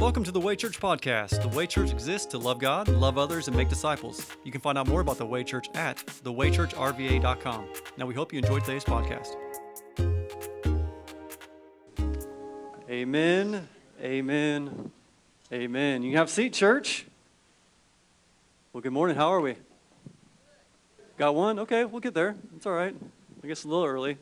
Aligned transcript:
Welcome 0.00 0.24
to 0.24 0.32
the 0.32 0.40
Way 0.40 0.56
Church 0.56 0.80
podcast. 0.80 1.42
The 1.42 1.54
Way 1.54 1.66
Church 1.66 1.90
exists 1.90 2.26
to 2.28 2.38
love 2.38 2.58
God, 2.58 2.88
love 2.88 3.18
others, 3.18 3.48
and 3.48 3.56
make 3.56 3.68
disciples. 3.68 4.26
You 4.44 4.50
can 4.50 4.62
find 4.62 4.78
out 4.78 4.88
more 4.88 5.02
about 5.02 5.18
the 5.18 5.26
Way 5.26 5.44
Church 5.44 5.68
at 5.74 5.98
thewaychurchrva.com. 5.98 7.68
Now, 7.98 8.06
we 8.06 8.14
hope 8.14 8.32
you 8.32 8.38
enjoyed 8.38 8.64
today's 8.64 8.82
podcast. 8.82 9.36
Amen, 12.88 13.68
amen, 14.02 14.90
amen. 15.52 16.02
You 16.02 16.12
can 16.12 16.16
have 16.16 16.28
a 16.28 16.30
seat, 16.30 16.54
church. 16.54 17.04
Well, 18.72 18.80
good 18.80 18.94
morning. 18.94 19.16
How 19.16 19.28
are 19.28 19.40
we? 19.42 19.56
Got 21.18 21.34
one? 21.34 21.58
Okay, 21.58 21.84
we'll 21.84 22.00
get 22.00 22.14
there. 22.14 22.36
It's 22.56 22.64
all 22.64 22.72
right. 22.72 22.96
I 23.44 23.46
guess 23.46 23.64
a 23.64 23.68
little 23.68 23.84
early. 23.84 24.16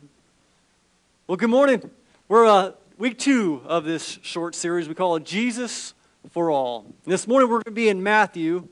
Well, 1.28 1.36
good 1.36 1.50
morning. 1.50 1.88
We're 2.26 2.46
uh, 2.46 2.72
week 2.98 3.16
two 3.16 3.62
of 3.64 3.84
this 3.84 4.18
short 4.22 4.56
series. 4.56 4.88
We 4.88 4.94
call 4.94 5.14
it 5.14 5.24
Jesus 5.24 5.94
for 6.30 6.50
All. 6.50 6.84
And 7.04 7.12
this 7.12 7.28
morning 7.28 7.48
we're 7.48 7.58
going 7.58 7.66
to 7.66 7.70
be 7.70 7.88
in 7.88 8.02
Matthew 8.02 8.66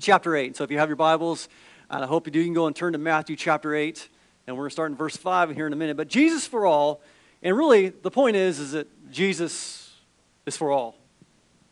chapter 0.00 0.34
8. 0.34 0.56
So 0.56 0.64
if 0.64 0.70
you 0.70 0.78
have 0.78 0.88
your 0.88 0.96
Bibles, 0.96 1.46
and 1.90 2.02
I 2.02 2.06
hope 2.06 2.26
you 2.26 2.32
do, 2.32 2.38
you 2.38 2.46
can 2.46 2.54
go 2.54 2.68
and 2.68 2.74
turn 2.74 2.94
to 2.94 2.98
Matthew 2.98 3.36
chapter 3.36 3.74
8. 3.74 4.08
And 4.46 4.56
we're 4.56 4.62
going 4.62 4.70
to 4.70 4.72
start 4.72 4.90
in 4.92 4.96
verse 4.96 5.14
5 5.14 5.54
here 5.54 5.66
in 5.66 5.74
a 5.74 5.76
minute. 5.76 5.98
But 5.98 6.08
Jesus 6.08 6.46
for 6.46 6.64
all, 6.64 7.02
and 7.42 7.54
really 7.54 7.90
the 7.90 8.10
point 8.10 8.34
is, 8.34 8.58
is 8.60 8.72
that 8.72 9.12
Jesus 9.12 9.92
is 10.46 10.56
for 10.56 10.70
all. 10.70 10.96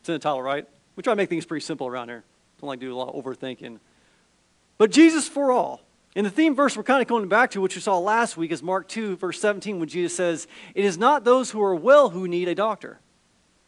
It's 0.01 0.09
in 0.09 0.13
the 0.13 0.19
title, 0.19 0.43
right? 0.43 0.67
We 0.95 1.01
try 1.01 1.13
to 1.13 1.17
make 1.17 1.29
things 1.29 1.45
pretty 1.45 1.65
simple 1.65 1.87
around 1.87 2.09
here. 2.09 2.23
Don't 2.61 2.67
like 2.67 2.81
to 2.81 2.85
do 2.85 2.93
a 2.93 2.95
lot 2.95 3.15
of 3.15 3.23
overthinking. 3.23 3.79
But 4.77 4.91
Jesus 4.91 5.27
for 5.27 5.51
all. 5.51 5.81
And 6.19 6.25
the 6.25 6.31
theme 6.31 6.53
verse 6.53 6.75
we're 6.75 6.83
kind 6.83 7.01
of 7.01 7.07
going 7.07 7.29
back 7.29 7.51
to, 7.51 7.61
which 7.61 7.75
we 7.75 7.81
saw 7.81 7.97
last 7.97 8.35
week, 8.35 8.51
is 8.51 8.61
Mark 8.61 8.89
2, 8.89 9.15
verse 9.15 9.39
17, 9.39 9.79
when 9.79 9.87
Jesus 9.87 10.13
says, 10.13 10.47
It 10.75 10.83
is 10.83 10.97
not 10.97 11.23
those 11.23 11.51
who 11.51 11.63
are 11.63 11.73
well 11.73 12.09
who 12.09 12.27
need 12.27 12.49
a 12.49 12.55
doctor, 12.55 12.99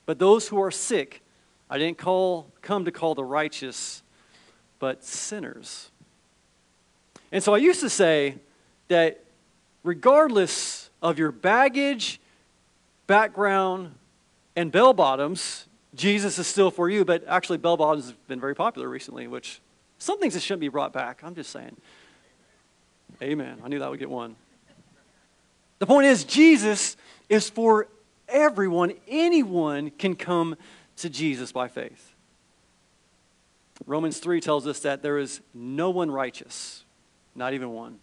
but 0.05 0.19
those 0.19 0.49
who 0.49 0.61
are 0.61 0.69
sick. 0.69 1.21
I 1.69 1.77
didn't 1.77 1.97
call, 1.97 2.47
come 2.61 2.83
to 2.83 2.91
call 2.91 3.15
the 3.15 3.23
righteous, 3.23 4.03
but 4.79 5.01
sinners. 5.01 5.91
And 7.31 7.41
so 7.41 7.53
I 7.53 7.57
used 7.57 7.79
to 7.79 7.89
say 7.89 8.35
that 8.89 9.23
regardless 9.85 10.89
of 11.01 11.17
your 11.17 11.31
baggage, 11.31 12.19
background, 13.07 13.95
and 14.57 14.73
bell 14.73 14.91
bottoms, 14.91 15.67
Jesus 15.95 16.37
is 16.37 16.47
still 16.47 16.69
for 16.69 16.89
you. 16.89 17.05
But 17.05 17.23
actually, 17.29 17.59
bell 17.59 17.77
bottoms 17.77 18.07
have 18.07 18.27
been 18.27 18.41
very 18.41 18.55
popular 18.55 18.89
recently, 18.89 19.27
which 19.27 19.61
some 19.99 20.19
things 20.19 20.33
that 20.33 20.41
shouldn't 20.41 20.59
be 20.59 20.67
brought 20.67 20.91
back. 20.91 21.21
I'm 21.23 21.33
just 21.33 21.51
saying. 21.51 21.77
Amen. 23.21 23.59
I 23.63 23.67
knew 23.67 23.79
that 23.79 23.89
would 23.89 23.99
get 23.99 24.09
one. 24.09 24.35
The 25.79 25.85
point 25.85 26.07
is, 26.07 26.23
Jesus 26.23 26.97
is 27.29 27.49
for 27.49 27.87
everyone. 28.27 28.93
Anyone 29.07 29.91
can 29.91 30.15
come 30.15 30.55
to 30.97 31.09
Jesus 31.09 31.51
by 31.51 31.67
faith. 31.67 32.13
Romans 33.85 34.19
3 34.19 34.41
tells 34.41 34.67
us 34.67 34.79
that 34.81 35.01
there 35.01 35.17
is 35.17 35.41
no 35.53 35.89
one 35.89 36.11
righteous, 36.11 36.83
not 37.35 37.53
even 37.53 37.71
one. 37.71 37.93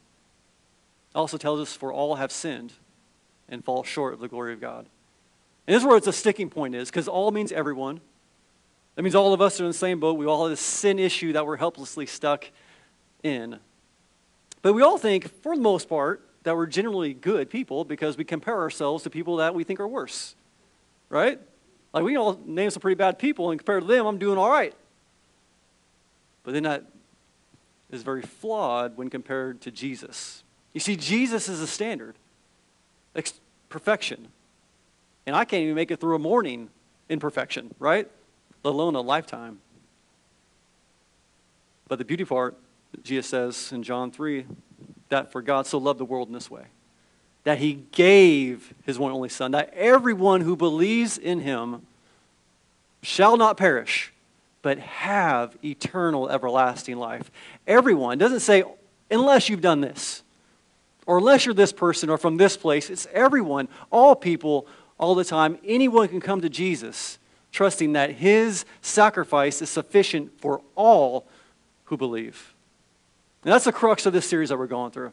It 1.15 1.19
also 1.19 1.37
tells 1.37 1.61
us, 1.61 1.73
for 1.73 1.93
all 1.93 2.17
have 2.17 2.33
sinned 2.33 2.73
and 3.49 3.65
fall 3.65 3.85
short 3.85 4.13
of 4.15 4.21
the 4.21 4.29
glory 4.29 4.53
of 4.53 4.61
God. 4.61 4.87
And 5.67 5.75
this 5.75 5.83
is 5.83 5.87
where 5.87 5.97
it's 5.97 6.07
a 6.07 6.13
sticking 6.13 6.51
point 6.51 6.75
is, 6.75 6.91
because 6.91 7.09
all 7.09 7.31
means 7.31 7.53
everyone. 7.53 8.01
That 8.95 9.03
means 9.03 9.15
all 9.15 9.33
of 9.33 9.41
us 9.41 9.61
are 9.61 9.65
in 9.65 9.71
the 9.71 9.75
same 9.75 10.01
boat. 10.01 10.15
We 10.15 10.27
all 10.27 10.43
have 10.43 10.51
this 10.51 10.61
sin 10.61 10.99
issue 10.99 11.33
that 11.35 11.47
we're 11.47 11.57
helplessly 11.57 12.07
stuck 12.07 12.51
in. 13.23 13.61
But 14.63 14.73
we 14.73 14.83
all 14.83 14.99
think, 14.99 15.31
for 15.43 15.57
the 15.57 15.63
most 15.63 15.89
part, 15.89 16.23
that 16.43 16.57
we're 16.57 16.67
generally 16.67 17.15
good 17.15 17.51
people 17.51 17.85
because 17.85 18.17
we 18.17 18.25
compare 18.25 18.59
ourselves 18.59 19.05
to 19.05 19.11
people 19.11 19.37
that 19.37 19.55
we 19.55 19.65
think 19.65 19.81
are 19.81 19.89
worse. 19.89 20.35
Right? 21.11 21.41
Like 21.93 22.05
we 22.05 22.17
all 22.17 22.41
name 22.45 22.71
some 22.71 22.81
pretty 22.81 22.97
bad 22.97 23.19
people, 23.19 23.51
and 23.51 23.59
compared 23.59 23.83
to 23.83 23.89
them, 23.89 24.07
I'm 24.07 24.19
doing 24.19 24.39
all 24.39 24.51
right. 24.51 24.75
But 26.43 26.55
then 26.55 26.65
that 26.65 26.85
is 27.91 28.03
very 28.03 28.23
flawed 28.23 28.97
when 28.97 29.11
compared 29.11 29.61
to 29.63 29.71
Jesus. 29.71 30.43
You 30.73 30.81
see, 30.81 30.97
Jesus 30.97 31.49
is 31.49 31.61
a 31.61 31.67
standard, 31.67 32.15
perfection. 33.69 34.29
And 35.27 35.35
I 35.35 35.45
can't 35.45 35.63
even 35.63 35.75
make 35.75 35.91
it 35.91 36.01
through 36.01 36.17
a 36.17 36.19
morning 36.19 36.71
in 37.09 37.21
perfection, 37.21 37.75
right? 37.79 38.09
Let 38.63 38.71
alone 38.71 38.95
a 38.95 39.01
lifetime. 39.01 39.61
But 41.87 41.99
the 41.99 42.05
beauty 42.05 42.25
part 42.25 42.57
Jesus 43.03 43.27
says 43.27 43.73
in 43.73 43.83
John 43.83 44.11
3 44.11 44.47
that 45.09 45.33
for 45.33 45.43
God 45.43 45.67
so 45.67 45.79
loved 45.79 46.01
the 46.01 46.05
world 46.05 46.29
in 46.29 46.35
this 46.35 46.51
way 46.51 46.65
that 47.45 47.59
he 47.59 47.85
gave 47.93 48.75
his 48.85 48.99
one 48.99 49.11
only 49.11 49.31
Son, 49.31 49.53
that 49.53 49.73
everyone 49.73 50.43
who 50.43 50.55
believes 50.55 51.17
in 51.17 51.41
him 51.41 51.81
shall 53.03 53.39
not 53.39 53.57
perish, 53.57 54.13
but 54.61 54.79
have 54.79 55.57
eternal 55.65 56.29
everlasting 56.29 56.99
life. 56.99 57.31
Everyone 57.67 58.19
doesn't 58.19 58.41
say, 58.41 58.65
unless 59.11 59.49
you've 59.49 59.63
done 59.63 59.81
this, 59.81 60.23
or 61.07 61.17
unless 61.17 61.47
you're 61.47 61.55
this 61.55 61.73
person 61.73 62.11
or 62.11 62.19
from 62.19 62.37
this 62.37 62.55
place. 62.55 62.91
It's 62.91 63.07
everyone, 63.15 63.69
all 63.91 64.15
people, 64.15 64.67
all 64.99 65.15
the 65.15 65.25
time. 65.25 65.57
Anyone 65.65 66.09
can 66.09 66.21
come 66.21 66.43
to 66.43 66.51
Jesus, 66.51 67.19
trusting 67.51 67.95
that 67.95 68.11
his 68.11 68.67
sacrifice 68.83 69.63
is 69.63 69.71
sufficient 69.71 70.39
for 70.39 70.61
all 70.77 71.27
who 71.85 71.97
believe. 71.97 72.55
And 73.45 73.53
that's 73.53 73.65
the 73.65 73.73
crux 73.73 74.07
of 74.07 74.13
this 74.13 74.29
series 74.29 74.49
that 74.49 74.59
we're 74.59 74.67
going 74.67 74.91
through. 74.91 75.13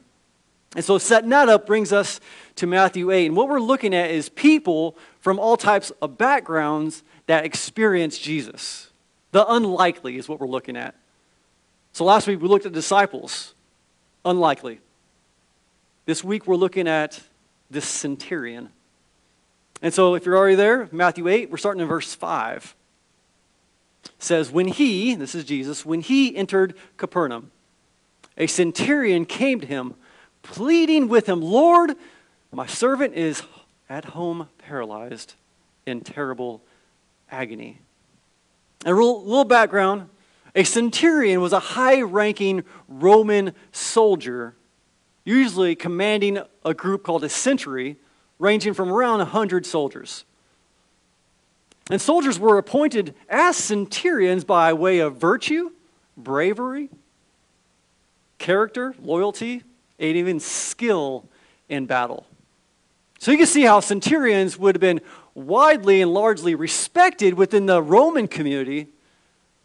And 0.75 0.83
so 0.83 0.97
setting 0.97 1.29
that 1.29 1.47
up 1.47 1.65
brings 1.65 1.93
us 1.93 2.19
to 2.55 2.67
Matthew 2.67 3.11
8. 3.11 3.27
And 3.27 3.35
what 3.35 3.47
we're 3.47 3.61
looking 3.61 3.93
at 3.93 4.11
is 4.11 4.29
people 4.29 4.97
from 5.21 5.39
all 5.39 5.55
types 5.55 5.91
of 6.01 6.17
backgrounds 6.17 7.03
that 7.27 7.45
experience 7.45 8.17
Jesus. 8.17 8.89
The 9.31 9.49
unlikely 9.51 10.17
is 10.17 10.27
what 10.27 10.39
we're 10.39 10.47
looking 10.47 10.75
at. 10.75 10.95
So 11.93 12.03
last 12.03 12.27
week 12.27 12.41
we 12.41 12.47
looked 12.47 12.65
at 12.65 12.73
disciples. 12.73 13.53
Unlikely. 14.25 14.79
This 16.05 16.23
week 16.23 16.45
we're 16.45 16.55
looking 16.55 16.87
at 16.87 17.21
this 17.69 17.85
centurion. 17.87 18.69
And 19.81 19.93
so 19.93 20.15
if 20.15 20.25
you're 20.25 20.37
already 20.37 20.55
there, 20.55 20.89
Matthew 20.91 21.27
8, 21.27 21.49
we're 21.49 21.57
starting 21.57 21.81
in 21.81 21.87
verse 21.87 22.13
5. 22.13 22.75
It 24.03 24.11
says, 24.19 24.51
When 24.51 24.67
he, 24.67 25.15
this 25.15 25.35
is 25.35 25.45
Jesus, 25.45 25.85
when 25.85 26.01
he 26.01 26.35
entered 26.35 26.75
Capernaum, 26.97 27.51
a 28.37 28.47
centurion 28.47 29.25
came 29.25 29.61
to 29.61 29.67
him, 29.67 29.95
pleading 30.43 31.07
with 31.07 31.27
him, 31.27 31.41
Lord, 31.41 31.95
my 32.51 32.65
servant 32.65 33.13
is 33.13 33.43
at 33.89 34.05
home 34.05 34.49
paralyzed 34.57 35.33
in 35.85 36.01
terrible 36.01 36.61
agony. 37.29 37.79
A 38.85 38.93
little 38.93 39.45
background 39.45 40.09
a 40.55 40.63
centurion 40.63 41.41
was 41.41 41.51
a 41.51 41.59
high 41.59 42.01
ranking 42.01 42.63
Roman 42.87 43.53
soldier, 43.73 44.55
usually 45.25 45.75
commanding 45.75 46.39
a 46.63 46.73
group 46.73 47.03
called 47.03 47.25
a 47.25 47.29
century, 47.29 47.97
ranging 48.39 48.73
from 48.73 48.89
around 48.89 49.17
100 49.19 49.65
soldiers. 49.65 50.23
And 51.91 52.01
soldiers 52.01 52.39
were 52.39 52.57
appointed 52.57 53.13
as 53.27 53.57
centurions 53.57 54.45
by 54.45 54.71
way 54.71 54.99
of 54.99 55.17
virtue, 55.17 55.71
bravery, 56.15 56.89
character, 58.45 58.93
loyalty, 59.01 59.63
and 59.97 60.15
even 60.15 60.39
skill 60.39 61.25
in 61.67 61.87
battle. 61.87 62.27
So 63.17 63.31
you 63.31 63.37
can 63.39 63.47
see 63.47 63.63
how 63.63 63.79
centurions 63.79 64.55
would 64.59 64.75
have 64.75 64.81
been 64.81 65.01
widely 65.33 65.99
and 65.99 66.13
largely 66.13 66.53
respected 66.53 67.33
within 67.33 67.65
the 67.65 67.81
Roman 67.81 68.27
community, 68.27 68.89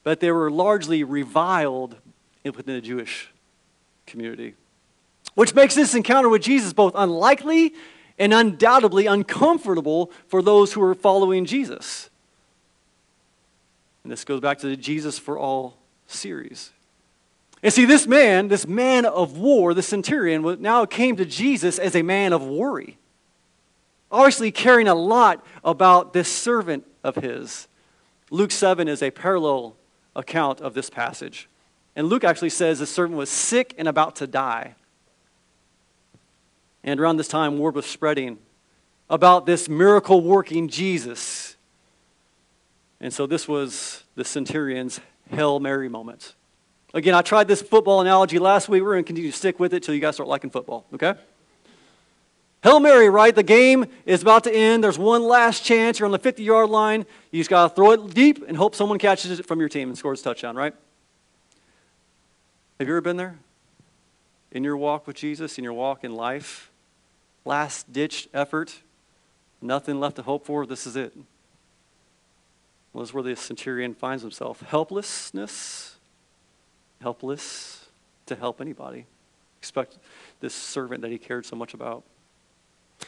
but 0.02 0.20
they 0.20 0.32
were 0.32 0.50
largely 0.50 1.04
reviled 1.04 1.96
within 2.42 2.74
the 2.74 2.80
Jewish 2.80 3.28
community. 4.06 4.54
Which 5.34 5.54
makes 5.54 5.74
this 5.74 5.94
encounter 5.94 6.30
with 6.30 6.40
Jesus 6.40 6.72
both 6.72 6.94
unlikely 6.96 7.74
and 8.18 8.32
undoubtedly 8.32 9.04
uncomfortable 9.04 10.10
for 10.26 10.40
those 10.40 10.72
who 10.72 10.82
are 10.82 10.94
following 10.94 11.44
Jesus. 11.44 12.08
And 14.04 14.10
this 14.10 14.24
goes 14.24 14.40
back 14.40 14.58
to 14.60 14.68
the 14.68 14.76
Jesus 14.76 15.18
for 15.18 15.38
All 15.38 15.76
series. 16.06 16.70
And 17.62 17.72
see, 17.72 17.84
this 17.84 18.06
man, 18.06 18.48
this 18.48 18.66
man 18.66 19.04
of 19.04 19.36
war, 19.36 19.74
the 19.74 19.82
centurion, 19.82 20.60
now 20.60 20.86
came 20.86 21.16
to 21.16 21.26
Jesus 21.26 21.78
as 21.78 21.94
a 21.94 22.02
man 22.02 22.32
of 22.32 22.42
worry. 22.42 22.96
Obviously, 24.10 24.50
caring 24.50 24.88
a 24.88 24.94
lot 24.94 25.44
about 25.62 26.12
this 26.12 26.28
servant 26.28 26.86
of 27.04 27.16
his. 27.16 27.68
Luke 28.30 28.50
7 28.50 28.88
is 28.88 29.02
a 29.02 29.10
parallel 29.10 29.76
account 30.16 30.60
of 30.60 30.74
this 30.74 30.88
passage. 30.88 31.48
And 31.94 32.08
Luke 32.08 32.24
actually 32.24 32.50
says 32.50 32.78
the 32.78 32.86
servant 32.86 33.18
was 33.18 33.28
sick 33.28 33.74
and 33.76 33.86
about 33.86 34.16
to 34.16 34.26
die. 34.26 34.74
And 36.82 36.98
around 36.98 37.18
this 37.18 37.28
time, 37.28 37.58
word 37.58 37.74
was 37.74 37.86
spreading 37.86 38.38
about 39.10 39.44
this 39.44 39.68
miracle 39.68 40.22
working 40.22 40.68
Jesus. 40.68 41.56
And 43.00 43.12
so 43.12 43.26
this 43.26 43.46
was 43.46 44.04
the 44.14 44.24
centurion's 44.24 45.00
Hail 45.30 45.60
Mary 45.60 45.88
moment. 45.88 46.34
Again, 46.92 47.14
I 47.14 47.22
tried 47.22 47.46
this 47.46 47.62
football 47.62 48.00
analogy 48.00 48.38
last 48.38 48.68
week. 48.68 48.82
We're 48.82 48.92
going 48.92 49.04
to 49.04 49.06
continue 49.06 49.30
to 49.30 49.36
stick 49.36 49.60
with 49.60 49.72
it 49.72 49.76
until 49.76 49.94
you 49.94 50.00
guys 50.00 50.14
start 50.14 50.28
liking 50.28 50.50
football, 50.50 50.86
okay? 50.94 51.14
Hail 52.62 52.80
Mary, 52.80 53.08
right? 53.08 53.34
The 53.34 53.42
game 53.42 53.86
is 54.04 54.22
about 54.22 54.44
to 54.44 54.54
end. 54.54 54.84
There's 54.84 54.98
one 54.98 55.22
last 55.22 55.64
chance. 55.64 55.98
You're 55.98 56.06
on 56.06 56.12
the 56.12 56.18
50 56.18 56.42
yard 56.42 56.68
line. 56.68 57.06
You 57.30 57.40
just 57.40 57.48
got 57.48 57.68
to 57.68 57.74
throw 57.74 57.92
it 57.92 58.12
deep 58.12 58.46
and 58.46 58.56
hope 58.56 58.74
someone 58.74 58.98
catches 58.98 59.38
it 59.38 59.46
from 59.46 59.60
your 59.60 59.68
team 59.68 59.88
and 59.88 59.96
scores 59.96 60.20
a 60.20 60.24
touchdown, 60.24 60.56
right? 60.56 60.74
Have 62.78 62.88
you 62.88 62.94
ever 62.94 63.00
been 63.00 63.16
there? 63.16 63.38
In 64.52 64.64
your 64.64 64.76
walk 64.76 65.06
with 65.06 65.16
Jesus, 65.16 65.58
in 65.58 65.64
your 65.64 65.72
walk 65.72 66.02
in 66.02 66.14
life? 66.14 66.70
Last 67.44 67.92
ditch 67.92 68.28
effort? 68.34 68.80
Nothing 69.62 70.00
left 70.00 70.16
to 70.16 70.22
hope 70.22 70.44
for? 70.44 70.66
This 70.66 70.86
is 70.86 70.96
it. 70.96 71.14
Well, 72.92 73.02
this 73.02 73.10
is 73.10 73.14
where 73.14 73.22
the 73.22 73.36
centurion 73.36 73.94
finds 73.94 74.22
himself. 74.22 74.60
Helplessness, 74.62 75.96
helpless 77.00 77.86
to 78.26 78.36
help 78.36 78.60
anybody. 78.60 79.06
Expect 79.58 79.98
this 80.40 80.54
servant 80.54 81.02
that 81.02 81.10
he 81.10 81.18
cared 81.18 81.44
so 81.44 81.56
much 81.56 81.74
about. 81.74 82.04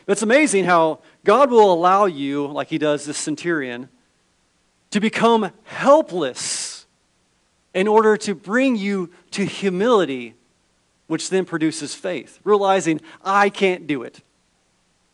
It's 0.07 0.23
amazing 0.23 0.65
how 0.65 1.01
God 1.25 1.51
will 1.51 1.73
allow 1.73 2.07
you, 2.07 2.47
like 2.47 2.69
he 2.69 2.79
does 2.79 3.05
this 3.05 3.19
centurion, 3.19 3.89
to 4.91 5.01
become 5.01 5.53
helpless 5.65 6.87
in 7.75 7.89
order 7.89 8.17
to 8.19 8.35
bring 8.35 8.77
you 8.77 9.11
to 9.31 9.45
humility, 9.45 10.35
which 11.07 11.31
then 11.31 11.45
produces 11.45 11.95
faith, 11.95 12.41
realizing, 12.45 13.01
I 13.25 13.49
can't 13.49 13.87
do 13.87 14.03
it. 14.03 14.21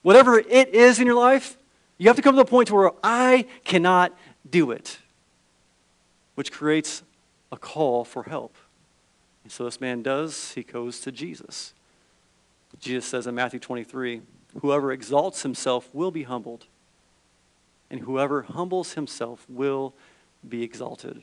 Whatever 0.03 0.39
it 0.39 0.75
is 0.75 0.99
in 0.99 1.07
your 1.07 1.17
life, 1.17 1.57
you 1.99 2.09
have 2.09 2.17
to 2.17 2.23
come 2.23 2.35
to 2.35 2.43
the 2.43 2.45
point 2.45 2.71
where 2.71 2.93
I 3.03 3.47
cannot 3.65 4.17
do 4.49 4.71
it, 4.71 4.99
which 6.35 6.53
creates 6.53 7.03
a 7.51 7.57
call 7.57 8.05
for 8.05 8.25
help. 8.25 8.57
And 9.49 9.53
so 9.55 9.65
this 9.65 9.81
man 9.81 10.03
does, 10.03 10.53
he 10.53 10.63
goes 10.63 11.01
to 11.01 11.11
Jesus. 11.11 11.73
Jesus 12.79 13.07
says 13.07 13.27
in 13.27 13.35
Matthew 13.35 13.59
23, 13.59 14.21
Whoever 14.61 14.93
exalts 14.93 15.41
himself 15.41 15.89
will 15.95 16.11
be 16.11 16.25
humbled, 16.25 16.67
and 17.91 18.01
whoever 18.01 18.43
humbles 18.43 18.93
himself 18.93 19.47
will 19.49 19.95
be 20.47 20.63
exalted. 20.63 21.23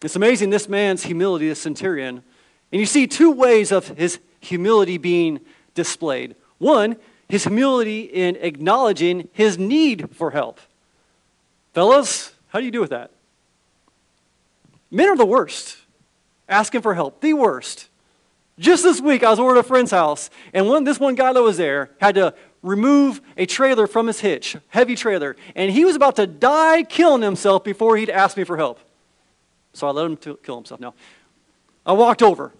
It's 0.00 0.14
amazing 0.14 0.50
this 0.50 0.68
man's 0.68 1.02
humility, 1.02 1.48
this 1.48 1.60
centurion. 1.60 2.22
And 2.70 2.78
you 2.78 2.86
see 2.86 3.08
two 3.08 3.32
ways 3.32 3.72
of 3.72 3.88
his 3.88 4.20
humility 4.38 4.96
being 4.96 5.40
displayed. 5.74 6.36
One, 6.58 6.94
his 7.28 7.42
humility 7.42 8.02
in 8.02 8.36
acknowledging 8.36 9.28
his 9.32 9.58
need 9.58 10.14
for 10.14 10.30
help. 10.30 10.60
Fellas, 11.74 12.32
how 12.50 12.60
do 12.60 12.64
you 12.64 12.70
do 12.70 12.80
with 12.80 12.90
that? 12.90 13.10
Men 14.92 15.08
are 15.08 15.16
the 15.16 15.26
worst. 15.26 15.78
Asking 16.48 16.82
for 16.82 16.94
help, 16.94 17.20
the 17.20 17.34
worst. 17.34 17.88
Just 18.58 18.82
this 18.82 19.00
week, 19.00 19.22
I 19.22 19.30
was 19.30 19.38
over 19.38 19.52
at 19.52 19.58
a 19.58 19.62
friend's 19.62 19.90
house, 19.90 20.28
and 20.52 20.68
one, 20.68 20.84
this 20.84 21.00
one 21.00 21.14
guy 21.14 21.32
that 21.32 21.42
was 21.42 21.56
there 21.56 21.90
had 22.00 22.14
to 22.16 22.34
remove 22.62 23.20
a 23.36 23.46
trailer 23.46 23.86
from 23.86 24.06
his 24.06 24.20
hitch, 24.20 24.56
heavy 24.68 24.94
trailer, 24.94 25.36
and 25.56 25.70
he 25.70 25.84
was 25.84 25.96
about 25.96 26.16
to 26.16 26.26
die 26.26 26.82
killing 26.82 27.22
himself 27.22 27.64
before 27.64 27.96
he'd 27.96 28.10
ask 28.10 28.36
me 28.36 28.44
for 28.44 28.56
help. 28.56 28.78
So 29.72 29.88
I 29.88 29.90
let 29.90 30.06
him 30.06 30.16
to 30.18 30.36
kill 30.42 30.56
himself. 30.56 30.80
Now, 30.80 30.94
I 31.84 31.92
walked 31.92 32.22
over. 32.22 32.52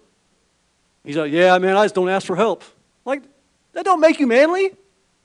He's 1.03 1.15
like, 1.15 1.31
"Yeah, 1.31 1.57
man, 1.59 1.77
I 1.77 1.85
just 1.85 1.95
don't 1.95 2.09
ask 2.09 2.25
for 2.25 2.35
help." 2.35 2.63
Like, 3.05 3.23
that 3.73 3.85
don't 3.85 3.99
make 3.99 4.19
you 4.19 4.27
manly. 4.27 4.71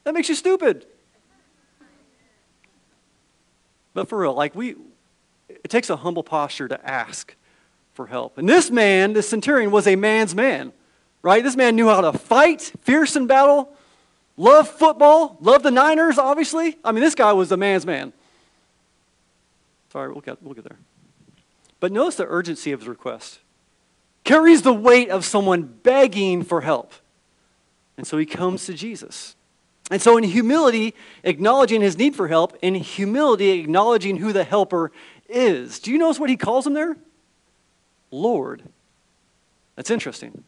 That 0.05 0.13
makes 0.13 0.29
you 0.29 0.35
stupid. 0.35 0.87
But 3.95 4.09
for 4.09 4.19
real, 4.19 4.35
like 4.35 4.55
we, 4.55 4.77
it 5.49 5.69
takes 5.69 5.91
a 5.91 5.97
humble 5.97 6.23
posture 6.23 6.69
to 6.69 6.89
ask 6.89 7.35
for 7.99 8.07
help. 8.07 8.39
And 8.39 8.49
this 8.49 8.71
man, 8.71 9.13
this 9.13 9.29
centurion, 9.29 9.73
was 9.73 9.89
a 9.89 9.97
man's 9.97 10.33
man, 10.33 10.73
right? 11.21 11.43
This 11.43 11.57
man 11.57 11.75
knew 11.75 11.89
how 11.89 12.01
to 12.01 12.17
fight, 12.17 12.73
fierce 12.83 13.17
in 13.17 13.27
battle, 13.27 13.73
love 14.37 14.69
football, 14.69 15.37
love 15.41 15.65
the 15.65 15.73
Niners, 15.73 16.17
obviously. 16.17 16.79
I 16.85 16.93
mean, 16.93 17.03
this 17.03 17.17
guy 17.17 17.33
was 17.33 17.51
a 17.51 17.57
man's 17.57 17.85
man. 17.85 18.13
Sorry, 19.93 20.13
we'll 20.13 20.21
get, 20.21 20.41
we'll 20.41 20.55
get 20.55 20.63
there. 20.63 20.79
But 21.81 21.91
notice 21.91 22.15
the 22.15 22.27
urgency 22.29 22.71
of 22.71 22.79
his 22.79 22.89
request. 22.89 23.41
Carries 24.23 24.63
the 24.63 24.73
weight 24.73 25.09
of 25.09 25.25
someone 25.25 25.63
begging 25.63 26.45
for 26.45 26.61
help. 26.61 26.93
And 27.97 28.07
so 28.07 28.17
he 28.17 28.27
comes 28.27 28.65
to 28.67 28.75
Jesus. 28.75 29.35
And 29.91 30.01
so, 30.01 30.17
in 30.17 30.23
humility, 30.23 30.95
acknowledging 31.25 31.81
his 31.81 31.99
need 31.99 32.15
for 32.15 32.29
help, 32.29 32.57
in 32.63 32.77
humility, 32.77 33.51
acknowledging 33.59 34.19
who 34.19 34.33
the 34.33 34.45
helper 34.45 34.93
is. 35.29 35.81
Do 35.81 35.91
you 35.91 35.99
notice 35.99 36.21
what 36.21 36.31
he 36.31 36.37
calls 36.37 36.65
him 36.65 36.75
there? 36.75 36.97
Lord. 38.11 38.63
That's 39.77 39.91
interesting. 39.91 40.45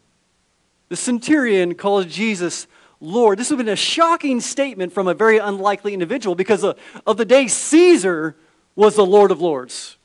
The 0.89 0.95
centurion 0.95 1.75
calls 1.75 2.05
Jesus 2.05 2.67
Lord. 2.99 3.39
This 3.39 3.49
would 3.49 3.59
have 3.59 3.65
been 3.65 3.73
a 3.73 3.77
shocking 3.77 4.39
statement 4.39 4.93
from 4.93 5.07
a 5.07 5.13
very 5.13 5.37
unlikely 5.37 5.93
individual 5.93 6.35
because 6.35 6.63
of, 6.63 6.77
of 7.07 7.17
the 7.17 7.25
day 7.25 7.47
Caesar 7.47 8.35
was 8.75 8.95
the 8.95 9.05
Lord 9.05 9.31
of 9.31 9.41
Lords. 9.41 9.97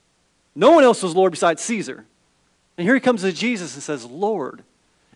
No 0.54 0.70
one 0.70 0.84
else 0.84 1.02
was 1.02 1.14
Lord 1.14 1.32
besides 1.32 1.62
Caesar. 1.62 2.06
And 2.78 2.86
here 2.86 2.94
he 2.94 3.00
comes 3.00 3.22
to 3.22 3.32
Jesus 3.32 3.74
and 3.74 3.82
says, 3.82 4.04
Lord, 4.04 4.62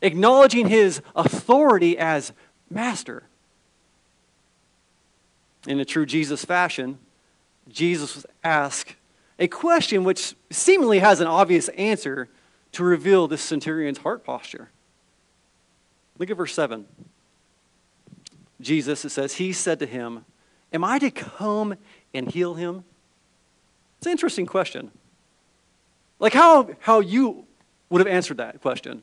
acknowledging 0.02 0.68
his 0.68 1.00
authority 1.14 1.98
as 1.98 2.32
master. 2.68 3.24
In 5.66 5.80
a 5.80 5.84
true 5.84 6.06
Jesus 6.06 6.44
fashion, 6.44 6.98
Jesus 7.68 8.14
was 8.14 8.26
asked 8.42 8.94
a 9.40 9.48
question 9.48 10.04
which 10.04 10.36
seemingly 10.50 10.98
has 10.98 11.20
an 11.20 11.26
obvious 11.26 11.68
answer 11.70 12.28
to 12.72 12.84
reveal 12.84 13.26
this 13.26 13.40
centurion's 13.40 13.98
heart 13.98 14.22
posture. 14.22 14.70
Look 16.18 16.30
at 16.30 16.36
verse 16.36 16.54
7. 16.54 16.86
Jesus, 18.60 19.04
it 19.06 19.08
says, 19.08 19.34
He 19.34 19.52
said 19.54 19.78
to 19.78 19.86
him, 19.86 20.26
Am 20.72 20.84
I 20.84 20.98
to 20.98 21.10
come 21.10 21.74
and 22.12 22.30
heal 22.30 22.54
him? 22.54 22.84
It's 23.98 24.06
an 24.06 24.12
interesting 24.12 24.46
question. 24.46 24.90
Like 26.18 26.34
how, 26.34 26.70
how 26.80 27.00
you 27.00 27.46
would 27.88 28.00
have 28.00 28.06
answered 28.06 28.36
that 28.36 28.60
question. 28.60 29.02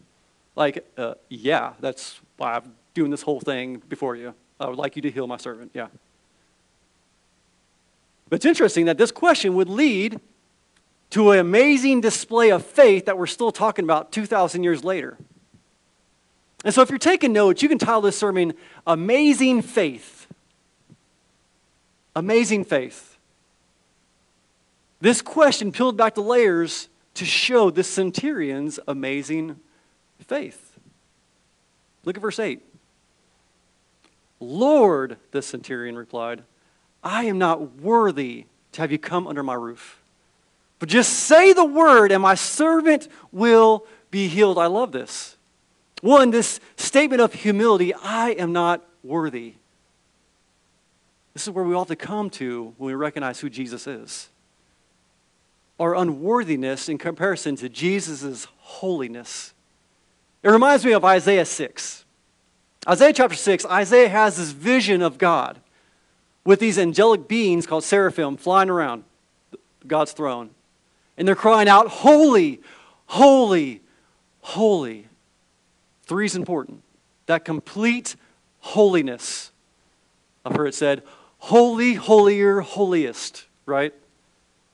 Like, 0.56 0.88
uh, 0.98 1.16
yeah, 1.30 1.74
that's 1.80 2.20
why 2.38 2.54
I'm 2.54 2.76
doing 2.94 3.10
this 3.10 3.24
whole 3.24 3.40
thing 3.40 3.82
before 3.90 4.16
you. 4.16 4.34
I 4.60 4.68
would 4.68 4.78
like 4.78 4.96
you 4.96 5.02
to 5.02 5.12
heal 5.12 5.28
my 5.28 5.38
servant. 5.38 5.72
Yeah. 5.74 5.88
But 8.30 8.38
it's 8.38 8.46
interesting 8.46 8.86
that 8.86 8.98
this 8.98 9.12
question 9.12 9.56
would 9.56 9.70
lead 9.70 10.20
to 11.12 11.32
an 11.32 11.40
amazing 11.40 12.02
display 12.02 12.52
of 12.52 12.66
faith 12.66 13.06
that 13.06 13.18
we're 13.18 13.28
still 13.28 13.52
talking 13.52 13.86
about 13.86 14.12
2,000 14.12 14.64
years 14.64 14.84
later. 14.84 15.18
And 16.66 16.74
so, 16.74 16.82
if 16.82 16.90
you're 16.90 17.00
taking 17.00 17.34
notes, 17.34 17.62
you 17.62 17.70
can 17.70 17.78
title 17.78 18.02
this 18.02 18.18
sermon 18.18 18.54
Amazing 18.86 19.62
Faith. 19.62 20.28
Amazing 22.16 22.66
Faith. 22.66 23.18
This 25.00 25.22
question 25.22 25.72
peeled 25.72 25.96
back 25.96 26.16
the 26.16 26.22
layers 26.22 26.90
to 27.14 27.26
show 27.26 27.70
the 27.70 27.84
centurion's 27.84 28.80
amazing 28.88 29.60
faith. 30.20 30.78
Look 32.04 32.18
at 32.18 32.22
verse 32.22 32.40
8. 32.40 32.62
Lord, 34.40 35.18
the 35.32 35.42
centurion 35.42 35.96
replied, 35.96 36.44
I 37.04 37.26
am 37.26 37.38
not 37.38 37.76
worthy 37.78 38.46
to 38.74 38.82
have 38.82 38.92
you 38.92 38.98
come 38.98 39.28
under 39.28 39.44
my 39.44 39.54
roof. 39.54 40.02
But 40.80 40.90
just 40.90 41.12
say 41.12 41.54
the 41.54 41.66
word, 41.66 42.12
and 42.12 42.22
my 42.22 42.36
servant 42.36 43.08
will 43.32 43.86
be 44.12 44.28
healed. 44.28 44.58
I 44.58 44.68
love 44.68 44.92
this. 44.92 45.36
One, 46.02 46.30
this 46.30 46.60
statement 46.76 47.22
of 47.22 47.34
humility 47.34 47.94
I 47.94 48.32
am 48.32 48.54
not 48.54 48.86
worthy. 49.04 49.54
This 51.34 51.48
is 51.48 51.50
where 51.52 51.66
we 51.66 51.76
ought 51.76 51.88
to 51.88 51.96
come 51.96 52.30
to 52.32 52.74
when 52.78 52.88
we 52.88 52.94
recognize 52.94 53.40
who 53.40 53.50
Jesus 53.50 53.88
is. 53.88 54.30
Our 55.80 55.96
unworthiness 55.96 56.90
in 56.90 56.98
comparison 56.98 57.56
to 57.58 57.70
Jesus' 57.70 58.48
holiness. 58.58 59.54
It 60.44 60.50
reminds 60.50 60.86
me 60.86 60.94
of 60.94 61.06
Isaiah 61.06 61.46
6. 61.46 62.06
Isaiah 62.88 63.14
chapter 63.14 63.36
6, 63.36 63.66
Isaiah 63.66 64.10
has 64.10 64.38
this 64.38 64.52
vision 64.52 65.02
of 65.02 65.18
God 65.18 65.60
with 66.48 66.62
these 66.62 66.80
angelic 66.80 67.28
beings 67.28 67.68
called 67.68 67.84
seraphim 67.84 68.38
flying 68.38 68.70
around 68.70 69.04
God's 69.86 70.14
throne. 70.14 70.50
And 71.18 71.28
they're 71.28 71.36
crying 71.36 71.68
out, 71.68 71.90
Holy, 71.90 72.62
holy, 73.08 73.82
holy. 74.40 75.08
Three 76.04 76.26
is 76.26 76.38
important. 76.38 76.84
That 77.26 77.44
complete 77.44 78.16
holiness. 78.62 79.52
I've 80.46 80.56
heard 80.56 80.68
it 80.68 80.74
said, 80.76 81.04
Holy, 81.40 81.96
holier, 81.96 82.62
holiest, 82.62 83.46
right? 83.66 83.94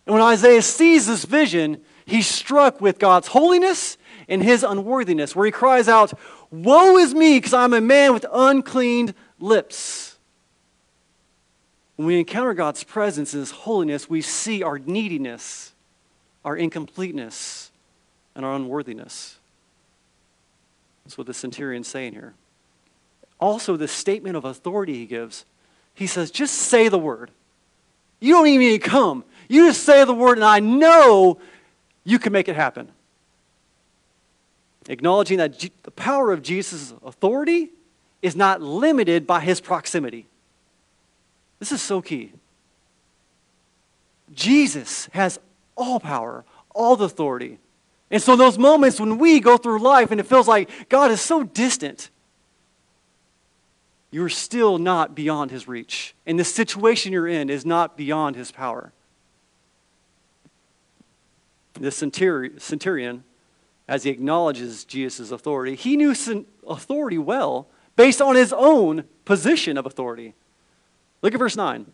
And 0.06 0.13
when 0.13 0.22
Isaiah 0.22 0.62
sees 0.62 1.08
this 1.08 1.25
vision, 1.25 1.82
he's 2.06 2.27
struck 2.27 2.82
with 2.82 3.00
God's 3.00 3.30
holiness 3.30 3.98
and 4.27 4.44
his 4.44 4.62
unworthiness, 4.62 5.36
where 5.36 5.48
he 5.48 5.51
cries 5.51 5.88
out, 5.88 6.13
Woe 6.51 6.98
is 6.98 7.15
me, 7.15 7.38
because 7.38 7.56
I'm 7.56 7.74
a 7.74 7.82
man 7.82 8.13
with 8.13 8.27
unclean 8.32 9.15
lips. 9.39 10.12
When 11.95 12.07
we 12.07 12.19
encounter 12.19 12.53
God's 12.53 12.83
presence 12.83 13.33
and 13.33 13.41
his 13.41 13.51
holiness, 13.51 14.09
we 14.09 14.21
see 14.21 14.63
our 14.63 14.79
neediness 14.79 15.73
our 16.45 16.57
incompleteness 16.57 17.71
and 18.35 18.45
our 18.45 18.55
unworthiness. 18.55 19.38
That's 21.05 21.17
what 21.17 21.27
the 21.27 21.33
centurion's 21.33 21.88
saying 21.88 22.13
here. 22.13 22.33
also 23.39 23.75
the 23.75 23.88
statement 23.88 24.38
of 24.38 24.45
authority 24.45 24.93
he 24.93 25.05
gives. 25.05 25.45
He 25.93 26.07
says, 26.07 26.31
just 26.31 26.53
say 26.53 26.88
the 26.88 26.97
word. 26.97 27.29
You 28.19 28.33
don't 28.33 28.47
even 28.47 28.59
need 28.59 28.81
to 28.81 28.89
come. 28.89 29.25
You 29.50 29.67
just 29.67 29.83
say 29.83 30.05
the 30.05 30.13
word, 30.13 30.38
and 30.38 30.45
I 30.45 30.62
know 30.62 31.39
you 32.05 32.19
can 32.19 32.31
make 32.31 32.47
it 32.47 32.55
happen. 32.55 32.89
Acknowledging 34.88 35.39
that 35.39 35.59
G- 35.59 35.71
the 35.83 35.91
power 35.91 36.31
of 36.31 36.41
Jesus' 36.41 36.93
authority 37.05 37.69
is 38.21 38.35
not 38.35 38.62
limited 38.62 39.27
by 39.27 39.41
his 39.41 39.59
proximity. 39.59 40.25
This 41.63 41.72
is 41.72 41.82
so 41.82 42.01
key. 42.01 42.34
Jesus 44.34 45.08
has 45.13 45.39
all 45.77 45.98
power, 45.98 46.43
all 46.75 46.98
the 46.98 47.05
authority. 47.05 47.58
And 48.12 48.22
so, 48.22 48.36
those 48.36 48.58
moments 48.58 49.00
when 49.00 49.17
we 49.17 49.39
go 49.39 49.55
through 49.55 49.79
life 49.79 50.12
and 50.12 50.20
it 50.20 50.25
feels 50.25 50.46
like 50.46 50.89
God 50.89 51.10
is 51.10 51.22
so 51.22 51.41
distant, 51.41 52.10
you're 54.12 54.27
still 54.27 54.77
not 54.77 55.15
beyond 55.15 55.51
his 55.51 55.65
reach. 55.65 56.13
And 56.25 56.38
the 56.38 56.43
situation 56.43 57.13
you're 57.13 57.29
in 57.29 57.50
is 57.50 57.65
not 57.65 57.96
beyond 57.96 58.36
his 58.36 58.51
power. 58.51 58.91
The 61.75 61.91
centurion, 61.91 63.24
as 63.88 64.03
he 64.03 64.10
acknowledges 64.10 64.84
Jesus' 64.84 65.32
authority, 65.32 65.75
he 65.75 65.96
knew 65.96 66.13
authority 66.67 67.17
well 67.17 67.70
based 67.96 68.22
on 68.22 68.36
his 68.36 68.51
own 68.51 69.05
position 69.24 69.77
of 69.77 69.86
authority. 69.86 70.34
Look 71.24 71.34
at 71.34 71.39
verse 71.39 71.58
9. 71.58 71.88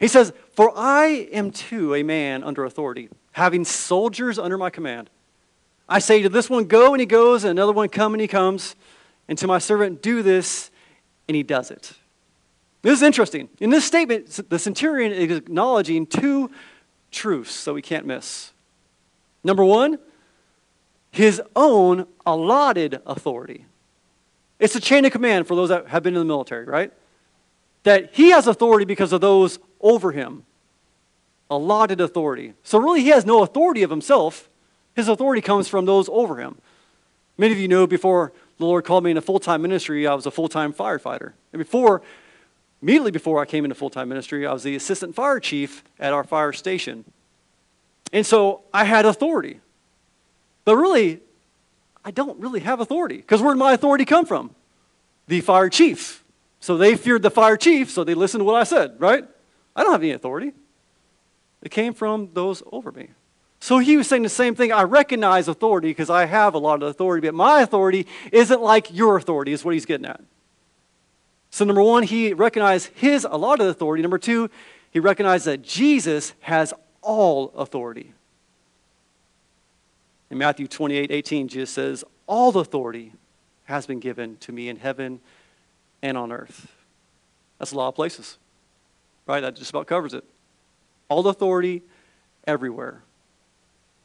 He 0.00 0.08
says, 0.08 0.32
For 0.54 0.72
I 0.74 1.28
am 1.32 1.50
too 1.50 1.94
a 1.94 2.02
man 2.02 2.42
under 2.42 2.64
authority, 2.64 3.10
having 3.32 3.64
soldiers 3.64 4.38
under 4.38 4.56
my 4.56 4.70
command. 4.70 5.10
I 5.88 5.98
say 5.98 6.22
to 6.22 6.28
this 6.28 6.48
one, 6.48 6.64
Go, 6.64 6.94
and 6.94 7.00
he 7.00 7.06
goes, 7.06 7.44
and 7.44 7.50
another 7.50 7.72
one, 7.72 7.88
Come, 7.88 8.14
and 8.14 8.20
he 8.20 8.28
comes. 8.28 8.76
And 9.28 9.36
to 9.38 9.46
my 9.46 9.58
servant, 9.58 10.00
Do 10.00 10.22
this, 10.22 10.70
and 11.28 11.36
he 11.36 11.42
does 11.42 11.70
it. 11.70 11.92
This 12.82 12.94
is 12.94 13.02
interesting. 13.02 13.48
In 13.58 13.70
this 13.70 13.84
statement, 13.84 14.48
the 14.48 14.58
centurion 14.58 15.12
is 15.12 15.36
acknowledging 15.36 16.06
two 16.06 16.52
truths 17.10 17.64
that 17.64 17.74
we 17.74 17.82
can't 17.82 18.06
miss. 18.06 18.52
Number 19.42 19.64
one, 19.64 19.98
his 21.10 21.42
own 21.56 22.06
allotted 22.24 23.00
authority. 23.06 23.64
It's 24.60 24.76
a 24.76 24.80
chain 24.80 25.04
of 25.04 25.12
command 25.12 25.48
for 25.48 25.56
those 25.56 25.70
that 25.70 25.88
have 25.88 26.02
been 26.02 26.14
in 26.14 26.20
the 26.20 26.26
military, 26.26 26.64
right? 26.64 26.92
That 27.86 28.10
he 28.14 28.30
has 28.30 28.48
authority 28.48 28.84
because 28.84 29.12
of 29.12 29.20
those 29.20 29.60
over 29.80 30.10
him. 30.10 30.42
Allotted 31.48 32.00
authority. 32.00 32.54
So, 32.64 32.78
really, 32.78 33.02
he 33.02 33.10
has 33.10 33.24
no 33.24 33.44
authority 33.44 33.84
of 33.84 33.90
himself. 33.90 34.48
His 34.96 35.06
authority 35.06 35.40
comes 35.40 35.68
from 35.68 35.84
those 35.84 36.08
over 36.08 36.40
him. 36.40 36.56
Many 37.38 37.52
of 37.52 37.60
you 37.60 37.68
know 37.68 37.86
before 37.86 38.32
the 38.58 38.64
Lord 38.64 38.84
called 38.84 39.04
me 39.04 39.12
into 39.12 39.20
full 39.20 39.38
time 39.38 39.62
ministry, 39.62 40.04
I 40.04 40.14
was 40.14 40.26
a 40.26 40.32
full 40.32 40.48
time 40.48 40.72
firefighter. 40.72 41.34
And 41.52 41.60
before, 41.60 42.02
immediately 42.82 43.12
before 43.12 43.40
I 43.40 43.44
came 43.44 43.64
into 43.64 43.76
full 43.76 43.90
time 43.90 44.08
ministry, 44.08 44.44
I 44.48 44.52
was 44.52 44.64
the 44.64 44.74
assistant 44.74 45.14
fire 45.14 45.38
chief 45.38 45.84
at 46.00 46.12
our 46.12 46.24
fire 46.24 46.52
station. 46.52 47.04
And 48.12 48.26
so 48.26 48.62
I 48.74 48.82
had 48.82 49.06
authority. 49.06 49.60
But 50.64 50.74
really, 50.74 51.20
I 52.04 52.10
don't 52.10 52.40
really 52.40 52.60
have 52.60 52.80
authority. 52.80 53.18
Because 53.18 53.40
where 53.40 53.54
did 53.54 53.60
my 53.60 53.74
authority 53.74 54.04
come 54.04 54.26
from? 54.26 54.56
The 55.28 55.40
fire 55.40 55.68
chief. 55.68 56.24
So 56.60 56.76
they 56.76 56.96
feared 56.96 57.22
the 57.22 57.30
fire 57.30 57.56
chief, 57.56 57.90
so 57.90 58.04
they 58.04 58.14
listened 58.14 58.40
to 58.40 58.44
what 58.44 58.56
I 58.56 58.64
said, 58.64 58.96
right? 58.98 59.24
I 59.74 59.82
don't 59.82 59.92
have 59.92 60.02
any 60.02 60.12
authority. 60.12 60.52
It 61.62 61.70
came 61.70 61.94
from 61.94 62.30
those 62.32 62.62
over 62.72 62.92
me. 62.92 63.10
So 63.60 63.78
he 63.78 63.96
was 63.96 64.06
saying 64.06 64.22
the 64.22 64.28
same 64.28 64.54
thing. 64.54 64.72
I 64.72 64.82
recognize 64.82 65.48
authority 65.48 65.88
because 65.88 66.10
I 66.10 66.26
have 66.26 66.54
a 66.54 66.58
lot 66.58 66.82
of 66.82 66.88
authority, 66.88 67.26
but 67.26 67.34
my 67.34 67.62
authority 67.62 68.06
isn't 68.32 68.62
like 68.62 68.94
your 68.94 69.16
authority, 69.16 69.52
is 69.52 69.64
what 69.64 69.74
he's 69.74 69.86
getting 69.86 70.06
at. 70.06 70.20
So, 71.50 71.64
number 71.64 71.82
one, 71.82 72.02
he 72.02 72.32
recognized 72.32 72.90
his 72.94 73.26
a 73.28 73.36
lot 73.36 73.60
of 73.60 73.66
authority. 73.66 74.02
Number 74.02 74.18
two, 74.18 74.50
he 74.90 75.00
recognized 75.00 75.46
that 75.46 75.62
Jesus 75.62 76.34
has 76.40 76.74
all 77.00 77.52
authority. 77.56 78.12
In 80.30 80.38
Matthew 80.38 80.66
28 80.66 81.10
18, 81.10 81.48
Jesus 81.48 81.70
says, 81.70 82.04
All 82.26 82.56
authority 82.58 83.12
has 83.64 83.86
been 83.86 84.00
given 84.00 84.36
to 84.38 84.52
me 84.52 84.68
in 84.68 84.76
heaven 84.76 85.20
and 86.02 86.16
on 86.16 86.32
earth. 86.32 86.72
That's 87.58 87.72
a 87.72 87.76
lot 87.76 87.88
of 87.88 87.94
places, 87.94 88.38
right? 89.26 89.40
That 89.40 89.56
just 89.56 89.70
about 89.70 89.86
covers 89.86 90.14
it. 90.14 90.24
All 91.08 91.26
authority 91.26 91.82
everywhere. 92.46 93.02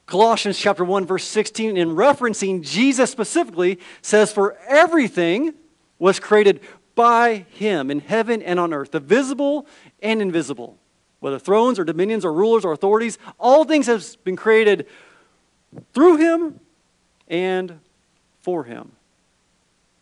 Colossians 0.05 0.57
chapter 0.57 0.83
1 0.83 1.05
verse 1.05 1.23
16 1.23 1.77
in 1.77 1.89
referencing 1.95 2.61
Jesus 2.61 3.09
specifically 3.09 3.79
says 4.01 4.31
for 4.31 4.57
everything 4.67 5.53
was 5.99 6.19
created 6.19 6.59
by 6.95 7.45
him 7.51 7.89
in 7.89 7.99
heaven 7.99 8.41
and 8.41 8.59
on 8.59 8.73
earth, 8.73 8.91
the 8.91 8.99
visible 8.99 9.65
and 10.01 10.21
invisible, 10.21 10.77
whether 11.19 11.39
thrones 11.39 11.79
or 11.79 11.83
dominions 11.83 12.25
or 12.25 12.33
rulers 12.33 12.65
or 12.65 12.73
authorities, 12.73 13.17
all 13.39 13.63
things 13.63 13.87
have 13.87 14.05
been 14.23 14.35
created 14.35 14.85
through 15.93 16.17
him 16.17 16.59
and 17.27 17.79
for 18.41 18.65
him. 18.65 18.91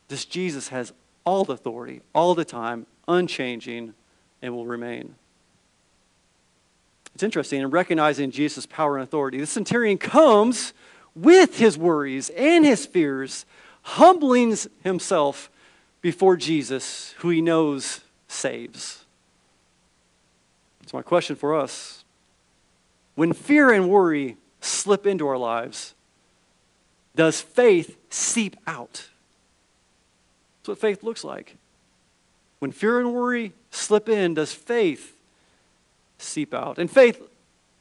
This 0.08 0.26
Jesus 0.26 0.70
has 0.70 0.92
all 1.30 1.42
authority, 1.42 2.02
all 2.16 2.34
the 2.34 2.44
time, 2.44 2.88
unchanging, 3.08 3.94
and 4.42 4.52
will 4.52 4.66
remain. 4.66 5.14
It's 7.14 7.22
interesting 7.22 7.62
in 7.62 7.70
recognizing 7.70 8.32
Jesus' 8.32 8.66
power 8.66 8.98
and 8.98 9.04
authority. 9.04 9.38
The 9.38 9.46
centurion 9.46 10.00
comes 10.00 10.74
with 11.16 11.60
his 11.60 11.78
worries 11.78 12.32
and 12.32 12.66
his 12.66 12.88
fears, 12.88 13.46
humbling 13.84 14.58
himself 14.84 15.52
before 16.02 16.36
Jesus, 16.36 17.14
who 17.20 17.30
he 17.30 17.42
knows 17.42 18.02
saves. 18.28 19.06
It's 20.82 20.94
my 20.94 21.04
question 21.04 21.36
for 21.36 21.56
us. 21.56 22.04
When 23.14 23.34
fear 23.34 23.72
and 23.72 23.88
worry 23.88 24.38
slip 24.62 25.06
into 25.06 25.28
our 25.28 25.38
lives, 25.38 25.94
does 27.16 27.40
faith 27.40 27.98
seep 28.10 28.56
out? 28.66 29.10
What 30.70 30.78
faith 30.78 31.04
looks 31.04 31.24
like. 31.24 31.58
When 32.60 32.72
fear 32.72 33.00
and 33.00 33.12
worry 33.12 33.54
slip 33.72 34.08
in, 34.08 34.36
does 34.36 34.54
faith 34.54 35.18
seep 36.20 36.54
out. 36.54 36.78
And 36.78 36.92
faith, 36.92 37.20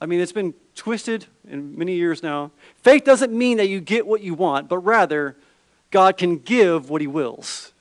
I 0.01 0.07
mean, 0.07 0.21
it's 0.21 0.33
been 0.33 0.55
twisted 0.75 1.27
in 1.47 1.77
many 1.77 1.97
years 1.97 2.23
now. 2.23 2.51
Faith 2.77 3.05
doesn't 3.05 3.31
mean 3.31 3.59
that 3.59 3.69
you 3.69 3.81
get 3.81 4.07
what 4.07 4.23
you 4.23 4.33
want, 4.33 4.71
but 4.71 4.79
rather, 4.79 5.37
God 5.91 6.17
can 6.17 6.39
give 6.39 6.89
what 6.89 7.03
He 7.03 7.07
wills. 7.07 7.73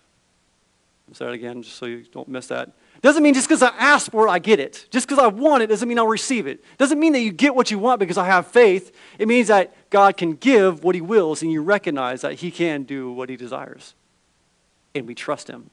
I'll 1.08 1.16
say 1.16 1.26
that 1.26 1.32
again, 1.32 1.64
just 1.64 1.78
so 1.78 1.86
you 1.86 2.04
don't 2.12 2.28
miss 2.28 2.48
that. 2.48 2.72
Doesn't 3.02 3.24
mean 3.24 3.34
just 3.34 3.48
because 3.48 3.64
I 3.64 3.70
ask 3.78 4.12
for 4.12 4.28
it, 4.28 4.32
I 4.32 4.40
get 4.40 4.60
it. 4.60 4.88
Just 4.90 5.08
because 5.08 5.24
I 5.24 5.28
want 5.28 5.64
it 5.64 5.68
doesn't 5.68 5.88
mean 5.88 6.00
I'll 6.00 6.08
receive 6.08 6.48
it. 6.48 6.62
Doesn't 6.78 7.00
mean 7.00 7.14
that 7.14 7.22
you 7.22 7.32
get 7.32 7.56
what 7.56 7.72
you 7.72 7.80
want 7.80 8.00
because 8.00 8.18
I 8.18 8.26
have 8.26 8.48
faith. 8.48 8.94
It 9.20 9.30
means 9.30 9.48
that 9.48 9.74
God 9.90 10.18
can 10.18 10.34
give 10.34 10.84
what 10.84 10.96
He 10.96 11.02
wills, 11.02 11.42
and 11.44 11.50
you 11.50 11.62
recognize 11.62 12.22
that 12.22 12.34
He 12.34 12.52
can 12.52 12.84
do 12.84 13.10
what 13.10 13.30
He 13.30 13.38
desires. 13.38 13.94
And 14.98 15.08
we 15.08 15.16
trust 15.16 15.48
Him. 15.48 15.70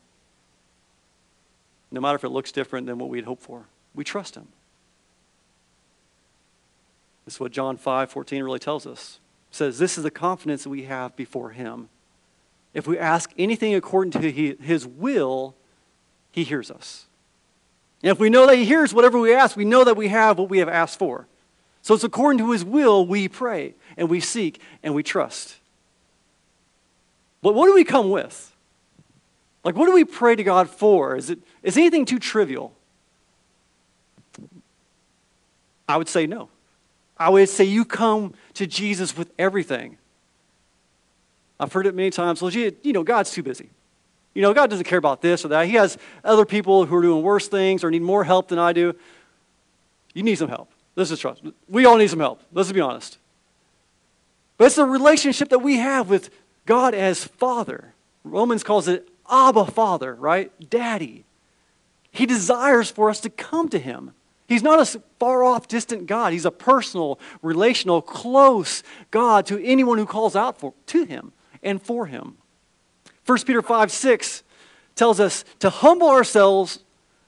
No 1.90 2.00
matter 2.00 2.16
if 2.16 2.25
it 2.25 2.31
looks 2.31 2.52
different 2.52 2.87
than 2.87 2.99
what 2.99 3.09
we'd 3.09 3.25
hoped 3.25 3.43
for, 3.43 3.66
we 3.95 4.04
trust 4.04 4.35
Him. 4.35 4.49
This 7.25 7.35
is 7.35 7.40
what 7.40 7.52
John 7.52 7.76
5 7.76 8.11
14 8.11 8.43
really 8.43 8.59
tells 8.59 8.87
us. 8.87 9.21
It 9.50 9.54
says, 9.57 9.78
This 9.78 9.97
is 9.97 10.04
the 10.04 10.11
confidence 10.11 10.64
that 10.64 10.71
we 10.71 10.85
have 10.85 11.16
before 11.16 11.50
Him. 11.50 11.88
If 12.75 12.87
we 12.87 12.99
ask 12.99 13.31
anything 13.38 13.75
according 13.75 14.11
to 14.21 14.31
His 14.31 14.87
will, 14.87 15.54
He 16.33 16.45
hears 16.45 16.71
us. 16.71 17.07
And 18.02 18.11
if 18.11 18.19
we 18.19 18.28
know 18.28 18.47
that 18.47 18.57
He 18.57 18.64
hears 18.64 18.93
whatever 18.93 19.19
we 19.19 19.35
ask, 19.35 19.57
we 19.57 19.64
know 19.64 19.85
that 19.85 19.97
we 19.97 20.09
have 20.09 20.38
what 20.38 20.50
we 20.50 20.59
have 20.59 20.69
asked 20.69 20.99
for. 20.99 21.26
So 21.81 21.95
it's 21.95 22.04
according 22.04 22.38
to 22.38 22.50
His 22.50 22.64
will 22.64 23.07
we 23.07 23.28
pray 23.28 23.75
and 23.97 24.11
we 24.11 24.21
seek 24.21 24.61
and 24.83 24.95
we 24.95 25.02
trust. 25.02 25.57
But 27.40 27.54
what 27.54 27.66
do 27.66 27.75
we 27.75 27.85
come 27.85 28.11
with? 28.11 28.53
Like, 29.64 29.76
what 29.76 29.87
do 29.87 29.92
we 29.92 30.04
pray 30.04 30.37
to 30.37 30.44
God 30.44 30.68
for? 30.68 31.16
Is, 31.16 31.30
it, 31.30 31.38
is 31.62 31.76
anything 31.76 32.04
too 32.04 32.18
trivial? 32.18 32.75
I 35.88 35.97
would 35.97 36.09
say 36.09 36.26
no. 36.26 36.49
I 37.16 37.30
would 37.30 37.49
say 37.49 37.64
you 37.64 37.85
come 37.85 38.35
to 38.54 38.66
Jesus 38.66 39.16
with 39.16 39.30
everything. 39.38 39.97
I've 41.59 41.73
heard 41.73 41.87
it 41.87 41.94
many 41.94 42.11
times. 42.11 42.42
Well, 42.42 42.50
you 42.50 42.73
know, 42.85 43.02
God's 43.02 43.30
too 43.30 43.42
busy. 43.42 43.71
You 44.35 44.42
know, 44.42 44.52
God 44.52 44.68
doesn't 44.68 44.85
care 44.85 44.99
about 44.99 45.23
this 45.23 45.44
or 45.44 45.49
that. 45.49 45.66
He 45.66 45.75
has 45.75 45.97
other 46.25 46.44
people 46.44 46.85
who 46.85 46.97
are 46.97 47.02
doing 47.02 47.23
worse 47.23 47.49
things 47.49 47.85
or 47.85 47.90
need 47.90 48.02
more 48.02 48.25
help 48.25 48.49
than 48.49 48.59
I 48.59 48.73
do. 48.73 48.94
You 50.12 50.23
need 50.23 50.37
some 50.37 50.49
help. 50.49 50.71
This 50.97 51.11
is 51.11 51.18
trust. 51.18 51.42
We 51.68 51.85
all 51.85 51.97
need 51.97 52.11
some 52.11 52.21
help. 52.21 52.42
Let's 52.52 52.71
be 52.73 52.80
honest. 52.80 53.18
But 54.59 54.66
it's 54.66 54.76
the 54.76 54.85
relationship 54.85 55.49
that 55.50 55.61
we 55.61 55.76
have 55.76 56.09
with 56.09 56.30
God 56.66 56.94
as 56.94 57.25
Father. 57.25 57.94
Romans 58.25 58.64
calls 58.64 58.88
it 58.88 59.09
Abba 59.31 59.66
Father, 59.66 60.14
right? 60.14 60.52
Daddy. 60.71 61.25
He 62.11 62.26
desires 62.26 62.90
for 62.90 63.11
us 63.11 63.21
to 63.21 63.31
come 63.31 63.69
to 63.71 63.78
Him. 63.78 64.12
He's 64.47 64.62
not 64.62 64.81
a 64.81 65.00
far 65.19 65.43
off, 65.43 65.69
distant 65.69 66.07
God. 66.07 66.33
He's 66.33 66.45
a 66.45 66.50
personal, 66.50 67.19
relational, 67.40 68.02
close 68.02 68.83
God 69.11 69.47
to 69.47 69.62
anyone 69.64 69.99
who 69.99 70.07
calls 70.07 70.37
out 70.37 70.59
for, 70.59 70.75
to 70.87 71.04
him 71.04 71.33
and 71.62 71.81
for 71.81 72.07
him. 72.07 72.37
1 73.25 73.38
Peter 73.45 73.62
5 73.62 73.90
6 73.90 74.43
tells 74.95 75.19
us 75.19 75.45
to 75.61 75.71
humble 75.71 76.09
ourselves, 76.09 76.81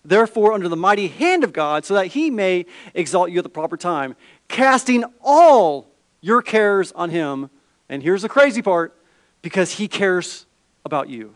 therefore, 0.05 0.53
under 0.53 0.69
the 0.69 0.76
mighty 0.76 1.09
hand 1.09 1.43
of 1.43 1.53
God, 1.55 1.85
so 1.87 1.95
that 1.95 2.09
he 2.09 2.31
may 2.31 2.67
exalt 2.95 3.31
you 3.31 3.38
at 3.38 3.45
the 3.45 3.50
proper 3.50 3.79
time, 3.79 4.15
casting 4.49 5.05
all 5.23 5.88
your 6.21 6.43
cares 6.43 6.93
on 6.93 7.09
him. 7.11 7.49
And 7.88 8.03
here's 8.03 8.23
the 8.23 8.29
crazy 8.29 8.61
part 8.61 8.95
because 9.41 9.73
he 9.73 9.88
cares 9.88 10.45
about 10.85 11.09
you. 11.09 11.35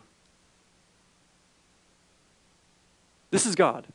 This 3.31 3.45
is 3.45 3.55
God. 3.55 3.87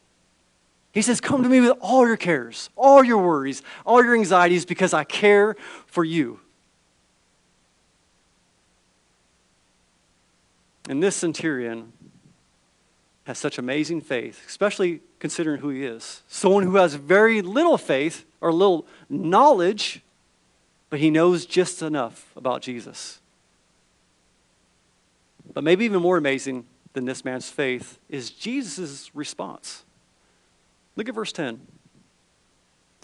He 0.92 1.02
says, 1.02 1.20
Come 1.20 1.42
to 1.42 1.48
me 1.48 1.60
with 1.60 1.76
all 1.80 2.06
your 2.06 2.16
cares, 2.16 2.70
all 2.74 3.04
your 3.04 3.18
worries, 3.18 3.62
all 3.84 4.02
your 4.02 4.14
anxieties, 4.14 4.64
because 4.64 4.94
I 4.94 5.04
care 5.04 5.54
for 5.86 6.02
you. 6.04 6.40
And 10.88 11.02
this 11.02 11.16
centurion 11.16 11.92
has 13.24 13.38
such 13.38 13.58
amazing 13.58 14.00
faith, 14.00 14.42
especially 14.46 15.00
considering 15.18 15.60
who 15.60 15.68
he 15.68 15.84
is. 15.84 16.22
Someone 16.28 16.62
who 16.62 16.76
has 16.76 16.94
very 16.94 17.42
little 17.42 17.76
faith 17.76 18.24
or 18.40 18.52
little 18.52 18.86
knowledge, 19.10 20.00
but 20.88 21.00
he 21.00 21.10
knows 21.10 21.44
just 21.44 21.82
enough 21.82 22.30
about 22.36 22.62
Jesus. 22.62 23.20
But 25.52 25.64
maybe 25.64 25.84
even 25.84 26.00
more 26.00 26.16
amazing 26.16 26.64
than 26.96 27.04
this 27.04 27.26
man's 27.26 27.50
faith 27.50 27.98
is 28.08 28.30
Jesus' 28.30 29.14
response. 29.14 29.84
Look 30.96 31.10
at 31.10 31.14
verse 31.14 31.30
10. 31.30 31.60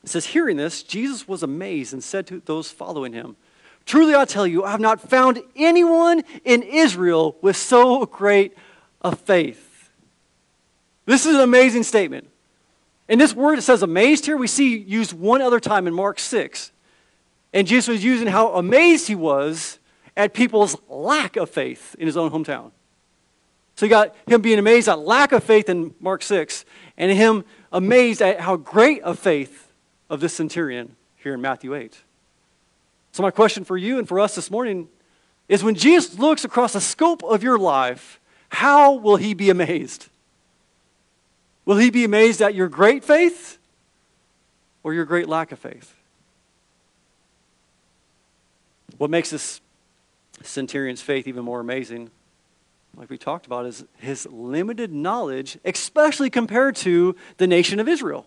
It 0.02 0.08
says, 0.08 0.25
Hearing 0.25 0.56
this, 0.56 0.82
Jesus 0.82 1.28
was 1.28 1.42
amazed 1.42 1.92
and 1.92 2.02
said 2.02 2.26
to 2.28 2.40
those 2.46 2.70
following 2.70 3.12
him, 3.12 3.37
Truly 3.84 4.14
I 4.14 4.25
tell 4.25 4.46
you, 4.46 4.64
I 4.64 4.70
have 4.70 4.80
not 4.80 4.99
found 4.99 5.42
anyone 5.54 6.25
in 6.42 6.62
Israel 6.62 7.37
with 7.42 7.54
so 7.54 8.06
great 8.06 8.56
a 9.02 9.14
faith. 9.14 9.90
This 11.04 11.26
is 11.26 11.34
an 11.34 11.42
amazing 11.42 11.82
statement. 11.82 12.30
In 13.11 13.18
this 13.18 13.34
word, 13.34 13.58
it 13.58 13.62
says 13.62 13.82
amazed 13.82 14.25
here. 14.25 14.38
We 14.38 14.46
see 14.46 14.75
used 14.75 15.12
one 15.12 15.42
other 15.42 15.61
time 15.61 15.87
in 15.87 15.92
Mark 15.92 16.18
6. 16.18 16.72
And 17.52 17.66
Jesus 17.66 17.88
was 17.88 18.02
using 18.02 18.28
how 18.28 18.54
amazed 18.54 19.08
he 19.08 19.14
was 19.14 19.78
at 20.16 20.32
people's 20.32 20.78
lack 20.88 21.37
of 21.37 21.50
faith 21.50 21.94
in 21.99 22.06
his 22.06 22.16
own 22.16 22.30
hometown. 22.30 22.70
So 23.82 23.86
you 23.86 23.90
got 23.90 24.14
him 24.28 24.42
being 24.42 24.60
amazed 24.60 24.86
at 24.86 25.00
lack 25.00 25.32
of 25.32 25.42
faith 25.42 25.68
in 25.68 25.92
Mark 25.98 26.22
6, 26.22 26.64
and 26.96 27.10
him 27.10 27.44
amazed 27.72 28.22
at 28.22 28.38
how 28.38 28.54
great 28.54 29.00
a 29.02 29.12
faith 29.12 29.72
of 30.08 30.20
this 30.20 30.34
centurion 30.34 30.94
here 31.16 31.34
in 31.34 31.40
Matthew 31.40 31.74
8. 31.74 32.00
So, 33.10 33.24
my 33.24 33.32
question 33.32 33.64
for 33.64 33.76
you 33.76 33.98
and 33.98 34.06
for 34.06 34.20
us 34.20 34.36
this 34.36 34.52
morning 34.52 34.86
is 35.48 35.64
when 35.64 35.74
Jesus 35.74 36.16
looks 36.16 36.44
across 36.44 36.74
the 36.74 36.80
scope 36.80 37.24
of 37.24 37.42
your 37.42 37.58
life, 37.58 38.20
how 38.50 38.92
will 38.92 39.16
he 39.16 39.34
be 39.34 39.50
amazed? 39.50 40.06
Will 41.64 41.78
he 41.78 41.90
be 41.90 42.04
amazed 42.04 42.40
at 42.40 42.54
your 42.54 42.68
great 42.68 43.02
faith 43.02 43.58
or 44.84 44.94
your 44.94 45.06
great 45.06 45.28
lack 45.28 45.50
of 45.50 45.58
faith? 45.58 45.92
What 48.96 49.10
makes 49.10 49.30
this 49.30 49.60
centurion's 50.44 51.02
faith 51.02 51.26
even 51.26 51.44
more 51.44 51.58
amazing, 51.58 52.12
like 52.96 53.11
we 53.11 53.18
talked 53.18 53.46
about, 53.46 53.66
is 53.66 53.84
his 53.99 54.26
limited 54.26 54.92
knowledge, 54.92 55.58
especially 55.64 56.30
compared 56.30 56.76
to 56.76 57.16
the 57.38 57.46
nation 57.46 57.80
of 57.80 57.88
Israel. 57.88 58.26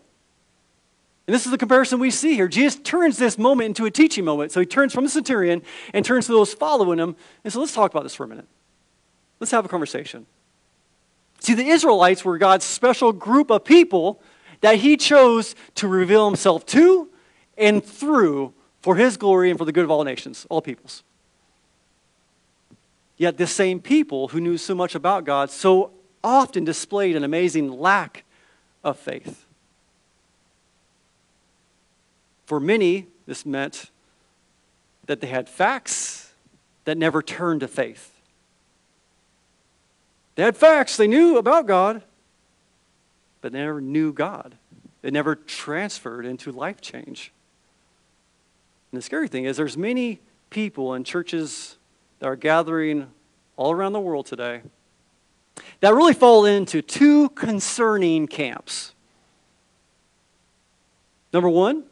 And 1.27 1.33
this 1.33 1.45
is 1.45 1.51
the 1.51 1.57
comparison 1.57 1.99
we 1.99 2.11
see 2.11 2.35
here. 2.35 2.47
Jesus 2.47 2.79
turns 2.83 3.17
this 3.17 3.37
moment 3.37 3.67
into 3.67 3.85
a 3.85 3.91
teaching 3.91 4.25
moment. 4.25 4.51
So 4.51 4.59
he 4.59 4.65
turns 4.65 4.93
from 4.93 5.03
the 5.03 5.09
centurion 5.09 5.63
and 5.93 6.05
turns 6.05 6.27
to 6.27 6.33
those 6.33 6.53
following 6.53 6.99
him. 6.99 7.15
And 7.43 7.51
so 7.51 7.59
let's 7.59 7.73
talk 7.73 7.91
about 7.91 8.03
this 8.03 8.13
for 8.13 8.25
a 8.25 8.27
minute. 8.27 8.47
Let's 9.39 9.51
have 9.51 9.65
a 9.65 9.69
conversation. 9.69 10.27
See, 11.39 11.53
the 11.53 11.67
Israelites 11.67 12.23
were 12.23 12.37
God's 12.37 12.65
special 12.65 13.11
group 13.11 13.49
of 13.49 13.65
people 13.65 14.21
that 14.61 14.77
he 14.77 14.97
chose 14.97 15.55
to 15.75 15.87
reveal 15.87 16.25
himself 16.25 16.65
to 16.67 17.09
and 17.57 17.83
through 17.83 18.53
for 18.81 18.95
his 18.95 19.17
glory 19.17 19.49
and 19.49 19.57
for 19.57 19.65
the 19.65 19.71
good 19.71 19.83
of 19.83 19.91
all 19.91 20.03
nations, 20.03 20.45
all 20.49 20.61
peoples. 20.61 21.03
Yet, 23.17 23.37
the 23.37 23.47
same 23.47 23.79
people 23.79 24.29
who 24.29 24.41
knew 24.41 24.57
so 24.57 24.75
much 24.75 24.95
about 24.95 25.23
God 25.23 25.49
so 25.49 25.91
often 26.23 26.65
displayed 26.65 27.15
an 27.15 27.23
amazing 27.23 27.71
lack 27.71 28.23
of 28.83 28.97
faith. 28.97 29.45
For 32.45 32.59
many, 32.59 33.07
this 33.25 33.45
meant 33.45 33.89
that 35.05 35.21
they 35.21 35.27
had 35.27 35.47
facts 35.47 36.33
that 36.83 36.97
never 36.97 37.21
turned 37.21 37.61
to 37.61 37.67
faith. 37.67 38.11
They 40.35 40.43
had 40.43 40.57
facts, 40.57 40.97
they 40.97 41.07
knew 41.07 41.37
about 41.37 41.65
God, 41.65 42.03
but 43.41 43.51
they 43.51 43.59
never 43.59 43.79
knew 43.79 44.11
God. 44.11 44.55
They 45.01 45.11
never 45.11 45.35
transferred 45.35 46.25
into 46.25 46.51
life 46.51 46.81
change. 46.81 47.31
And 48.91 48.97
the 48.97 49.03
scary 49.03 49.27
thing 49.27 49.45
is, 49.45 49.57
there's 49.57 49.77
many 49.77 50.19
people 50.49 50.93
in 50.93 51.03
churches 51.03 51.77
that 52.25 52.31
are 52.31 52.35
gathering 52.35 53.05
all 53.55 53.71
around 53.71 53.93
the 53.93 53.99
world 53.99 54.25
today 54.25 54.63
that 55.79 55.93
really 55.93 56.11
fall 56.11 56.43
into 56.43 56.81
two 56.81 57.29
concerning 57.29 58.25
camps. 58.25 58.95
Number 61.31 61.49
one, 61.49 61.83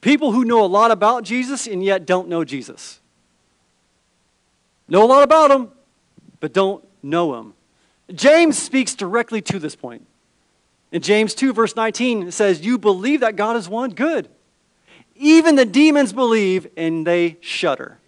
People 0.00 0.32
who 0.32 0.44
know 0.44 0.64
a 0.64 0.66
lot 0.66 0.90
about 0.90 1.22
Jesus 1.22 1.68
and 1.68 1.84
yet 1.84 2.04
don't 2.04 2.28
know 2.28 2.44
Jesus. 2.44 2.98
Know 4.88 5.04
a 5.04 5.06
lot 5.06 5.22
about 5.22 5.52
him, 5.52 5.70
but 6.40 6.52
don't 6.52 6.84
know 7.00 7.34
him. 7.34 7.54
James 8.12 8.58
speaks 8.58 8.96
directly 8.96 9.40
to 9.42 9.60
this 9.60 9.76
point. 9.76 10.04
In 10.90 11.00
James 11.00 11.34
2, 11.34 11.52
verse 11.52 11.76
19, 11.76 12.28
it 12.28 12.32
says, 12.32 12.64
You 12.64 12.76
believe 12.76 13.20
that 13.20 13.36
God 13.36 13.56
is 13.56 13.68
one? 13.68 13.90
Good. 13.90 14.28
Even 15.14 15.54
the 15.54 15.64
demons 15.64 16.12
believe 16.12 16.66
and 16.76 17.06
they 17.06 17.36
shudder. 17.40 17.98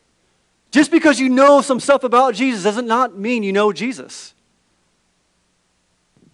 Just 0.71 0.91
because 0.91 1.19
you 1.19 1.29
know 1.29 1.61
some 1.61 1.81
stuff 1.81 2.05
about 2.05 2.35
Jesus 2.35 2.63
doesn't 2.63 2.87
not 2.87 3.17
mean 3.19 3.43
you 3.43 3.53
know 3.53 3.73
Jesus. 3.73 4.35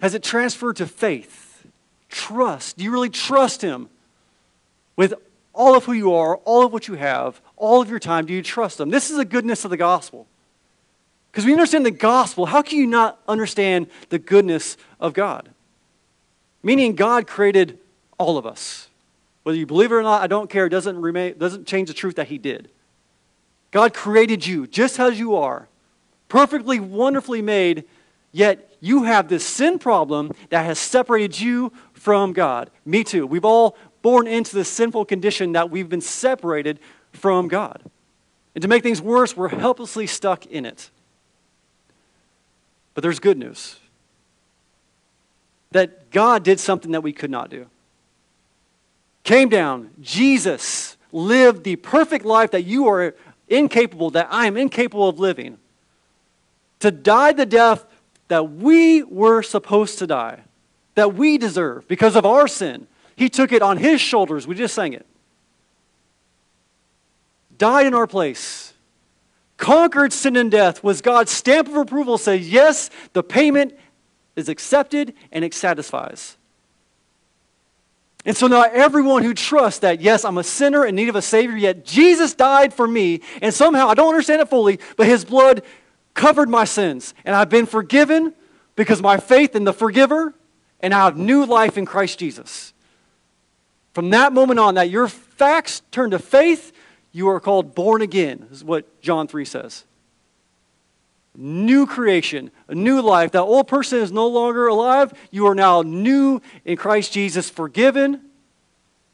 Has 0.00 0.14
it 0.14 0.22
transferred 0.22 0.76
to 0.76 0.86
faith? 0.86 1.66
Trust. 2.08 2.76
Do 2.76 2.84
you 2.84 2.90
really 2.90 3.08
trust 3.08 3.62
him 3.62 3.88
with 4.94 5.14
all 5.54 5.74
of 5.74 5.86
who 5.86 5.92
you 5.92 6.12
are, 6.12 6.36
all 6.38 6.64
of 6.64 6.72
what 6.72 6.86
you 6.86 6.94
have, 6.94 7.40
all 7.56 7.80
of 7.80 7.88
your 7.88 7.98
time, 7.98 8.26
do 8.26 8.34
you 8.34 8.42
trust 8.42 8.78
him? 8.78 8.90
This 8.90 9.10
is 9.10 9.16
the 9.16 9.24
goodness 9.24 9.64
of 9.64 9.70
the 9.70 9.76
gospel. 9.76 10.26
Because 11.32 11.46
we 11.46 11.52
understand 11.52 11.84
the 11.84 11.90
gospel, 11.90 12.46
how 12.46 12.62
can 12.62 12.78
you 12.78 12.86
not 12.86 13.18
understand 13.26 13.88
the 14.10 14.18
goodness 14.18 14.76
of 15.00 15.14
God? 15.14 15.50
Meaning, 16.62 16.94
God 16.94 17.26
created 17.26 17.78
all 18.18 18.38
of 18.38 18.46
us. 18.46 18.88
Whether 19.44 19.58
you 19.58 19.66
believe 19.66 19.92
it 19.92 19.94
or 19.94 20.02
not, 20.02 20.22
I 20.22 20.26
don't 20.26 20.50
care. 20.50 20.66
It 20.66 20.70
doesn't, 20.70 21.00
remain, 21.00 21.38
doesn't 21.38 21.66
change 21.66 21.88
the 21.88 21.94
truth 21.94 22.16
that 22.16 22.28
He 22.28 22.38
did. 22.38 22.68
God 23.76 23.92
created 23.92 24.46
you 24.46 24.66
just 24.66 24.98
as 24.98 25.18
you 25.18 25.36
are, 25.36 25.68
perfectly, 26.30 26.80
wonderfully 26.80 27.42
made, 27.42 27.84
yet 28.32 28.74
you 28.80 29.02
have 29.02 29.28
this 29.28 29.44
sin 29.44 29.78
problem 29.78 30.32
that 30.48 30.64
has 30.64 30.78
separated 30.78 31.38
you 31.38 31.70
from 31.92 32.32
God. 32.32 32.70
Me 32.86 33.04
too. 33.04 33.26
We've 33.26 33.44
all 33.44 33.76
born 34.00 34.26
into 34.26 34.56
the 34.56 34.64
sinful 34.64 35.04
condition 35.04 35.52
that 35.52 35.68
we've 35.68 35.90
been 35.90 36.00
separated 36.00 36.78
from 37.12 37.48
God. 37.48 37.82
And 38.54 38.62
to 38.62 38.68
make 38.68 38.82
things 38.82 39.02
worse, 39.02 39.36
we're 39.36 39.48
helplessly 39.48 40.06
stuck 40.06 40.46
in 40.46 40.64
it. 40.64 40.88
But 42.94 43.02
there's 43.02 43.18
good 43.18 43.36
news 43.36 43.76
that 45.72 46.10
God 46.10 46.42
did 46.44 46.60
something 46.60 46.92
that 46.92 47.02
we 47.02 47.12
could 47.12 47.30
not 47.30 47.50
do. 47.50 47.66
Came 49.22 49.50
down, 49.50 49.90
Jesus 50.00 50.96
lived 51.12 51.64
the 51.64 51.76
perfect 51.76 52.24
life 52.24 52.52
that 52.52 52.64
you 52.64 52.88
are 52.88 53.14
incapable, 53.48 54.10
that 54.10 54.28
I 54.30 54.46
am 54.46 54.56
incapable 54.56 55.08
of 55.08 55.18
living, 55.18 55.58
to 56.80 56.90
die 56.90 57.32
the 57.32 57.46
death 57.46 57.86
that 58.28 58.52
we 58.52 59.02
were 59.02 59.42
supposed 59.42 59.98
to 60.00 60.06
die, 60.06 60.42
that 60.94 61.14
we 61.14 61.38
deserve 61.38 61.86
because 61.88 62.16
of 62.16 62.26
our 62.26 62.48
sin. 62.48 62.86
He 63.14 63.28
took 63.28 63.52
it 63.52 63.62
on 63.62 63.78
his 63.78 64.00
shoulders. 64.00 64.46
We 64.46 64.54
just 64.54 64.74
sang 64.74 64.92
it. 64.92 65.06
Died 67.56 67.86
in 67.86 67.94
our 67.94 68.06
place. 68.06 68.74
Conquered 69.56 70.12
sin 70.12 70.36
and 70.36 70.50
death 70.50 70.84
was 70.84 71.00
God's 71.00 71.30
stamp 71.30 71.68
of 71.68 71.76
approval 71.76 72.18
say, 72.18 72.36
yes, 72.36 72.90
the 73.14 73.22
payment 73.22 73.74
is 74.34 74.50
accepted 74.50 75.14
and 75.32 75.44
it 75.44 75.54
satisfies. 75.54 76.36
And 78.26 78.36
so 78.36 78.48
now 78.48 78.62
everyone 78.62 79.22
who 79.22 79.32
trusts 79.32 79.80
that, 79.80 80.00
yes, 80.00 80.24
I'm 80.24 80.36
a 80.36 80.42
sinner 80.42 80.84
in 80.84 80.96
need 80.96 81.08
of 81.08 81.14
a 81.14 81.22
Savior, 81.22 81.56
yet 81.56 81.84
Jesus 81.84 82.34
died 82.34 82.74
for 82.74 82.86
me, 82.86 83.20
and 83.40 83.54
somehow, 83.54 83.86
I 83.86 83.94
don't 83.94 84.08
understand 84.08 84.42
it 84.42 84.48
fully, 84.48 84.80
but 84.96 85.06
His 85.06 85.24
blood 85.24 85.62
covered 86.12 86.48
my 86.48 86.64
sins, 86.64 87.14
and 87.24 87.36
I've 87.36 87.48
been 87.48 87.66
forgiven 87.66 88.34
because 88.74 89.00
my 89.00 89.16
faith 89.18 89.54
in 89.54 89.62
the 89.62 89.72
forgiver, 89.72 90.34
and 90.80 90.92
I 90.92 91.04
have 91.04 91.16
new 91.16 91.46
life 91.46 91.78
in 91.78 91.86
Christ 91.86 92.18
Jesus. 92.18 92.74
From 93.94 94.10
that 94.10 94.32
moment 94.32 94.58
on, 94.58 94.74
that 94.74 94.90
your 94.90 95.06
facts 95.06 95.82
turn 95.92 96.10
to 96.10 96.18
faith, 96.18 96.72
you 97.12 97.28
are 97.28 97.38
called 97.38 97.76
born 97.76 98.02
again, 98.02 98.48
is 98.50 98.64
what 98.64 99.00
John 99.00 99.28
3 99.28 99.44
says. 99.44 99.84
New 101.36 101.86
creation, 101.86 102.50
a 102.68 102.74
new 102.74 103.00
life. 103.00 103.32
That 103.32 103.42
old 103.42 103.68
person 103.68 104.00
is 104.00 104.10
no 104.10 104.26
longer 104.26 104.66
alive. 104.66 105.12
You 105.30 105.46
are 105.46 105.54
now 105.54 105.82
new 105.82 106.40
in 106.64 106.76
Christ 106.76 107.12
Jesus, 107.12 107.50
forgiven, 107.50 108.22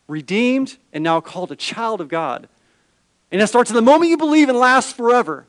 redeemed, 0.09 0.77
and 0.93 1.03
now 1.03 1.21
called 1.21 1.53
a 1.53 1.57
child 1.57 2.01
of 2.01 2.09
God. 2.09 2.49
And 3.31 3.41
it 3.41 3.47
starts 3.47 3.71
in 3.71 3.77
the 3.77 3.83
moment 3.83 4.11
you 4.11 4.17
believe 4.17 4.49
and 4.49 4.59
lasts 4.59 4.93
forever. 4.93 5.47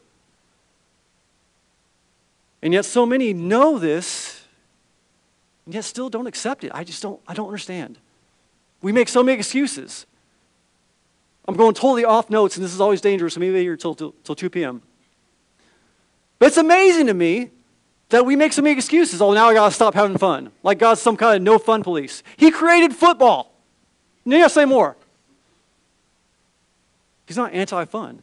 And 2.61 2.73
yet, 2.73 2.85
so 2.85 3.05
many 3.05 3.33
know 3.33 3.77
this, 3.77 4.45
and 5.65 5.75
yet 5.75 5.83
still 5.83 6.09
don't 6.09 6.27
accept 6.27 6.63
it. 6.63 6.71
I 6.73 6.85
just 6.85 7.01
don't, 7.01 7.19
I 7.27 7.33
don't 7.33 7.47
understand. 7.47 7.97
We 8.81 8.93
make 8.93 9.09
so 9.09 9.21
many 9.21 9.37
excuses. 9.37 10.05
I'm 11.45 11.55
going 11.55 11.73
totally 11.73 12.05
off 12.05 12.29
notes, 12.29 12.55
and 12.55 12.63
this 12.63 12.73
is 12.73 12.79
always 12.79 13.01
dangerous. 13.01 13.37
Maybe 13.37 13.59
here 13.59 13.75
till, 13.75 13.95
till, 13.95 14.15
till 14.23 14.35
2 14.35 14.49
p.m. 14.49 14.81
But 16.43 16.47
it's 16.47 16.57
amazing 16.57 17.07
to 17.07 17.13
me 17.13 17.51
that 18.09 18.25
we 18.25 18.35
make 18.35 18.51
so 18.51 18.61
many 18.61 18.75
excuses. 18.75 19.21
Oh, 19.21 19.33
now 19.33 19.47
I 19.47 19.53
got 19.53 19.69
to 19.69 19.73
stop 19.73 19.93
having 19.93 20.17
fun. 20.17 20.51
Like 20.61 20.77
God's 20.77 21.01
some 21.01 21.15
kind 21.15 21.37
of 21.37 21.41
no 21.41 21.57
fun 21.57 21.83
police. 21.83 22.21
He 22.35 22.51
created 22.51 22.93
football. 22.93 23.53
You 24.25 24.39
gotta 24.39 24.49
say 24.49 24.65
more. 24.65 24.97
He's 27.27 27.37
not 27.37 27.53
anti 27.53 27.85
fun. 27.85 28.21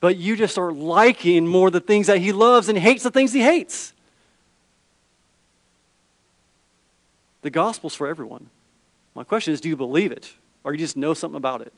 But 0.00 0.16
you 0.16 0.36
just 0.36 0.54
start 0.54 0.74
liking 0.74 1.46
more 1.46 1.70
the 1.70 1.80
things 1.80 2.06
that 2.06 2.16
he 2.16 2.32
loves 2.32 2.70
and 2.70 2.78
hates 2.78 3.02
the 3.02 3.10
things 3.10 3.34
he 3.34 3.42
hates. 3.42 3.92
The 7.42 7.50
gospel's 7.50 7.94
for 7.94 8.06
everyone. 8.06 8.48
My 9.14 9.22
question 9.22 9.52
is 9.52 9.60
do 9.60 9.68
you 9.68 9.76
believe 9.76 10.12
it? 10.12 10.32
Or 10.64 10.72
you 10.72 10.78
just 10.78 10.96
know 10.96 11.12
something 11.12 11.36
about 11.36 11.60
it? 11.60 11.74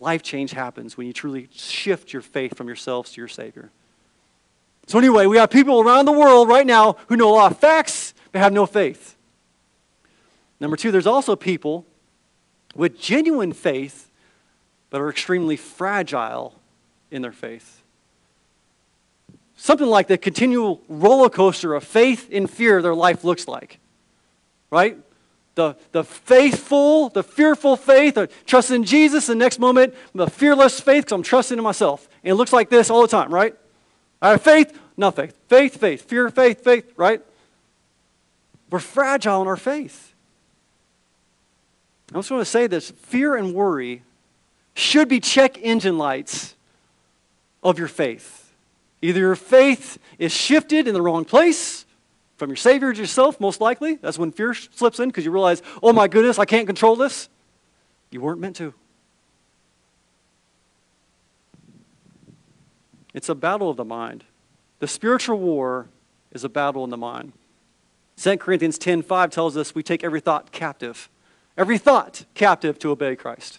Life 0.00 0.22
change 0.22 0.52
happens 0.52 0.96
when 0.96 1.06
you 1.06 1.12
truly 1.12 1.48
shift 1.52 2.12
your 2.12 2.22
faith 2.22 2.56
from 2.56 2.66
yourselves 2.66 3.12
to 3.12 3.20
your 3.20 3.28
Savior. 3.28 3.70
So, 4.86 4.98
anyway, 4.98 5.26
we 5.26 5.36
have 5.36 5.50
people 5.50 5.80
around 5.80 6.06
the 6.06 6.12
world 6.12 6.48
right 6.48 6.66
now 6.66 6.96
who 7.08 7.16
know 7.16 7.30
a 7.30 7.36
lot 7.36 7.52
of 7.52 7.58
facts 7.58 8.14
but 8.32 8.40
have 8.40 8.52
no 8.52 8.64
faith. 8.64 9.16
Number 10.58 10.76
two, 10.76 10.90
there's 10.90 11.06
also 11.06 11.36
people 11.36 11.86
with 12.74 12.98
genuine 12.98 13.52
faith 13.52 14.10
but 14.88 15.00
are 15.00 15.10
extremely 15.10 15.56
fragile 15.56 16.54
in 17.10 17.22
their 17.22 17.32
faith. 17.32 17.82
Something 19.56 19.86
like 19.86 20.08
the 20.08 20.16
continual 20.16 20.80
roller 20.88 21.28
coaster 21.28 21.74
of 21.74 21.84
faith 21.84 22.28
and 22.32 22.48
fear 22.48 22.80
their 22.80 22.94
life 22.94 23.24
looks 23.24 23.46
like. 23.46 23.78
Right? 24.70 24.96
The, 25.60 25.76
the 25.92 26.04
faithful, 26.04 27.10
the 27.10 27.22
fearful 27.22 27.76
faith, 27.76 28.16
uh, 28.16 28.22
or 28.22 28.26
trusting 28.46 28.76
in 28.76 28.84
Jesus, 28.84 29.26
the 29.26 29.34
next 29.34 29.58
moment, 29.58 29.94
the 30.14 30.26
fearless 30.26 30.80
faith 30.80 31.04
because 31.04 31.12
I'm 31.12 31.22
trusting 31.22 31.58
in 31.58 31.62
myself. 31.62 32.08
And 32.24 32.32
it 32.32 32.34
looks 32.36 32.52
like 32.52 32.70
this 32.70 32.88
all 32.88 33.02
the 33.02 33.08
time, 33.08 33.32
right? 33.32 33.54
I 34.22 34.30
have 34.30 34.42
faith, 34.42 34.78
no 34.96 35.10
faith. 35.10 35.36
Faith, 35.48 35.76
faith. 35.76 36.02
Fear, 36.02 36.30
faith, 36.30 36.64
faith, 36.64 36.90
right? 36.96 37.20
We're 38.70 38.78
fragile 38.78 39.42
in 39.42 39.48
our 39.48 39.56
faith. 39.58 40.14
I 42.12 42.16
just 42.16 42.30
want 42.30 42.40
to 42.40 42.50
say 42.50 42.66
this 42.66 42.90
fear 42.90 43.36
and 43.36 43.54
worry 43.54 44.02
should 44.74 45.08
be 45.08 45.20
check 45.20 45.58
engine 45.58 45.98
lights 45.98 46.54
of 47.62 47.78
your 47.78 47.88
faith. 47.88 48.50
Either 49.02 49.20
your 49.20 49.36
faith 49.36 49.98
is 50.18 50.32
shifted 50.32 50.88
in 50.88 50.94
the 50.94 51.02
wrong 51.02 51.26
place, 51.26 51.84
from 52.40 52.48
your 52.48 52.56
Savior 52.56 52.90
to 52.90 52.98
yourself, 52.98 53.38
most 53.38 53.60
likely. 53.60 53.96
That's 53.96 54.18
when 54.18 54.32
fear 54.32 54.54
slips 54.54 54.98
in 54.98 55.10
because 55.10 55.26
you 55.26 55.30
realize, 55.30 55.60
oh 55.82 55.92
my 55.92 56.08
goodness, 56.08 56.38
I 56.38 56.46
can't 56.46 56.66
control 56.66 56.96
this. 56.96 57.28
You 58.10 58.22
weren't 58.22 58.40
meant 58.40 58.56
to. 58.56 58.72
It's 63.12 63.28
a 63.28 63.34
battle 63.34 63.68
of 63.68 63.76
the 63.76 63.84
mind. 63.84 64.24
The 64.78 64.88
spiritual 64.88 65.38
war 65.38 65.88
is 66.32 66.42
a 66.42 66.48
battle 66.48 66.82
in 66.82 66.88
the 66.88 66.96
mind. 66.96 67.34
2 68.16 68.38
Corinthians 68.38 68.78
10:5 68.78 69.30
tells 69.30 69.54
us 69.58 69.74
we 69.74 69.82
take 69.82 70.02
every 70.02 70.20
thought 70.20 70.50
captive. 70.50 71.10
Every 71.58 71.76
thought 71.76 72.24
captive 72.32 72.78
to 72.78 72.90
obey 72.90 73.16
Christ. 73.16 73.58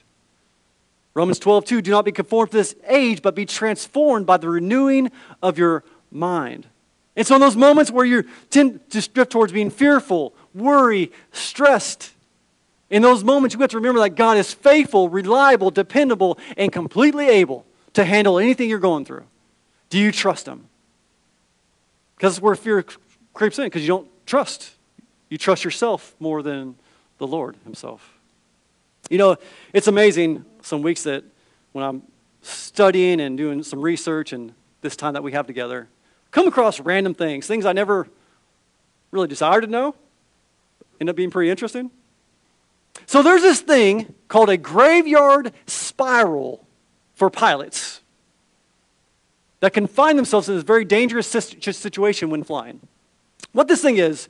Romans 1.13 1.37
12:2 1.39 1.83
do 1.83 1.91
not 1.91 2.05
be 2.05 2.11
conformed 2.11 2.49
to 2.49 2.57
this 2.57 2.73
age 2.87 3.21
but 3.21 3.35
be 3.35 3.45
transformed 3.45 4.25
by 4.25 4.37
the 4.37 4.49
renewing 4.49 5.11
of 5.43 5.59
your 5.59 5.83
mind. 6.09 6.65
And 7.15 7.27
so, 7.27 7.35
in 7.35 7.41
those 7.41 7.57
moments 7.57 7.91
where 7.91 8.05
you 8.05 8.23
tend 8.49 8.89
to 8.91 9.09
drift 9.09 9.31
towards 9.31 9.51
being 9.51 9.69
fearful, 9.69 10.33
worry, 10.53 11.11
stressed, 11.31 12.11
in 12.91 13.01
those 13.01 13.23
moments, 13.23 13.55
you 13.55 13.61
have 13.61 13.69
to 13.71 13.77
remember 13.77 14.01
that 14.01 14.11
God 14.11 14.37
is 14.37 14.53
faithful, 14.53 15.07
reliable, 15.07 15.71
dependable, 15.71 16.37
and 16.57 16.71
completely 16.73 17.29
able 17.29 17.65
to 17.93 18.03
handle 18.03 18.37
anything 18.37 18.69
you're 18.69 18.79
going 18.79 19.05
through. 19.05 19.23
Do 19.89 19.97
you 19.97 20.11
trust 20.11 20.45
Him? 20.45 20.67
Because 22.15 22.35
that's 22.35 22.43
where 22.43 22.53
fear 22.53 22.85
creeps 23.33 23.57
in, 23.59 23.65
because 23.65 23.81
you 23.81 23.87
don't 23.87 24.07
trust. 24.25 24.71
You 25.29 25.37
trust 25.37 25.63
yourself 25.63 26.13
more 26.19 26.43
than 26.43 26.75
the 27.17 27.27
Lord 27.27 27.55
Himself. 27.63 28.13
You 29.09 29.17
know, 29.17 29.37
it's 29.73 29.87
amazing 29.87 30.43
some 30.61 30.81
weeks 30.81 31.03
that 31.03 31.23
when 31.71 31.85
I'm 31.85 32.03
studying 32.41 33.21
and 33.21 33.37
doing 33.37 33.63
some 33.63 33.81
research 33.81 34.33
and 34.33 34.53
this 34.81 34.97
time 34.97 35.13
that 35.13 35.23
we 35.23 35.31
have 35.31 35.47
together, 35.47 35.87
come 36.31 36.47
across 36.47 36.79
random 36.79 37.13
things, 37.13 37.47
things 37.47 37.65
I 37.65 37.73
never 37.73 38.07
really 39.11 39.27
desired 39.27 39.61
to 39.61 39.67
know. 39.67 39.95
End 40.99 41.09
up 41.09 41.15
being 41.15 41.31
pretty 41.31 41.49
interesting. 41.49 41.91
So 43.05 43.21
there's 43.21 43.41
this 43.41 43.61
thing 43.61 44.13
called 44.27 44.49
a 44.49 44.57
graveyard 44.57 45.53
spiral 45.65 46.65
for 47.13 47.29
pilots 47.29 48.01
that 49.59 49.73
can 49.73 49.87
find 49.87 50.17
themselves 50.17 50.49
in 50.49 50.55
this 50.55 50.63
very 50.63 50.85
dangerous 50.85 51.27
situation 51.27 52.29
when 52.29 52.43
flying. 52.43 52.81
What 53.51 53.67
this 53.67 53.81
thing 53.81 53.97
is, 53.97 54.27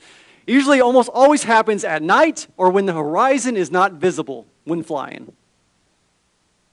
usually 0.47 0.81
almost 0.81 1.09
always 1.09 1.43
happens 1.43 1.83
at 1.83 2.01
night 2.01 2.47
or 2.57 2.69
when 2.69 2.85
the 2.85 2.93
horizon 2.93 3.55
is 3.55 3.71
not 3.71 3.93
visible 3.93 4.45
when 4.65 4.83
flying. 4.83 5.31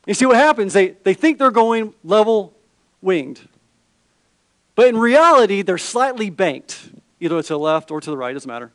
You 0.06 0.14
see 0.14 0.26
what 0.26 0.36
happens? 0.36 0.72
They, 0.72 0.90
they 1.04 1.14
think 1.14 1.38
they're 1.38 1.50
going 1.50 1.94
level 2.02 2.54
winged. 3.02 3.46
But 4.78 4.86
in 4.86 4.96
reality, 4.96 5.62
they're 5.62 5.76
slightly 5.76 6.30
banked, 6.30 6.90
either 7.18 7.42
to 7.42 7.48
the 7.48 7.58
left 7.58 7.90
or 7.90 8.00
to 8.00 8.10
the 8.10 8.16
right, 8.16 8.32
doesn't 8.32 8.48
matter. 8.48 8.70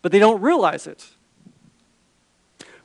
But 0.00 0.10
they 0.10 0.18
don't 0.18 0.40
realize 0.40 0.86
it. 0.86 1.06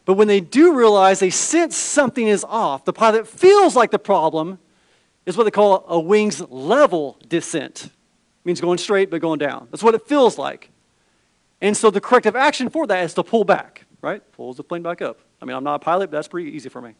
But 0.03 0.15
when 0.15 0.27
they 0.27 0.41
do 0.41 0.75
realize, 0.75 1.21
they 1.21 1.29
sense 1.29 1.77
something 1.77 2.27
is 2.27 2.43
off. 2.43 2.83
The 2.83 2.91
pilot 2.91 3.29
feels 3.29 3.77
like 3.77 3.91
the 3.91 3.97
problem 3.97 4.59
is 5.25 5.37
what 5.37 5.45
they 5.45 5.51
call 5.51 5.85
a 5.87 5.97
wings 5.97 6.41
level 6.49 7.17
descent. 7.29 7.85
It 7.85 7.91
means 8.43 8.59
going 8.59 8.77
straight 8.77 9.09
but 9.09 9.21
going 9.21 9.39
down. 9.39 9.69
That's 9.71 9.81
what 9.81 9.95
it 9.95 10.05
feels 10.05 10.37
like. 10.37 10.69
And 11.61 11.77
so 11.77 11.89
the 11.91 12.01
corrective 12.01 12.35
action 12.35 12.69
for 12.69 12.85
that 12.87 13.05
is 13.05 13.13
to 13.13 13.23
pull 13.23 13.45
back, 13.45 13.85
right? 14.01 14.21
Pulls 14.33 14.57
the 14.57 14.65
plane 14.65 14.81
back 14.81 15.01
up. 15.01 15.17
I 15.41 15.45
mean, 15.45 15.55
I'm 15.55 15.63
not 15.63 15.75
a 15.75 15.79
pilot, 15.79 16.11
but 16.11 16.17
that's 16.17 16.27
pretty 16.27 16.51
easy 16.51 16.67
for 16.67 16.81
me. 16.81 16.95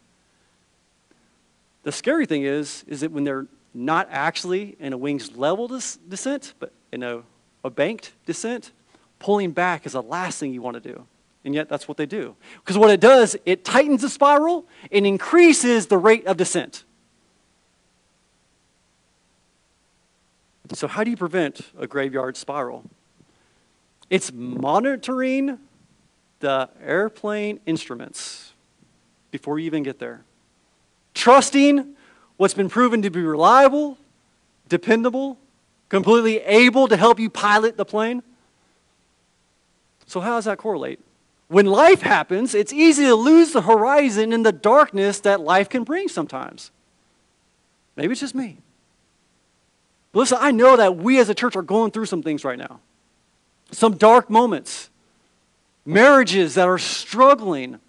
The 1.82 1.92
scary 1.92 2.28
thing 2.28 2.44
is, 2.44 2.86
is 2.88 3.02
that 3.02 3.12
when 3.12 3.26
they're 3.26 3.46
not 3.74 4.08
actually 4.12 4.76
in 4.80 4.94
a 4.94 4.98
wings 4.98 5.36
level 5.36 5.68
descent, 5.68 6.54
but 6.60 6.72
in 6.92 7.04
a, 7.04 7.24
a 7.64 7.70
banked 7.70 8.14
descent, 8.26 8.72
pulling 9.20 9.52
back 9.52 9.86
is 9.86 9.94
the 9.94 10.02
last 10.02 10.40
thing 10.40 10.54
you 10.54 10.62
want 10.62 10.82
to 10.82 10.94
do. 10.94 11.06
And 11.46 11.54
yet 11.54 11.68
that's 11.68 11.88
what 11.88 11.98
they 11.98 12.06
do. 12.06 12.36
Because 12.60 12.78
what 12.78 12.90
it 12.90 13.00
does, 13.00 13.36
it 13.46 13.66
tightens 13.66 14.02
the 14.02 14.10
spiral 14.10 14.66
and 14.92 15.06
increases 15.06 15.88
the 15.88 15.98
rate 15.98 16.26
of 16.26 16.38
descent. 16.38 16.84
So, 20.74 20.88
how 20.88 21.04
do 21.04 21.12
you 21.12 21.18
prevent 21.18 21.62
a 21.78 21.86
graveyard 21.86 22.38
spiral? 22.38 22.86
It's 24.10 24.32
monitoring 24.32 25.60
the 26.40 26.70
airplane 26.82 27.60
instruments 27.66 28.54
before 29.30 29.60
you 29.60 29.66
even 29.66 29.84
get 29.84 30.00
there. 30.00 30.24
Trusting 31.14 31.96
what's 32.38 32.54
been 32.54 32.70
proven 32.70 33.02
to 33.02 33.10
be 33.10 33.22
reliable, 33.22 33.98
dependable, 34.70 35.38
completely 35.90 36.40
able 36.40 36.88
to 36.88 36.98
help 36.98 37.20
you 37.20 37.30
pilot 37.30 37.78
the 37.78 37.86
plane. 37.86 38.24
So, 40.06 40.20
how 40.20 40.36
does 40.36 40.46
that 40.46 40.58
correlate? 40.58 41.00
When 41.48 41.66
life 41.66 42.02
happens, 42.02 42.56
it's 42.56 42.74
easy 42.74 43.04
to 43.04 43.16
lose 43.16 43.54
the 43.54 43.62
horizon 43.62 44.34
in 44.34 44.44
the 44.44 44.52
darkness 44.52 45.20
that 45.20 45.40
life 45.40 45.70
can 45.70 45.84
bring 45.84 46.08
sometimes. 46.08 46.72
Maybe 47.96 48.12
it's 48.12 48.22
just 48.22 48.34
me. 48.34 48.58
But 50.12 50.20
listen, 50.22 50.38
I 50.42 50.52
know 50.52 50.78
that 50.78 50.98
we 50.98 51.20
as 51.20 51.30
a 51.30 51.36
church 51.36 51.56
are 51.56 51.62
going 51.62 51.92
through 51.92 52.06
some 52.06 52.24
things 52.24 52.44
right 52.44 52.58
now. 52.58 52.80
Some 53.72 53.98
dark 53.98 54.30
moments. 54.30 54.90
Marriages 55.86 56.56
that 56.56 56.68
are 56.68 56.78
struggling, 56.78 57.80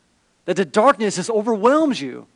that 0.47 0.57
the 0.57 0.65
darkness 0.65 1.17
just 1.17 1.31
overwhelms 1.31 2.01
you 2.01 2.27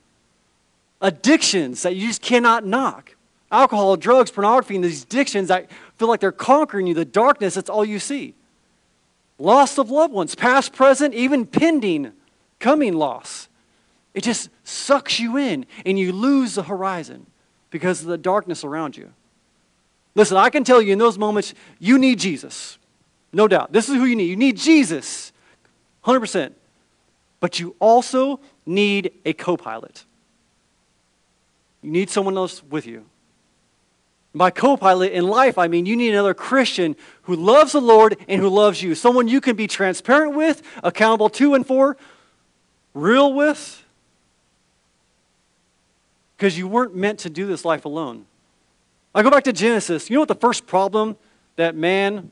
addictions 1.00 1.82
that 1.82 1.94
you 1.94 2.08
just 2.08 2.22
cannot 2.22 2.64
knock 2.66 3.14
alcohol, 3.50 3.96
drugs, 3.96 4.30
pornography, 4.30 4.76
and 4.76 4.84
these 4.84 5.04
addictions 5.04 5.48
that 5.48 5.70
feel 5.96 6.08
like 6.08 6.20
they're 6.20 6.32
conquering 6.32 6.86
you, 6.86 6.94
the 6.94 7.04
darkness, 7.04 7.54
that's 7.54 7.70
all 7.70 7.84
you 7.84 7.98
see. 7.98 8.34
Loss 9.38 9.78
of 9.78 9.90
loved 9.90 10.12
ones, 10.12 10.34
past, 10.34 10.72
present, 10.72 11.14
even 11.14 11.46
pending, 11.46 12.12
coming 12.58 12.94
loss. 12.94 13.48
It 14.14 14.22
just 14.22 14.50
sucks 14.64 15.20
you 15.20 15.36
in, 15.36 15.64
and 15.86 15.98
you 15.98 16.12
lose 16.12 16.56
the 16.56 16.64
horizon 16.64 17.26
because 17.70 18.00
of 18.00 18.08
the 18.08 18.18
darkness 18.18 18.64
around 18.64 18.96
you. 18.96 19.12
Listen, 20.14 20.36
I 20.36 20.50
can 20.50 20.64
tell 20.64 20.82
you 20.82 20.92
in 20.92 20.98
those 20.98 21.18
moments, 21.18 21.54
you 21.78 21.98
need 21.98 22.18
Jesus. 22.18 22.78
No 23.32 23.46
doubt. 23.46 23.72
This 23.72 23.88
is 23.88 23.94
who 23.94 24.04
you 24.04 24.16
need. 24.16 24.24
You 24.24 24.36
need 24.36 24.56
Jesus, 24.56 25.32
100%. 26.04 26.52
But 27.40 27.60
you 27.60 27.76
also 27.78 28.40
need 28.66 29.12
a 29.24 29.32
co 29.32 29.56
pilot. 29.56 30.04
You 31.82 31.90
need 31.90 32.10
someone 32.10 32.36
else 32.36 32.62
with 32.62 32.86
you. 32.86 33.04
By 34.34 34.50
co 34.50 34.76
pilot 34.76 35.12
in 35.12 35.26
life, 35.26 35.58
I 35.58 35.68
mean 35.68 35.86
you 35.86 35.96
need 35.96 36.10
another 36.10 36.34
Christian 36.34 36.96
who 37.22 37.34
loves 37.34 37.72
the 37.72 37.80
Lord 37.80 38.16
and 38.28 38.40
who 38.40 38.48
loves 38.48 38.82
you. 38.82 38.94
Someone 38.94 39.26
you 39.26 39.40
can 39.40 39.56
be 39.56 39.66
transparent 39.66 40.34
with, 40.34 40.62
accountable 40.82 41.28
to 41.30 41.54
and 41.54 41.66
for, 41.66 41.96
real 42.94 43.32
with. 43.32 43.84
Because 46.36 46.56
you 46.56 46.68
weren't 46.68 46.94
meant 46.94 47.20
to 47.20 47.30
do 47.30 47.46
this 47.46 47.64
life 47.64 47.84
alone. 47.84 48.26
I 49.14 49.22
go 49.22 49.30
back 49.30 49.44
to 49.44 49.52
Genesis. 49.52 50.08
You 50.08 50.14
know 50.14 50.20
what 50.20 50.28
the 50.28 50.34
first 50.34 50.66
problem 50.66 51.16
that 51.56 51.74
man 51.74 52.30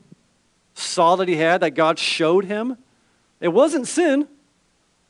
saw 0.75 1.15
that 1.17 1.27
he 1.27 1.35
had, 1.35 1.61
that 1.61 1.71
God 1.71 1.99
showed 1.99 2.45
him? 2.45 2.77
It 3.41 3.49
wasn't 3.49 3.87
sin, 3.87 4.27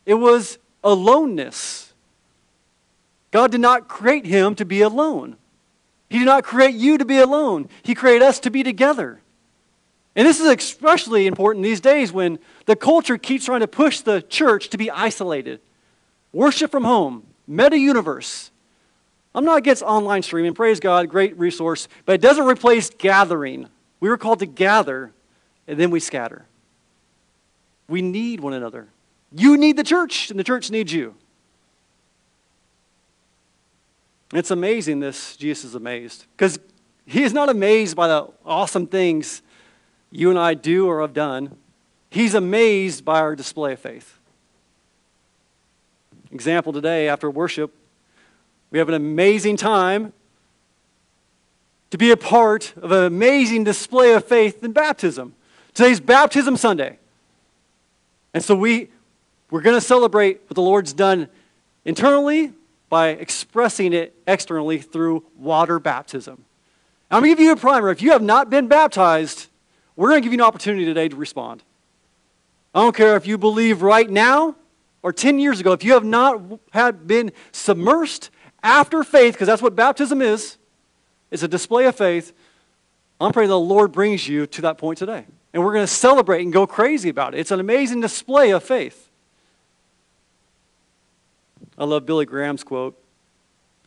it 0.06 0.16
was 0.16 0.58
aloneness. 0.84 1.87
God 3.32 3.52
did 3.52 3.62
not 3.62 3.88
create 3.88 4.26
him 4.26 4.56
to 4.56 4.66
be 4.66 4.82
alone. 4.82 5.38
He 6.10 6.20
did 6.20 6.26
not 6.26 6.44
create 6.44 6.76
you 6.76 6.98
to 6.98 7.06
be 7.06 7.18
alone. 7.18 7.68
He 7.84 7.94
created 7.94 8.24
us 8.24 8.40
to 8.42 8.50
be 8.50 8.64
together. 8.64 9.22
And 10.16 10.26
this 10.26 10.40
is 10.40 10.48
especially 10.48 11.28
important 11.28 11.64
these 11.64 11.82
days 11.82 12.12
when 12.12 12.40
the 12.66 12.76
culture 12.76 13.18
keeps 13.18 13.46
trying 13.46 13.60
to 13.60 13.68
push 13.68 14.00
the 14.00 14.22
church 14.22 14.70
to 14.70 14.78
be 14.78 14.90
isolated. 14.90 15.60
Worship 16.34 16.72
from 16.72 16.86
home, 16.86 17.28
meta 17.46 17.78
universe. 17.78 18.52
I'm 19.36 19.46
not 19.46 19.60
against 19.60 19.84
online 19.84 20.24
streaming. 20.24 20.56
Praise 20.56 20.80
God, 20.80 21.10
great 21.10 21.38
resource. 21.38 21.88
But 22.06 22.14
it 22.14 22.22
doesn't 22.22 22.46
replace 22.46 22.90
gathering. 22.90 23.68
We 24.00 24.10
were 24.10 24.18
called 24.18 24.40
to 24.40 24.48
gather, 24.48 25.12
and 25.68 25.80
then 25.80 25.92
we 25.92 26.00
scatter. 26.00 26.46
We 27.88 28.02
need 28.02 28.40
one 28.40 28.54
another. 28.54 28.88
You 29.32 29.58
need 29.58 29.78
the 29.78 29.84
church, 29.84 30.32
and 30.32 30.40
the 30.40 30.44
church 30.44 30.72
needs 30.72 30.92
you. 30.92 31.14
It's 34.34 34.52
amazing 34.52 35.00
this, 35.00 35.38
Jesus 35.38 35.66
is 35.66 35.76
amazed. 35.76 36.26
Because 36.36 36.60
he 37.06 37.24
is 37.24 37.34
not 37.34 37.50
amazed 37.50 37.96
by 37.96 38.08
the 38.08 38.28
awesome 38.46 38.88
things 38.88 39.42
you 40.12 40.30
and 40.30 40.38
I 40.38 40.54
do 40.54 40.88
or 40.88 41.02
have 41.02 41.14
done. 41.14 41.56
He's 42.10 42.34
amazed 42.34 43.06
by 43.06 43.20
our 43.20 43.36
display 43.36 43.74
of 43.74 43.80
faith. 43.80 44.20
Example 46.32 46.74
today, 46.74 47.08
after 47.08 47.32
worship, 47.32 47.74
we 48.70 48.80
have 48.80 48.90
an 48.90 48.96
amazing 48.96 49.56
time 49.56 50.12
to 51.90 51.98
be 51.98 52.12
a 52.12 52.18
part 52.18 52.74
of 52.78 52.92
an 52.92 53.06
amazing 53.06 53.64
display 53.64 54.14
of 54.14 54.26
faith 54.26 54.62
in 54.62 54.74
baptism. 54.74 55.34
Today's 55.74 56.02
Baptism 56.02 56.58
Sunday. 56.58 57.00
And 58.34 58.44
so 58.44 58.56
we, 58.56 58.90
we're 59.50 59.62
going 59.62 59.78
to 59.78 59.82
celebrate 59.82 60.42
what 60.48 60.56
the 60.56 60.62
Lord's 60.62 60.92
done 60.92 61.30
internally 61.86 62.52
by 62.90 63.10
expressing 63.10 63.94
it 63.94 64.16
externally 64.28 64.80
through 64.80 65.26
water 65.36 65.80
baptism. 65.80 66.46
I'm 67.10 67.22
going 67.22 67.36
to 67.36 67.38
give 67.38 67.46
you 67.46 67.52
a 67.54 67.58
primer. 67.58 67.90
If 67.90 68.02
you 68.02 68.12
have 68.12 68.22
not 68.22 68.50
been 68.50 68.68
baptized, 68.68 69.48
we're 69.96 70.10
going 70.10 70.22
to 70.22 70.26
give 70.26 70.34
you 70.34 70.40
an 70.40 70.46
opportunity 70.46 70.86
today 70.86 71.10
to 71.10 71.16
respond. 71.16 71.64
I 72.74 72.82
don't 72.82 72.96
care 72.96 73.16
if 73.16 73.26
you 73.26 73.38
believe 73.38 73.82
right 73.82 74.10
now 74.10 74.56
or 75.02 75.14
10 75.14 75.40
years 75.40 75.60
ago, 75.60 75.72
if 75.72 75.84
you 75.84 75.94
have 75.94 76.04
not 76.04 76.42
had 76.74 77.08
been 77.08 77.32
submersed 77.54 78.30
after 78.62 79.04
faith, 79.04 79.34
because 79.34 79.48
that's 79.48 79.62
what 79.62 79.76
baptism 79.76 80.22
is, 80.22 80.58
it's 81.32 81.44
a 81.44 81.48
display 81.48 81.86
of 81.86 81.96
faith. 81.96 82.34
I'm 83.20 83.32
praying 83.32 83.50
the 83.50 83.60
Lord 83.60 83.92
brings 83.92 84.28
you 84.28 84.48
to 84.48 84.62
that 84.64 84.78
point 84.78 84.98
today. 84.98 85.26
And 85.54 85.64
we're 85.64 85.74
going 85.74 85.84
to 85.84 85.92
celebrate 85.92 86.42
and 86.44 86.54
go 86.54 86.68
crazy 86.68 87.10
about 87.10 87.34
it. 87.34 87.40
It's 87.40 87.52
an 87.52 87.60
amazing 87.60 88.02
display 88.02 88.52
of 88.52 88.64
faith. 88.64 89.07
I 91.78 91.86
love 91.86 92.06
Billy 92.06 92.26
Graham's 92.26 92.64
quote. 92.64 92.98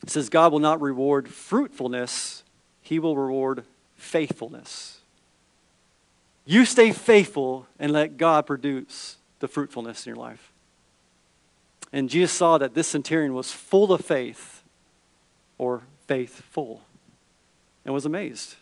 It 0.03 0.11
says, 0.11 0.29
God 0.29 0.53
will 0.53 0.61
not 0.61 0.81
reward 0.81 1.29
fruitfulness, 1.29 2.44
He 2.83 2.98
will 2.98 3.16
reward 3.16 3.64
faithfulness. 3.96 4.98
You 6.46 6.64
stay 6.64 6.92
faithful 6.92 7.66
and 7.79 7.92
let 7.92 8.16
God 8.16 8.46
produce 8.46 9.16
the 9.40 9.48
fruitfulness 9.48 10.07
in 10.07 10.11
your 10.11 10.16
life. 10.16 10.53
And 11.92 12.09
Jesus 12.09 12.33
saw 12.33 12.59
that 12.59 12.74
this 12.74 12.88
centurion 12.88 13.35
was 13.35 13.53
full 13.53 13.92
of 13.92 14.05
faith 14.05 14.62
or 15.59 15.83
faithful, 16.07 16.81
and 17.85 17.92
was 17.92 18.07
amazed. 18.07 18.55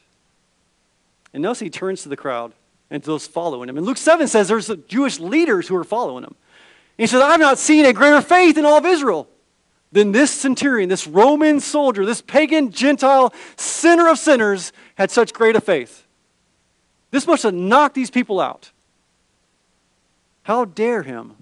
And 1.32 1.42
notice 1.42 1.60
he 1.60 1.70
turns 1.70 2.02
to 2.02 2.08
the 2.08 2.16
crowd 2.16 2.52
and 2.90 3.02
to 3.02 3.06
those 3.06 3.26
following 3.26 3.68
him. 3.68 3.76
And 3.76 3.86
Luke 3.86 3.96
7 3.96 4.26
says 4.26 4.48
there's 4.48 4.70
Jewish 4.88 5.20
leaders 5.20 5.68
who 5.68 5.76
are 5.76 5.84
following 5.84 6.24
him. 6.24 6.34
He 6.98 7.06
says, 7.06 7.22
I've 7.22 7.40
not 7.40 7.58
seen 7.58 7.86
a 7.86 7.94
greater 7.94 8.20
faith 8.20 8.58
in 8.58 8.66
all 8.66 8.76
of 8.76 8.84
Israel 8.84 9.26
than 9.90 10.12
this 10.12 10.30
centurion, 10.30 10.90
this 10.90 11.06
Roman 11.06 11.60
soldier, 11.60 12.04
this 12.04 12.20
pagan, 12.20 12.70
Gentile, 12.70 13.32
sinner 13.56 14.08
of 14.08 14.18
sinners, 14.18 14.72
had 14.96 15.10
such 15.10 15.32
great 15.32 15.56
a 15.56 15.60
faith. 15.62 16.06
This 17.10 17.26
must 17.26 17.44
have 17.44 17.54
knocked 17.54 17.94
these 17.94 18.10
people 18.10 18.38
out. 18.38 18.70
How 20.42 20.66
dare 20.66 21.02
him 21.02 21.36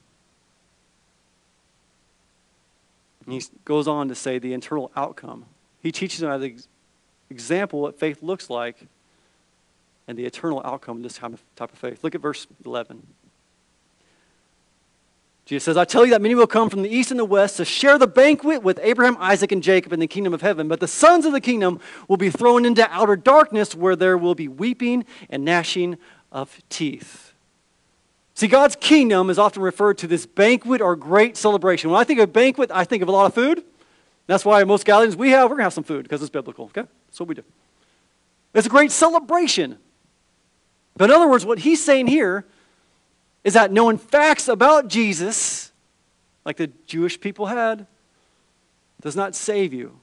And 3.27 3.35
he 3.35 3.43
goes 3.65 3.89
on 3.89 4.09
to 4.09 4.15
say 4.15 4.39
the 4.39 4.53
internal 4.53 4.91
outcome. 4.97 5.45
He 5.83 5.93
teaches 5.93 6.21
them 6.21 6.31
as 6.31 6.43
an 6.43 6.59
example 7.29 7.81
what 7.81 7.99
faith 7.99 8.23
looks 8.23 8.49
like 8.49 8.87
and 10.09 10.17
the 10.17 10.25
eternal 10.25 10.63
outcome 10.65 10.99
of 10.99 11.03
this 11.03 11.19
of, 11.19 11.43
type 11.57 11.73
of 11.73 11.79
faith. 11.79 12.05
Look 12.05 12.15
at 12.15 12.21
verse 12.21 12.47
11. 12.65 13.05
Jesus 15.47 15.65
says, 15.65 15.77
I 15.77 15.85
tell 15.85 16.05
you 16.05 16.11
that 16.11 16.21
many 16.21 16.35
will 16.35 16.49
come 16.49 16.69
from 16.69 16.83
the 16.83 16.89
east 16.89 17.13
and 17.13 17.21
the 17.21 17.25
west 17.25 17.59
to 17.59 17.65
share 17.65 17.99
the 17.99 18.09
banquet 18.09 18.65
with 18.65 18.81
Abraham, 18.83 19.17
Isaac, 19.21 19.53
and 19.53 19.63
Jacob 19.63 19.93
in 19.93 20.01
the 20.01 20.09
kingdom 20.09 20.35
of 20.35 20.43
heaven. 20.43 20.67
But 20.67 20.81
the 20.81 20.89
sons 20.89 21.25
of 21.25 21.33
the 21.33 21.41
kingdom 21.41 21.79
will 22.09 22.17
be 22.17 22.31
thrown 22.31 22.65
into 22.65 22.87
outer 22.91 23.15
darkness 23.15 23.73
where 23.73 23.95
there 23.95 24.19
will 24.19 24.35
be 24.35 24.49
weeping 24.49 25.05
and 25.31 25.45
gnashing 25.45 25.99
of 26.33 26.61
teeth. 26.69 27.33
See, 28.35 28.49
God's 28.49 28.75
kingdom 28.75 29.31
is 29.31 29.39
often 29.39 29.63
referred 29.63 29.99
to 29.99 30.09
this 30.09 30.27
banquet 30.27 30.81
or 30.81 30.97
great 30.97 31.37
celebration. 31.37 31.91
When 31.91 32.01
I 32.01 32.05
think 32.05 32.19
of 32.19 32.33
banquet, 32.33 32.73
I 32.73 32.83
think 32.83 33.05
of 33.05 33.09
a 33.09 33.13
lot 33.13 33.27
of 33.27 33.33
food. 33.33 33.63
That's 34.27 34.45
why 34.45 34.65
most 34.65 34.85
gatherings 34.85 35.15
we 35.15 35.31
have, 35.31 35.45
we're 35.45 35.51
going 35.51 35.59
to 35.59 35.65
have 35.65 35.73
some 35.73 35.85
food 35.85 36.03
because 36.03 36.23
it's 36.23 36.31
biblical, 36.31 36.65
okay? 36.67 36.89
That's 37.07 37.21
what 37.21 37.29
we 37.29 37.37
do. 37.37 37.45
It's 38.53 38.67
a 38.67 38.71
great 38.71 38.91
celebration. 38.91 39.79
But 40.97 41.11
in 41.11 41.15
other 41.15 41.29
words, 41.29 41.47
what 41.47 41.61
he's 41.61 41.85
saying 41.85 42.09
here 42.09 42.45
is 43.47 43.55
that 43.55 43.71
knowing 43.71 43.97
facts 43.97 44.49
about 44.49 44.89
Jesus, 44.89 45.71
like 46.45 46.57
the 46.57 46.67
Jewish 46.89 47.21
people 47.21 47.47
had, 47.47 47.87
does 49.01 49.15
not 49.15 49.37
save 49.37 49.73
you. 49.73 49.97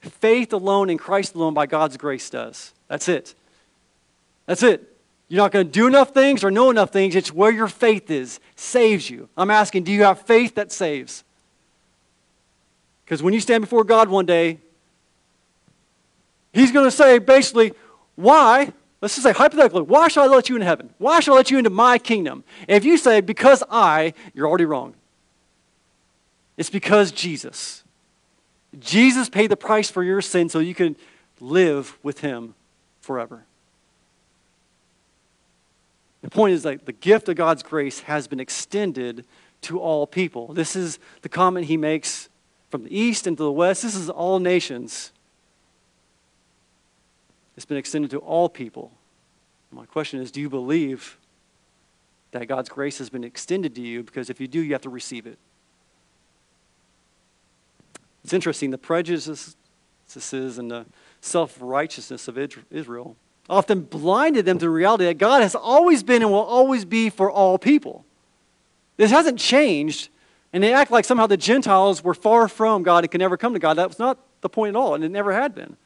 Faith 0.00 0.52
alone 0.52 0.90
in 0.90 0.98
Christ 0.98 1.36
alone 1.36 1.54
by 1.54 1.66
God's 1.66 1.96
grace 1.96 2.28
does. 2.28 2.74
That's 2.88 3.08
it. 3.08 3.36
That's 4.46 4.64
it. 4.64 4.82
You're 5.28 5.44
not 5.44 5.52
going 5.52 5.66
to 5.66 5.72
do 5.72 5.86
enough 5.86 6.12
things 6.12 6.42
or 6.42 6.50
know 6.50 6.68
enough 6.68 6.90
things. 6.90 7.14
It's 7.14 7.32
where 7.32 7.52
your 7.52 7.68
faith 7.68 8.10
is, 8.10 8.40
saves 8.56 9.08
you. 9.08 9.28
I'm 9.36 9.52
asking, 9.52 9.84
do 9.84 9.92
you 9.92 10.02
have 10.02 10.22
faith 10.22 10.56
that 10.56 10.72
saves? 10.72 11.22
Because 13.04 13.22
when 13.22 13.32
you 13.32 13.38
stand 13.38 13.60
before 13.60 13.84
God 13.84 14.08
one 14.08 14.26
day, 14.26 14.58
He's 16.52 16.72
going 16.72 16.86
to 16.86 16.90
say 16.90 17.20
basically, 17.20 17.74
why? 18.16 18.72
Let's 19.00 19.14
just 19.14 19.24
say 19.24 19.32
hypothetically, 19.32 19.82
why 19.82 20.08
should 20.08 20.22
I 20.22 20.26
let 20.26 20.48
you 20.48 20.56
in 20.56 20.62
heaven? 20.62 20.90
Why 20.98 21.20
should 21.20 21.32
I 21.32 21.36
let 21.36 21.50
you 21.50 21.58
into 21.58 21.70
my 21.70 21.98
kingdom? 21.98 22.44
And 22.66 22.76
if 22.76 22.84
you 22.84 22.96
say, 22.96 23.20
because 23.20 23.62
I, 23.70 24.14
you're 24.34 24.48
already 24.48 24.64
wrong. 24.64 24.94
It's 26.56 26.70
because 26.70 27.12
Jesus. 27.12 27.84
Jesus 28.78 29.28
paid 29.28 29.50
the 29.50 29.56
price 29.56 29.90
for 29.90 30.02
your 30.02 30.22
sin 30.22 30.48
so 30.48 30.58
you 30.58 30.74
can 30.74 30.96
live 31.40 31.98
with 32.02 32.20
Him 32.20 32.54
forever. 33.00 33.44
The 36.22 36.30
point 36.30 36.54
is 36.54 36.62
that 36.64 36.86
the 36.86 36.92
gift 36.92 37.28
of 37.28 37.36
God's 37.36 37.62
grace 37.62 38.00
has 38.00 38.26
been 38.26 38.40
extended 38.40 39.24
to 39.62 39.78
all 39.78 40.06
people. 40.06 40.52
This 40.52 40.74
is 40.74 40.98
the 41.22 41.28
comment 41.28 41.66
he 41.66 41.76
makes 41.76 42.28
from 42.70 42.84
the 42.84 42.98
east 42.98 43.26
and 43.26 43.36
to 43.36 43.44
the 43.44 43.52
west. 43.52 43.82
This 43.82 43.94
is 43.94 44.10
all 44.10 44.38
nations. 44.38 45.12
It's 47.56 47.66
been 47.66 47.78
extended 47.78 48.10
to 48.10 48.18
all 48.18 48.48
people. 48.48 48.92
My 49.70 49.86
question 49.86 50.20
is 50.20 50.30
do 50.30 50.40
you 50.40 50.48
believe 50.48 51.18
that 52.32 52.46
God's 52.48 52.68
grace 52.68 52.98
has 52.98 53.10
been 53.10 53.24
extended 53.24 53.74
to 53.74 53.80
you? 53.80 54.02
Because 54.02 54.30
if 54.30 54.40
you 54.40 54.48
do, 54.48 54.60
you 54.60 54.72
have 54.72 54.82
to 54.82 54.90
receive 54.90 55.26
it. 55.26 55.38
It's 58.24 58.32
interesting, 58.32 58.70
the 58.70 58.78
prejudices 58.78 59.56
and 60.58 60.70
the 60.70 60.86
self 61.20 61.56
righteousness 61.60 62.28
of 62.28 62.38
Israel 62.70 63.16
often 63.48 63.82
blinded 63.82 64.44
them 64.44 64.58
to 64.58 64.64
the 64.64 64.70
reality 64.70 65.04
that 65.04 65.18
God 65.18 65.42
has 65.42 65.54
always 65.54 66.02
been 66.02 66.22
and 66.22 66.30
will 66.30 66.38
always 66.38 66.84
be 66.84 67.10
for 67.10 67.30
all 67.30 67.58
people. 67.58 68.04
This 68.96 69.10
hasn't 69.10 69.38
changed, 69.38 70.08
and 70.52 70.62
they 70.62 70.72
act 70.72 70.90
like 70.90 71.04
somehow 71.04 71.26
the 71.26 71.36
Gentiles 71.36 72.02
were 72.02 72.14
far 72.14 72.48
from 72.48 72.82
God 72.82 73.04
and 73.04 73.10
could 73.10 73.20
never 73.20 73.36
come 73.36 73.52
to 73.52 73.58
God. 73.58 73.74
That 73.74 73.88
was 73.88 73.98
not 73.98 74.18
the 74.40 74.48
point 74.48 74.70
at 74.70 74.76
all, 74.76 74.94
and 74.94 75.04
it 75.04 75.10
never 75.10 75.32
had 75.32 75.54
been. 75.54 75.76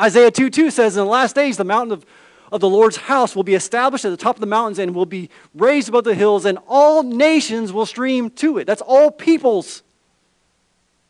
Isaiah 0.00 0.30
2 0.30 0.50
2 0.50 0.70
says, 0.70 0.96
In 0.96 1.04
the 1.04 1.10
last 1.10 1.34
days, 1.34 1.56
the 1.56 1.64
mountain 1.64 1.92
of, 1.92 2.06
of 2.50 2.60
the 2.60 2.68
Lord's 2.68 2.96
house 2.96 3.36
will 3.36 3.42
be 3.42 3.54
established 3.54 4.04
at 4.04 4.10
the 4.10 4.16
top 4.16 4.36
of 4.36 4.40
the 4.40 4.46
mountains 4.46 4.78
and 4.78 4.94
will 4.94 5.06
be 5.06 5.28
raised 5.54 5.88
above 5.88 6.04
the 6.04 6.14
hills, 6.14 6.46
and 6.46 6.58
all 6.66 7.02
nations 7.02 7.72
will 7.72 7.86
stream 7.86 8.30
to 8.30 8.58
it. 8.58 8.66
That's 8.66 8.82
all 8.82 9.10
peoples. 9.10 9.82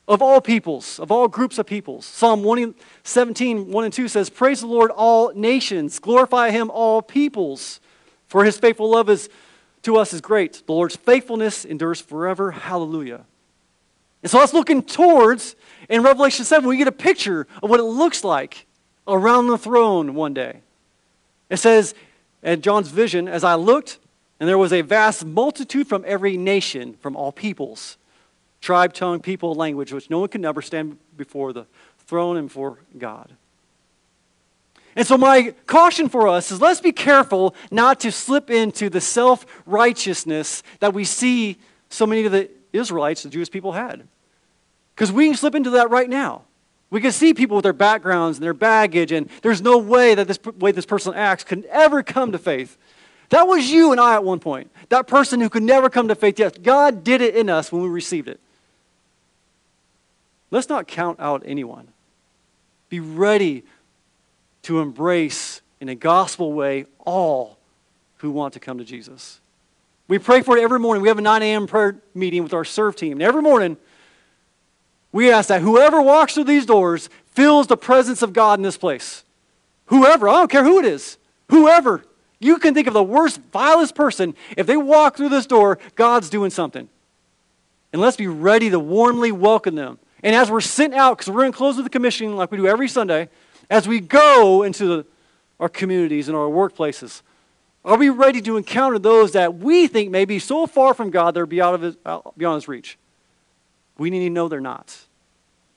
Of 0.09 0.23
all 0.23 0.41
peoples, 0.41 0.99
of 0.99 1.13
all 1.13 1.29
groups 1.29 1.57
of 1.59 1.67
peoples. 1.67 2.05
Psalm 2.05 2.43
117, 2.43 3.71
1 3.71 3.85
and 3.85 3.93
2 3.93 4.09
says, 4.09 4.29
Praise 4.29 4.61
the 4.61 4.67
Lord, 4.67 4.91
all 4.91 5.33
nations. 5.35 6.01
Glorify 6.01 6.51
him, 6.51 6.69
all 6.69 7.01
peoples. 7.01 7.79
For 8.27 8.45
his 8.45 8.59
faithful 8.59 8.91
love 8.91 9.09
is 9.09 9.29
to 9.83 9.97
us 9.97 10.13
is 10.13 10.21
great. 10.21 10.65
The 10.67 10.73
Lord's 10.73 10.97
faithfulness 10.97 11.65
endures 11.65 12.01
forever. 12.01 12.51
Hallelujah. 12.51 13.25
And 14.23 14.31
so 14.31 14.39
that's 14.39 14.53
looking 14.53 14.83
towards, 14.83 15.55
in 15.89 16.03
Revelation 16.03 16.45
7, 16.45 16.69
we 16.69 16.77
get 16.77 16.89
a 16.89 16.93
picture 16.93 17.47
of 17.63 17.71
what 17.71 17.79
it 17.79 17.85
looks 17.85 18.25
like 18.25 18.67
around 19.13 19.49
the 19.49 19.59
throne 19.59 20.15
one 20.15 20.35
day. 20.35 20.61
It 21.49 21.59
says, 21.59 21.95
in 22.43 22.63
John's 22.63 22.89
vision, 22.89 23.29
as 23.29 23.45
I 23.45 23.55
looked, 23.55 23.99
and 24.39 24.49
there 24.49 24.59
was 24.59 24.73
a 24.73 24.81
vast 24.81 25.25
multitude 25.25 25.87
from 25.87 26.05
every 26.07 26.37
nation, 26.37 26.95
from 26.95 27.17
all 27.17 27.33
peoples, 27.33 27.99
tribe, 28.61 28.95
tongue, 28.95 29.21
people, 29.21 29.55
language, 29.55 29.93
which 29.93 30.09
no 30.09 30.21
one 30.21 30.29
could 30.29 30.45
ever 30.45 30.63
stand 30.63 30.97
before 31.17 31.53
the 31.53 31.67
throne 32.07 32.37
and 32.37 32.49
before 32.49 32.79
God. 32.97 33.31
And 34.97 35.07
so, 35.07 35.17
my 35.17 35.55
caution 35.67 36.09
for 36.09 36.27
us 36.27 36.51
is 36.51 36.61
let's 36.61 36.81
be 36.81 36.93
careful 36.93 37.55
not 37.71 38.01
to 38.01 38.11
slip 38.11 38.51
into 38.51 38.91
the 38.91 39.01
self 39.01 39.47
righteousness 39.65 40.63
that 40.81 40.95
we 40.95 41.05
see 41.05 41.59
so 41.91 42.07
many 42.07 42.25
of 42.25 42.33
the 42.33 42.51
Israelites, 42.73 43.23
the 43.23 43.29
Jewish 43.29 43.51
people, 43.51 43.73
had. 43.73 44.07
Because 44.95 45.13
we 45.13 45.27
can 45.27 45.37
slip 45.37 45.55
into 45.55 45.71
that 45.71 45.91
right 45.91 46.09
now. 46.09 46.43
We 46.91 47.01
can 47.01 47.13
see 47.13 47.35
people 47.35 47.57
with 47.57 47.63
their 47.63 47.73
backgrounds 47.73 48.39
and 48.39 48.45
their 48.45 48.55
baggage, 48.55 49.13
and 49.13 49.31
there's 49.43 49.63
no 49.63 49.79
way 49.79 50.15
that 50.15 50.27
this 50.27 50.41
way 50.59 50.73
this 50.73 50.87
person 50.87 51.15
acts 51.15 51.45
can 51.45 51.65
ever 51.71 52.03
come 52.03 52.33
to 52.33 52.39
faith. 52.39 52.77
That 53.29 53.47
was 53.47 53.71
you 53.71 53.93
and 53.93 54.01
I 54.01 54.15
at 54.15 54.25
one 54.25 54.41
point. 54.41 54.71
That 54.89 55.07
person 55.07 55.41
who 55.41 55.49
could 55.49 55.63
never 55.63 55.89
come 55.89 56.09
to 56.09 56.17
faith. 56.17 56.39
Yes, 56.39 56.53
God 56.61 57.05
did 57.05 57.21
it 57.21 57.37
in 57.37 57.49
us 57.49 57.71
when 57.71 57.83
we 57.83 57.89
received 57.89 58.29
it. 58.29 58.41
Let's 60.51 60.69
not 60.69 60.89
count 60.89 61.21
out 61.21 61.45
anyone. 61.47 61.89
Be 62.89 62.99
ready 62.99 63.63
to 64.63 64.81
embrace 64.81 65.63
in 65.81 65.89
a 65.89 65.95
gospel 65.95 66.53
way 66.53 66.87
all 66.99 67.57
who 68.17 68.33
want 68.33 68.55
to 68.55 68.61
come 68.61 68.79
to 68.79 68.85
Jesus. 68.85 69.41
We 70.09 70.19
pray 70.19 70.43
for 70.43 70.59
it 70.59 70.63
every 70.63 70.81
morning. 70.81 71.03
We 71.03 71.09
have 71.09 71.19
a 71.19 71.23
9 71.23 71.41
a.m. 71.43 71.69
prayer 71.69 72.03
meeting 72.15 72.43
with 72.43 72.53
our 72.53 72.65
serve 72.65 72.97
team. 72.97 73.13
And 73.13 73.23
every 73.23 73.43
morning, 73.43 73.77
we 75.13 75.31
ask 75.31 75.49
that 75.49 75.63
whoever 75.63 76.01
walks 76.01 76.35
through 76.35 76.45
these 76.45 76.67
doors 76.67 77.09
feels 77.33 77.67
the 77.67 77.77
presence 77.77 78.23
of 78.23 78.33
God 78.33 78.59
in 78.59 78.63
this 78.63 78.77
place. 78.77 79.25
Whoever, 79.87 80.29
I 80.29 80.35
don't 80.35 80.51
care 80.51 80.65
who 80.65 80.79
it 80.79 80.85
is, 80.85 81.19
whoever. 81.49 82.05
You 82.39 82.59
can 82.59 82.75
think 82.75 82.87
of 82.87 82.95
the 82.95 83.03
worst, 83.03 83.41
vilest 83.53 83.95
person. 83.95 84.35
If 84.57 84.67
they 84.67 84.77
walk 84.77 85.17
through 85.17 85.29
this 85.29 85.47
door, 85.47 85.79
God's 85.95 86.31
doing 86.31 86.51
something. 86.51 86.89
And 87.93 88.01
let's 88.01 88.17
be 88.17 88.29
ready 88.29 88.71
to 88.71 88.79
warmly 88.79 89.33
welcome 89.33 89.75
them. 89.75 89.99
And 90.23 90.35
as 90.35 90.51
we're 90.51 90.61
sent 90.61 90.95
out, 90.95 91.19
because 91.19 91.31
we're 91.31 91.41
going 91.43 91.53
to 91.53 91.59
close 91.59 91.77
with 91.77 91.85
the 91.85 91.91
commissioning 91.91 92.37
like 92.37 92.51
we 92.51 92.57
do 92.57 92.67
every 92.67 92.89
Sunday, 92.89 93.29
as 93.69 93.87
we 93.89 94.01
go 94.01 94.63
into 94.63 94.87
the, 94.87 95.07
our 95.59 95.69
communities 95.69 96.29
and 96.29 96.37
our 96.37 96.47
workplaces, 96.47 97.23
are 97.85 97.97
we 97.97 98.11
ready 98.11 98.41
to 98.43 98.57
encounter 98.57 98.99
those 98.99 99.33
that 99.33 99.57
we 99.57 99.87
think 99.87 100.11
may 100.11 100.25
be 100.25 100.39
so 100.39 100.67
far 100.67 100.95
from 100.95 101.11
God 101.11 101.35
they're 101.35 101.47
beyond 101.47 101.83
his, 101.83 101.97
beyond 102.37 102.57
his 102.57 102.69
reach? 102.69 102.99
We 104.01 104.09
need 104.09 104.21
to 104.21 104.31
know 104.31 104.49
they're 104.49 104.63
not. 104.63 104.97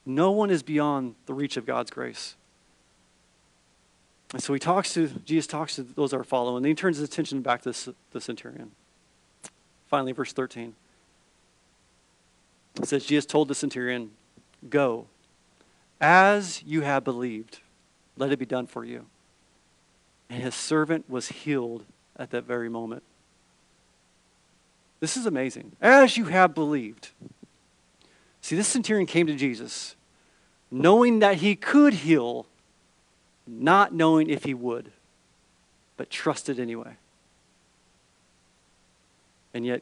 No 0.05 0.31
one 0.31 0.49
is 0.49 0.63
beyond 0.63 1.15
the 1.25 1.33
reach 1.33 1.57
of 1.57 1.65
God's 1.65 1.91
grace. 1.91 2.37
And 4.31 4.41
so 4.41 4.53
he 4.53 4.59
talks 4.61 4.93
to, 4.93 5.09
Jesus 5.25 5.45
talks 5.45 5.75
to 5.75 5.83
those 5.83 6.11
that 6.11 6.21
are 6.21 6.23
following, 6.23 6.55
and 6.55 6.63
then 6.63 6.69
he 6.69 6.75
turns 6.75 6.99
his 6.99 7.09
attention 7.09 7.41
back 7.41 7.63
to 7.63 7.93
the, 8.11 8.21
centurion. 8.21 8.71
Finally, 9.89 10.13
verse 10.13 10.31
13. 10.31 10.73
It 12.77 12.87
says, 12.87 13.05
Jesus 13.05 13.25
told 13.25 13.49
the 13.49 13.55
centurion, 13.55 14.11
Go, 14.69 15.07
as 15.99 16.63
you 16.63 16.79
have 16.79 17.03
believed, 17.03 17.59
let 18.15 18.31
it 18.31 18.39
be 18.39 18.45
done 18.45 18.67
for 18.67 18.85
you. 18.85 19.05
And 20.29 20.41
his 20.41 20.55
servant 20.55 21.09
was 21.09 21.27
healed 21.27 21.83
at 22.15 22.29
that 22.29 22.45
very 22.45 22.69
moment. 22.69 23.03
This 25.01 25.17
is 25.17 25.25
amazing. 25.25 25.73
As 25.81 26.15
you 26.15 26.27
have 26.27 26.55
believed. 26.55 27.09
See, 28.43 28.57
this 28.57 28.67
centurion 28.67 29.07
came 29.07 29.25
to 29.27 29.35
Jesus 29.35 29.95
knowing 30.69 31.19
that 31.19 31.37
he 31.37 31.55
could 31.55 31.93
heal, 31.93 32.45
not 33.47 33.93
knowing 33.93 34.29
if 34.29 34.43
he 34.43 34.53
would, 34.53 34.91
but 35.97 36.09
trusted 36.09 36.59
anyway. 36.59 36.97
And 39.53 39.65
yet, 39.65 39.81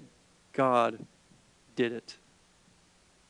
God 0.54 1.00
did 1.76 1.93
it. 1.93 2.17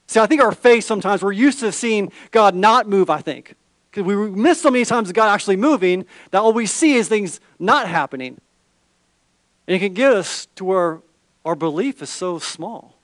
See, 0.08 0.20
I 0.20 0.26
think 0.26 0.42
our 0.42 0.52
faith 0.52 0.84
sometimes, 0.84 1.22
we're 1.22 1.32
used 1.32 1.60
to 1.60 1.72
seeing 1.72 2.12
God 2.32 2.56
not 2.56 2.90
move, 2.90 3.10
I 3.10 3.22
think. 3.22 3.56
Because 3.90 4.04
we 4.04 4.16
miss 4.16 4.62
so 4.62 4.72
many 4.72 4.84
times 4.84 5.10
of 5.10 5.16
God 5.16 5.32
actually 5.32 5.56
moving 5.56 6.06
that 6.32 6.40
all 6.40 6.52
we 6.52 6.66
see 6.66 6.96
is 6.96 7.08
things 7.08 7.40
not 7.60 7.88
happening. 7.88 8.42
And 9.68 9.76
it 9.76 9.80
can 9.80 9.94
get 9.94 10.12
us 10.12 10.48
to 10.56 10.66
where 10.66 11.00
our 11.46 11.56
belief 11.56 12.02
is 12.02 12.10
so 12.10 12.40
small. 12.40 12.96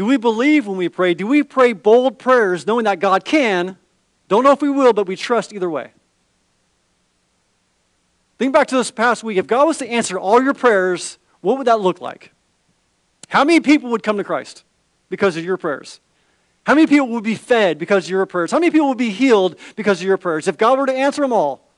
Do 0.00 0.06
we 0.06 0.16
believe 0.16 0.66
when 0.66 0.78
we 0.78 0.88
pray? 0.88 1.12
Do 1.12 1.26
we 1.26 1.42
pray 1.42 1.74
bold 1.74 2.18
prayers 2.18 2.66
knowing 2.66 2.84
that 2.84 3.00
God 3.00 3.22
can? 3.22 3.76
Don't 4.28 4.42
know 4.42 4.52
if 4.52 4.62
we 4.62 4.70
will, 4.70 4.94
but 4.94 5.06
we 5.06 5.14
trust 5.14 5.52
either 5.52 5.68
way. 5.68 5.90
Think 8.38 8.54
back 8.54 8.68
to 8.68 8.78
this 8.78 8.90
past 8.90 9.22
week. 9.22 9.36
If 9.36 9.46
God 9.46 9.66
was 9.66 9.76
to 9.76 9.86
answer 9.86 10.18
all 10.18 10.42
your 10.42 10.54
prayers, 10.54 11.18
what 11.42 11.58
would 11.58 11.66
that 11.66 11.82
look 11.82 12.00
like? 12.00 12.32
How 13.28 13.44
many 13.44 13.60
people 13.60 13.90
would 13.90 14.02
come 14.02 14.16
to 14.16 14.24
Christ 14.24 14.64
because 15.10 15.36
of 15.36 15.44
your 15.44 15.58
prayers? 15.58 16.00
How 16.64 16.74
many 16.74 16.86
people 16.86 17.08
would 17.08 17.24
be 17.24 17.34
fed 17.34 17.78
because 17.78 18.06
of 18.06 18.10
your 18.10 18.24
prayers? 18.24 18.52
How 18.52 18.58
many 18.58 18.70
people 18.70 18.88
would 18.88 18.96
be 18.96 19.10
healed 19.10 19.56
because 19.76 20.00
of 20.00 20.06
your 20.06 20.16
prayers? 20.16 20.48
If 20.48 20.56
God 20.56 20.78
were 20.78 20.86
to 20.86 20.94
answer 20.94 21.20
them 21.20 21.34
all, 21.34 21.68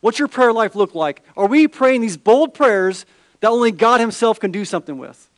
what's 0.00 0.18
your 0.18 0.26
prayer 0.26 0.52
life 0.52 0.74
look 0.74 0.96
like? 0.96 1.22
Are 1.36 1.46
we 1.46 1.68
praying 1.68 2.00
these 2.00 2.16
bold 2.16 2.54
prayers 2.54 3.06
that 3.38 3.52
only 3.52 3.70
God 3.70 4.00
Himself 4.00 4.40
can 4.40 4.50
do 4.50 4.64
something 4.64 4.98
with? 4.98 5.28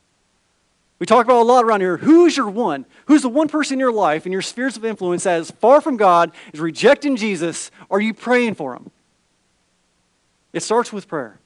We 1.04 1.06
talk 1.06 1.26
about 1.26 1.42
a 1.42 1.44
lot 1.44 1.66
around 1.66 1.82
here. 1.82 1.98
Who's 1.98 2.34
your 2.34 2.48
one? 2.48 2.86
Who's 3.08 3.20
the 3.20 3.28
one 3.28 3.46
person 3.46 3.74
in 3.74 3.78
your 3.78 3.92
life, 3.92 4.24
in 4.24 4.32
your 4.32 4.40
spheres 4.40 4.78
of 4.78 4.86
influence, 4.86 5.24
that 5.24 5.38
is 5.38 5.50
far 5.50 5.82
from 5.82 5.98
God, 5.98 6.32
is 6.54 6.60
rejecting 6.60 7.16
Jesus? 7.16 7.70
Are 7.90 8.00
you 8.00 8.14
praying 8.14 8.54
for 8.54 8.74
him? 8.74 8.90
It 10.54 10.62
starts 10.62 10.94
with 10.94 11.06
prayer. 11.06 11.38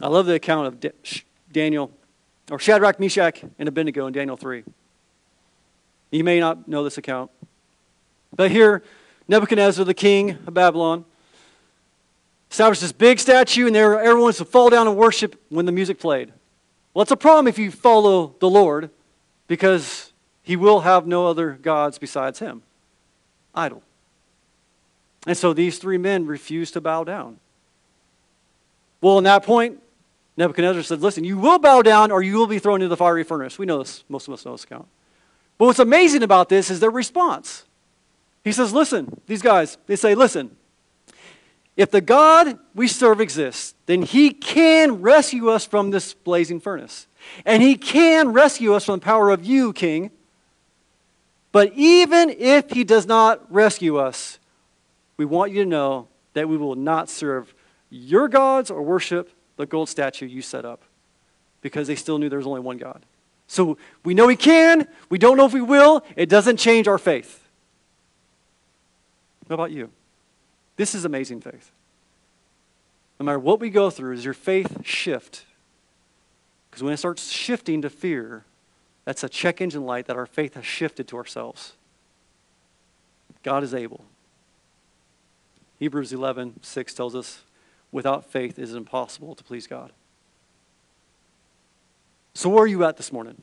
I 0.00 0.06
love 0.06 0.26
the 0.26 0.34
account 0.34 0.68
of 0.68 0.92
Daniel, 1.50 1.90
or 2.48 2.60
Shadrach, 2.60 3.00
Meshach, 3.00 3.42
and 3.58 3.68
Abednego 3.68 4.06
in 4.06 4.12
Daniel 4.12 4.36
3. 4.36 4.62
You 6.12 6.22
may 6.22 6.38
not 6.38 6.68
know 6.68 6.84
this 6.84 6.96
account. 6.96 7.32
But 8.36 8.52
here, 8.52 8.84
Nebuchadnezzar, 9.26 9.84
the 9.84 9.94
king 9.94 10.30
of 10.46 10.54
Babylon, 10.54 11.04
established 12.52 12.82
this 12.82 12.92
big 12.92 13.18
statue, 13.18 13.66
and 13.66 13.74
there, 13.74 13.98
everyone 13.98 14.26
was 14.26 14.38
to 14.38 14.44
fall 14.44 14.70
down 14.70 14.86
and 14.86 14.96
worship 14.96 15.34
when 15.48 15.66
the 15.66 15.72
music 15.72 15.98
played. 15.98 16.32
Well, 16.96 17.02
it's 17.02 17.12
a 17.12 17.16
problem 17.16 17.46
if 17.46 17.58
you 17.58 17.70
follow 17.70 18.34
the 18.38 18.48
Lord, 18.48 18.88
because 19.48 20.14
he 20.42 20.56
will 20.56 20.80
have 20.80 21.06
no 21.06 21.26
other 21.26 21.52
gods 21.52 21.98
besides 21.98 22.38
him. 22.38 22.62
Idol. 23.54 23.82
And 25.26 25.36
so 25.36 25.52
these 25.52 25.76
three 25.76 25.98
men 25.98 26.24
refused 26.24 26.72
to 26.72 26.80
bow 26.80 27.04
down. 27.04 27.36
Well, 29.02 29.18
in 29.18 29.24
that 29.24 29.42
point, 29.42 29.78
Nebuchadnezzar 30.38 30.82
said, 30.84 31.02
Listen, 31.02 31.22
you 31.22 31.36
will 31.36 31.58
bow 31.58 31.82
down 31.82 32.10
or 32.10 32.22
you 32.22 32.38
will 32.38 32.46
be 32.46 32.58
thrown 32.58 32.80
into 32.80 32.88
the 32.88 32.96
fiery 32.96 33.24
furnace. 33.24 33.58
We 33.58 33.66
know 33.66 33.80
this. 33.80 34.02
Most 34.08 34.26
of 34.26 34.32
us 34.32 34.46
know 34.46 34.52
this 34.52 34.64
account. 34.64 34.88
But 35.58 35.66
what's 35.66 35.78
amazing 35.78 36.22
about 36.22 36.48
this 36.48 36.70
is 36.70 36.80
their 36.80 36.90
response. 36.90 37.66
He 38.42 38.52
says, 38.52 38.72
Listen, 38.72 39.20
these 39.26 39.42
guys, 39.42 39.76
they 39.86 39.96
say, 39.96 40.14
Listen, 40.14 40.56
if 41.76 41.90
the 41.90 42.00
God 42.00 42.58
we 42.74 42.88
serve 42.88 43.20
exists, 43.20 43.74
then 43.84 44.02
he 44.02 44.30
can 44.30 45.02
rescue 45.02 45.50
us 45.50 45.66
from 45.66 45.90
this 45.90 46.14
blazing 46.14 46.58
furnace. 46.58 47.06
And 47.44 47.62
he 47.62 47.76
can 47.76 48.32
rescue 48.32 48.74
us 48.74 48.84
from 48.84 49.00
the 49.00 49.04
power 49.04 49.30
of 49.30 49.44
you, 49.44 49.72
king. 49.72 50.10
But 51.52 51.72
even 51.74 52.30
if 52.30 52.70
he 52.70 52.84
does 52.84 53.06
not 53.06 53.52
rescue 53.52 53.96
us, 53.96 54.38
we 55.16 55.24
want 55.24 55.52
you 55.52 55.64
to 55.64 55.68
know 55.68 56.08
that 56.32 56.48
we 56.48 56.56
will 56.56 56.74
not 56.74 57.08
serve 57.08 57.54
your 57.90 58.28
gods 58.28 58.70
or 58.70 58.82
worship 58.82 59.30
the 59.56 59.66
gold 59.66 59.88
statue 59.88 60.26
you 60.26 60.42
set 60.42 60.64
up 60.64 60.82
because 61.62 61.86
they 61.86 61.94
still 61.94 62.18
knew 62.18 62.28
there 62.28 62.38
was 62.38 62.46
only 62.46 62.60
one 62.60 62.78
God. 62.78 63.04
So 63.48 63.78
we 64.04 64.14
know 64.14 64.28
He 64.28 64.36
can. 64.36 64.86
We 65.08 65.18
don't 65.18 65.36
know 65.36 65.46
if 65.46 65.52
we 65.52 65.62
will. 65.62 66.04
It 66.14 66.28
doesn't 66.28 66.58
change 66.58 66.88
our 66.88 66.98
faith. 66.98 67.46
How 69.48 69.54
about 69.54 69.70
you? 69.70 69.90
This 70.76 70.94
is 70.94 71.04
amazing 71.04 71.40
faith. 71.40 71.70
No 73.18 73.24
matter 73.24 73.38
what 73.38 73.60
we 73.60 73.70
go 73.70 73.90
through, 73.90 74.14
does 74.14 74.24
your 74.24 74.34
faith 74.34 74.84
shift? 74.84 75.44
Because 76.70 76.82
when 76.82 76.92
it 76.92 76.98
starts 76.98 77.30
shifting 77.30 77.82
to 77.82 77.90
fear, 77.90 78.44
that's 79.04 79.24
a 79.24 79.28
check 79.28 79.60
engine 79.60 79.86
light 79.86 80.06
that 80.06 80.16
our 80.16 80.26
faith 80.26 80.54
has 80.54 80.66
shifted 80.66 81.08
to 81.08 81.16
ourselves. 81.16 81.72
God 83.42 83.62
is 83.62 83.72
able. 83.72 84.04
Hebrews 85.78 86.12
11, 86.12 86.60
6 86.62 86.94
tells 86.94 87.14
us, 87.14 87.42
without 87.92 88.30
faith 88.30 88.58
it 88.58 88.62
is 88.62 88.74
impossible 88.74 89.34
to 89.34 89.44
please 89.44 89.66
God. 89.66 89.92
So, 92.34 92.50
where 92.50 92.64
are 92.64 92.66
you 92.66 92.84
at 92.84 92.98
this 92.98 93.12
morning? 93.12 93.40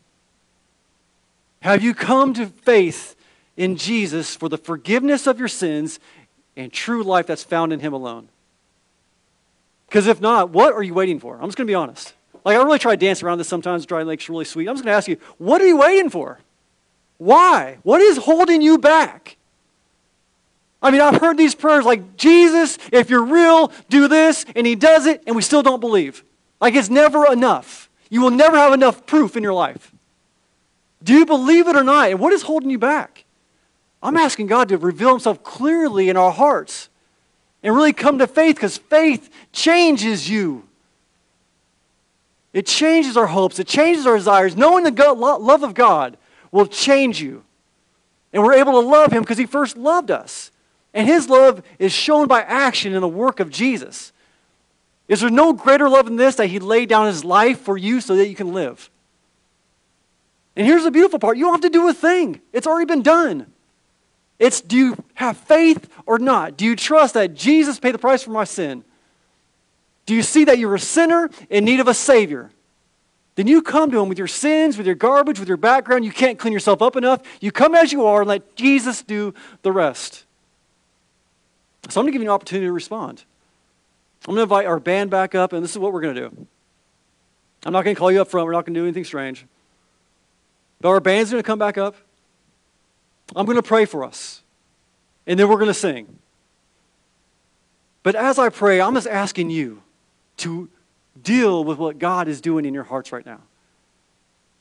Have 1.62 1.82
you 1.82 1.96
come 1.96 2.34
to 2.36 2.46
faith 2.46 3.16
in 3.56 3.78
Jesus 3.78 4.36
for 4.36 4.50
the 4.50 4.58
forgiveness 4.58 5.26
of 5.26 5.40
your 5.40 5.48
sins 5.48 6.00
and 6.56 6.72
true 6.72 7.04
life 7.04 7.28
that's 7.28 7.44
found 7.44 7.74
in 7.74 7.80
Him 7.80 7.94
alone? 7.94 8.30
Because 9.88 10.08
if 10.08 10.20
not, 10.20 10.50
what 10.50 10.74
are 10.74 10.84
you 10.84 10.94
waiting 10.94 11.20
for? 11.20 11.36
I'm 11.36 11.48
just 11.48 11.58
going 11.58 11.68
to 11.68 11.72
be 11.72 11.76
honest. 11.76 12.14
Like, 12.44 12.58
I 12.58 12.64
really 12.64 12.80
try 12.80 12.96
to 12.96 12.98
dance 12.98 13.24
around 13.24 13.38
this 13.38 13.48
sometimes, 13.48 13.86
Dry 13.86 14.04
Lake's 14.04 14.28
really 14.28 14.46
sweet. 14.46 14.68
I'm 14.68 14.76
just 14.76 14.84
going 14.84 14.92
to 14.92 14.98
ask 14.98 15.08
you, 15.08 15.18
what 15.38 15.62
are 15.62 15.68
you 15.68 15.78
waiting 15.78 16.10
for? 16.10 16.40
Why? 17.18 17.78
What 17.84 18.02
is 18.02 18.18
holding 18.18 18.62
you 18.62 18.78
back? 18.78 19.38
I 20.82 20.92
mean, 20.92 21.00
I've 21.00 21.22
heard 21.22 21.38
these 21.38 21.56
prayers 21.56 21.86
like, 21.86 22.18
Jesus, 22.18 22.78
if 22.92 23.10
you're 23.10 23.24
real, 23.24 23.72
do 23.88 24.10
this, 24.10 24.46
and 24.56 24.68
he 24.68 24.76
does 24.76 25.06
it, 25.06 25.24
and 25.26 25.36
we 25.36 25.42
still 25.42 25.64
don't 25.64 25.80
believe. 25.80 26.26
Like, 26.60 26.76
it's 26.76 26.90
never 26.90 27.32
enough. 27.32 27.90
You 28.10 28.22
will 28.22 28.32
never 28.32 28.58
have 28.58 28.74
enough 28.74 29.06
proof 29.06 29.38
in 29.38 29.44
your 29.44 29.54
life. 29.54 29.94
Do 31.02 31.14
you 31.14 31.26
believe 31.26 31.68
it 31.68 31.76
or 31.76 31.84
not? 31.84 32.10
And 32.10 32.20
what 32.20 32.34
is 32.34 32.42
holding 32.42 32.70
you 32.70 32.80
back? 32.80 33.23
I'm 34.04 34.18
asking 34.18 34.48
God 34.48 34.68
to 34.70 34.78
reveal 34.78 35.12
himself 35.12 35.44
clearly 35.44 36.10
in 36.10 36.18
our 36.18 36.32
hearts 36.32 36.90
and 37.64 37.74
really 37.74 37.94
come 37.94 38.20
to 38.20 38.28
faith 38.28 38.58
because 38.58 38.78
faith 38.78 39.30
changes 39.54 40.30
you. 40.30 40.68
It 42.52 42.68
changes 42.68 43.16
our 43.16 43.28
hopes, 43.28 43.58
it 43.60 43.68
changes 43.68 44.06
our 44.06 44.18
desires. 44.18 44.58
Knowing 44.58 44.84
the 44.84 44.92
God, 44.92 45.18
love 45.18 45.64
of 45.64 45.74
God 45.74 46.18
will 46.52 46.68
change 46.68 47.22
you. 47.22 47.44
And 48.34 48.44
we're 48.44 48.54
able 48.54 48.74
to 48.74 48.80
love 48.88 49.14
him 49.14 49.24
because 49.24 49.38
he 49.38 49.46
first 49.46 49.78
loved 49.78 50.12
us. 50.12 50.52
And 50.94 51.08
his 51.08 51.30
love 51.30 51.64
is 51.80 51.94
shown 51.94 52.28
by 52.28 52.42
action 52.42 52.94
in 52.94 53.02
the 53.02 53.08
work 53.08 53.40
of 53.40 53.50
Jesus. 53.50 54.12
Is 55.08 55.22
there 55.22 55.30
no 55.30 55.54
greater 55.54 55.88
love 55.88 56.06
than 56.06 56.18
this 56.18 56.36
that 56.36 56.48
he 56.48 56.60
laid 56.60 56.90
down 56.90 57.08
his 57.08 57.24
life 57.24 57.60
for 57.62 57.78
you 57.78 58.02
so 58.02 58.16
that 58.18 58.28
you 58.28 58.36
can 58.36 58.54
live? 58.54 58.90
And 60.56 60.68
here's 60.68 60.84
the 60.84 60.92
beautiful 60.92 61.20
part 61.20 61.38
you 61.38 61.46
don't 61.46 61.54
have 61.54 61.62
to 61.62 61.70
do 61.70 61.88
a 61.88 61.94
thing, 61.94 62.42
it's 62.52 62.68
already 62.68 62.86
been 62.86 63.02
done. 63.02 63.53
It's 64.44 64.60
do 64.60 64.76
you 64.76 64.98
have 65.14 65.38
faith 65.38 65.88
or 66.06 66.20
not? 66.20 66.58
Do 66.58 66.66
you 66.66 66.76
trust 66.76 67.14
that 67.14 67.34
Jesus 67.34 67.80
paid 67.80 67.94
the 67.94 67.98
price 67.98 68.24
for 68.24 68.32
my 68.32 68.44
sin? 68.44 68.84
Do 70.06 70.14
you 70.14 70.22
see 70.22 70.44
that 70.44 70.60
you're 70.60 70.76
a 70.76 70.80
sinner 70.82 71.30
in 71.50 71.64
need 71.64 71.80
of 71.80 71.88
a 71.88 71.94
Savior? 71.94 72.52
Then 73.36 73.48
you 73.48 73.62
come 73.62 73.90
to 73.92 74.02
Him 74.02 74.10
with 74.10 74.18
your 74.18 74.28
sins, 74.28 74.78
with 74.78 74.86
your 74.86 74.98
garbage, 74.98 75.40
with 75.40 75.48
your 75.48 75.56
background. 75.56 76.04
You 76.04 76.12
can't 76.12 76.38
clean 76.38 76.52
yourself 76.52 76.82
up 76.82 76.98
enough. 76.98 77.22
You 77.40 77.54
come 77.54 77.74
as 77.74 77.94
you 77.94 78.06
are 78.06 78.24
and 78.24 78.28
let 78.28 78.58
Jesus 78.58 79.02
do 79.02 79.34
the 79.62 79.72
rest. 79.72 80.26
So 81.88 82.02
I'm 82.02 82.04
going 82.04 82.12
to 82.12 82.18
give 82.18 82.22
you 82.22 82.28
an 82.28 82.36
opportunity 82.36 82.68
to 82.68 82.74
respond. 82.74 83.24
I'm 84.28 84.36
going 84.36 84.40
to 84.40 84.44
invite 84.44 84.66
our 84.66 84.82
band 84.82 85.10
back 85.10 85.36
up, 85.36 85.54
and 85.54 85.64
this 85.64 85.72
is 85.72 85.78
what 85.78 85.94
we're 85.94 86.02
going 86.02 86.16
to 86.16 86.30
do. 86.30 86.48
I'm 87.66 87.72
not 87.72 87.86
going 87.86 87.96
to 87.96 88.00
call 88.00 88.12
you 88.12 88.20
up 88.20 88.28
front. 88.28 88.46
We're 88.46 88.52
not 88.52 88.66
going 88.66 88.74
to 88.74 88.80
do 88.82 88.84
anything 88.84 89.06
strange. 89.06 89.46
But 90.82 90.90
our 90.90 91.00
band's 91.00 91.32
going 91.32 91.42
to 91.42 91.48
come 91.48 91.60
back 91.60 91.78
up. 91.78 91.96
I'm 93.36 93.46
going 93.46 93.56
to 93.56 93.64
pray 93.64 93.86
for 93.86 94.04
us, 94.04 94.42
and 95.26 95.40
then 95.40 95.48
we're 95.48 95.58
going 95.58 95.68
to 95.68 95.74
sing. 95.74 96.20
But 98.04 98.16
as 98.16 98.38
I 98.38 98.50
pray, 98.50 98.82
I'm 98.82 98.94
just 98.94 99.08
asking 99.08 99.50
you 99.50 99.82
to 100.38 100.70
deal 101.22 101.64
with 101.64 101.78
what 101.78 102.00
God 102.00 102.28
is 102.28 102.42
doing 102.42 102.66
in 102.66 102.74
your 102.74 102.84
hearts 102.84 103.12
right 103.12 103.26
now. 103.26 103.40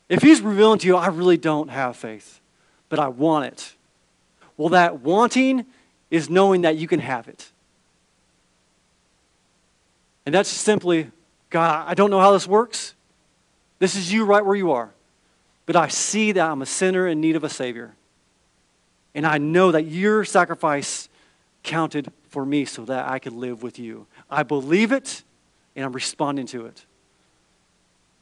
If 0.09 0.21
He's 0.21 0.41
revealing 0.41 0.79
to 0.79 0.87
you, 0.87 0.95
I 0.95 1.07
really 1.07 1.37
don't 1.37 1.69
have 1.69 1.97
faith, 1.97 2.39
but 2.89 2.99
I 2.99 3.09
want 3.09 3.45
it. 3.45 3.73
Well, 4.55 4.69
that 4.69 5.01
wanting 5.01 5.65
is 6.09 6.29
knowing 6.29 6.61
that 6.61 6.77
you 6.77 6.87
can 6.87 6.99
have 6.99 7.27
it. 7.27 7.51
And 10.25 10.33
that's 10.33 10.49
simply, 10.49 11.11
God, 11.49 11.85
I 11.87 11.95
don't 11.95 12.09
know 12.09 12.19
how 12.19 12.31
this 12.31 12.47
works. 12.47 12.93
This 13.79 13.95
is 13.95 14.13
you 14.13 14.23
right 14.25 14.45
where 14.45 14.55
you 14.55 14.71
are. 14.71 14.93
But 15.65 15.75
I 15.75 15.87
see 15.87 16.31
that 16.33 16.49
I'm 16.49 16.61
a 16.61 16.65
sinner 16.65 17.07
in 17.07 17.19
need 17.19 17.35
of 17.35 17.43
a 17.43 17.49
Savior. 17.49 17.95
And 19.15 19.25
I 19.25 19.37
know 19.37 19.71
that 19.71 19.83
your 19.83 20.25
sacrifice 20.25 21.09
counted 21.63 22.11
for 22.29 22.45
me 22.45 22.65
so 22.65 22.85
that 22.85 23.07
I 23.07 23.19
could 23.19 23.33
live 23.33 23.63
with 23.63 23.79
you. 23.79 24.07
I 24.29 24.43
believe 24.43 24.91
it 24.91 25.23
and 25.75 25.85
I'm 25.85 25.93
responding 25.93 26.45
to 26.47 26.65
it. 26.65 26.85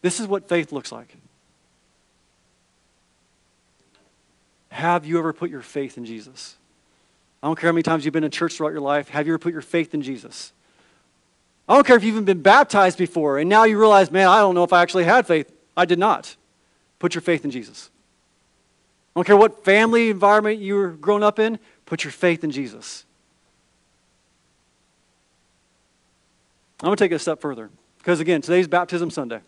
This 0.02 0.20
is 0.20 0.28
what 0.28 0.48
faith 0.50 0.72
looks 0.72 0.92
like. 0.92 1.16
Have 4.70 5.06
you 5.06 5.20
ever 5.20 5.34
put 5.34 5.50
your 5.50 5.62
faith 5.62 5.98
in 5.98 6.06
Jesus? 6.06 6.56
I 7.44 7.48
don't 7.48 7.58
care 7.58 7.70
how 7.70 7.74
many 7.74 7.84
times 7.84 8.04
you've 8.04 8.14
been 8.14 8.24
in 8.24 8.32
church 8.32 8.56
throughout 8.56 8.72
your 8.72 8.82
life. 8.82 9.10
Have 9.10 9.28
you 9.28 9.34
ever 9.34 9.40
put 9.40 9.54
your 9.54 9.62
faith 9.62 9.94
in 9.94 10.02
Jesus? 10.02 10.54
I 11.68 11.76
don't 11.76 11.86
care 11.86 11.96
if 11.96 12.04
you've 12.04 12.16
even 12.16 12.26
been 12.26 12.42
baptized 12.42 12.98
before 12.98 13.38
and 13.38 13.50
now 13.50 13.64
you 13.64 13.80
realize, 13.80 14.12
man, 14.12 14.28
I 14.28 14.40
don't 14.40 14.56
know 14.56 14.64
if 14.64 14.74
I 14.74 14.82
actually 14.82 15.04
had 15.04 15.28
faith. 15.28 15.52
I 15.78 15.86
did 15.86 16.00
not. 16.00 16.36
Put 17.00 17.16
your 17.16 17.22
faith 17.22 17.46
in 17.46 17.52
Jesus. 17.52 17.91
I 19.14 19.20
don't 19.20 19.26
care 19.26 19.38
what 19.38 19.66
family 19.66 20.10
environment 20.10 20.60
you 20.60 20.76
were 20.76 20.90
grown 20.90 21.22
up 21.22 21.38
in, 21.38 21.60
put 21.86 22.04
your 22.04 22.12
faith 22.12 22.44
in 22.44 22.52
Jesus. 22.52 23.06
I'm 26.82 26.88
going 26.88 26.98
to 26.98 27.04
take 27.04 27.12
it 27.12 27.16
a 27.16 27.20
step 27.20 27.42
further 27.42 27.70
because, 27.98 28.20
again, 28.20 28.42
today's 28.42 28.68
Baptism 28.68 29.12
Sunday. 29.12 29.42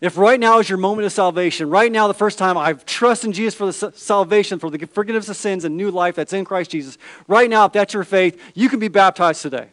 If 0.00 0.18
right 0.18 0.40
now 0.40 0.58
is 0.58 0.68
your 0.68 0.78
moment 0.78 1.06
of 1.06 1.12
salvation, 1.12 1.70
right 1.70 1.92
now, 1.92 2.08
the 2.08 2.14
first 2.14 2.36
time 2.36 2.58
I've 2.58 2.84
trusted 2.84 3.28
in 3.28 3.32
Jesus 3.32 3.54
for 3.54 3.66
the 3.66 3.92
salvation, 3.94 4.58
for 4.58 4.68
the 4.68 4.84
forgiveness 4.86 5.28
of 5.28 5.36
sins 5.36 5.64
and 5.64 5.76
new 5.76 5.92
life 5.92 6.16
that's 6.16 6.32
in 6.32 6.44
Christ 6.44 6.72
Jesus, 6.72 6.98
right 7.28 7.48
now, 7.48 7.66
if 7.66 7.72
that's 7.72 7.94
your 7.94 8.02
faith, 8.02 8.40
you 8.54 8.68
can 8.68 8.80
be 8.80 8.88
baptized 8.88 9.42
today. 9.42 9.68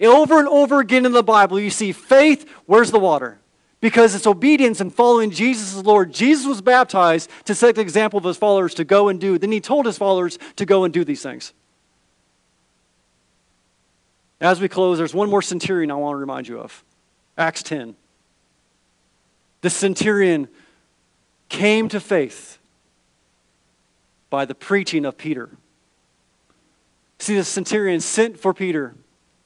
Over 0.00 0.38
and 0.38 0.48
over 0.48 0.80
again 0.80 1.04
in 1.04 1.12
the 1.12 1.22
Bible, 1.22 1.60
you 1.60 1.68
see 1.68 1.92
faith, 1.92 2.48
where's 2.64 2.90
the 2.90 2.98
water? 2.98 3.39
Because 3.80 4.14
it's 4.14 4.26
obedience 4.26 4.80
and 4.80 4.94
following 4.94 5.30
Jesus 5.30 5.74
as 5.74 5.84
Lord. 5.84 6.12
Jesus 6.12 6.46
was 6.46 6.60
baptized 6.60 7.30
to 7.46 7.54
set 7.54 7.74
the 7.74 7.80
example 7.80 8.18
of 8.18 8.24
his 8.24 8.36
followers 8.36 8.74
to 8.74 8.84
go 8.84 9.08
and 9.08 9.18
do. 9.18 9.38
Then 9.38 9.52
he 9.52 9.60
told 9.60 9.86
his 9.86 9.96
followers 9.96 10.38
to 10.56 10.66
go 10.66 10.84
and 10.84 10.92
do 10.92 11.04
these 11.04 11.22
things. 11.22 11.54
As 14.40 14.60
we 14.60 14.68
close, 14.68 14.98
there's 14.98 15.14
one 15.14 15.30
more 15.30 15.42
centurion 15.42 15.90
I 15.90 15.94
want 15.94 16.14
to 16.14 16.18
remind 16.18 16.48
you 16.48 16.58
of 16.58 16.84
Acts 17.36 17.62
10. 17.62 17.94
The 19.60 19.70
centurion 19.70 20.48
came 21.48 21.88
to 21.88 22.00
faith 22.00 22.58
by 24.30 24.44
the 24.44 24.54
preaching 24.54 25.04
of 25.04 25.18
Peter. 25.18 25.50
See, 27.18 27.36
the 27.36 27.44
centurion 27.44 28.00
sent 28.00 28.38
for 28.38 28.54
Peter, 28.54 28.94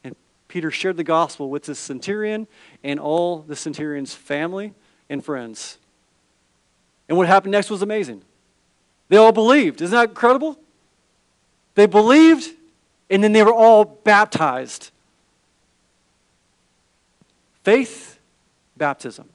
and 0.04 0.14
Peter 0.46 0.70
shared 0.70 0.96
the 0.96 1.04
gospel 1.04 1.50
with 1.50 1.64
the 1.64 1.74
centurion 1.74 2.46
and 2.84 3.00
all 3.00 3.38
the 3.38 3.56
centurion's 3.56 4.14
family 4.14 4.74
and 5.10 5.24
friends. 5.24 5.78
And 7.08 7.18
what 7.18 7.26
happened 7.26 7.52
next 7.52 7.70
was 7.70 7.82
amazing. 7.82 8.22
They 9.08 9.16
all 9.16 9.32
believed. 9.32 9.80
Isn't 9.82 9.96
that 9.96 10.10
incredible? 10.10 10.58
They 11.74 11.86
believed 11.86 12.50
and 13.10 13.24
then 13.24 13.32
they 13.32 13.42
were 13.42 13.52
all 13.52 13.84
baptized. 13.84 14.90
Faith, 17.62 18.18
baptism. 18.76 19.28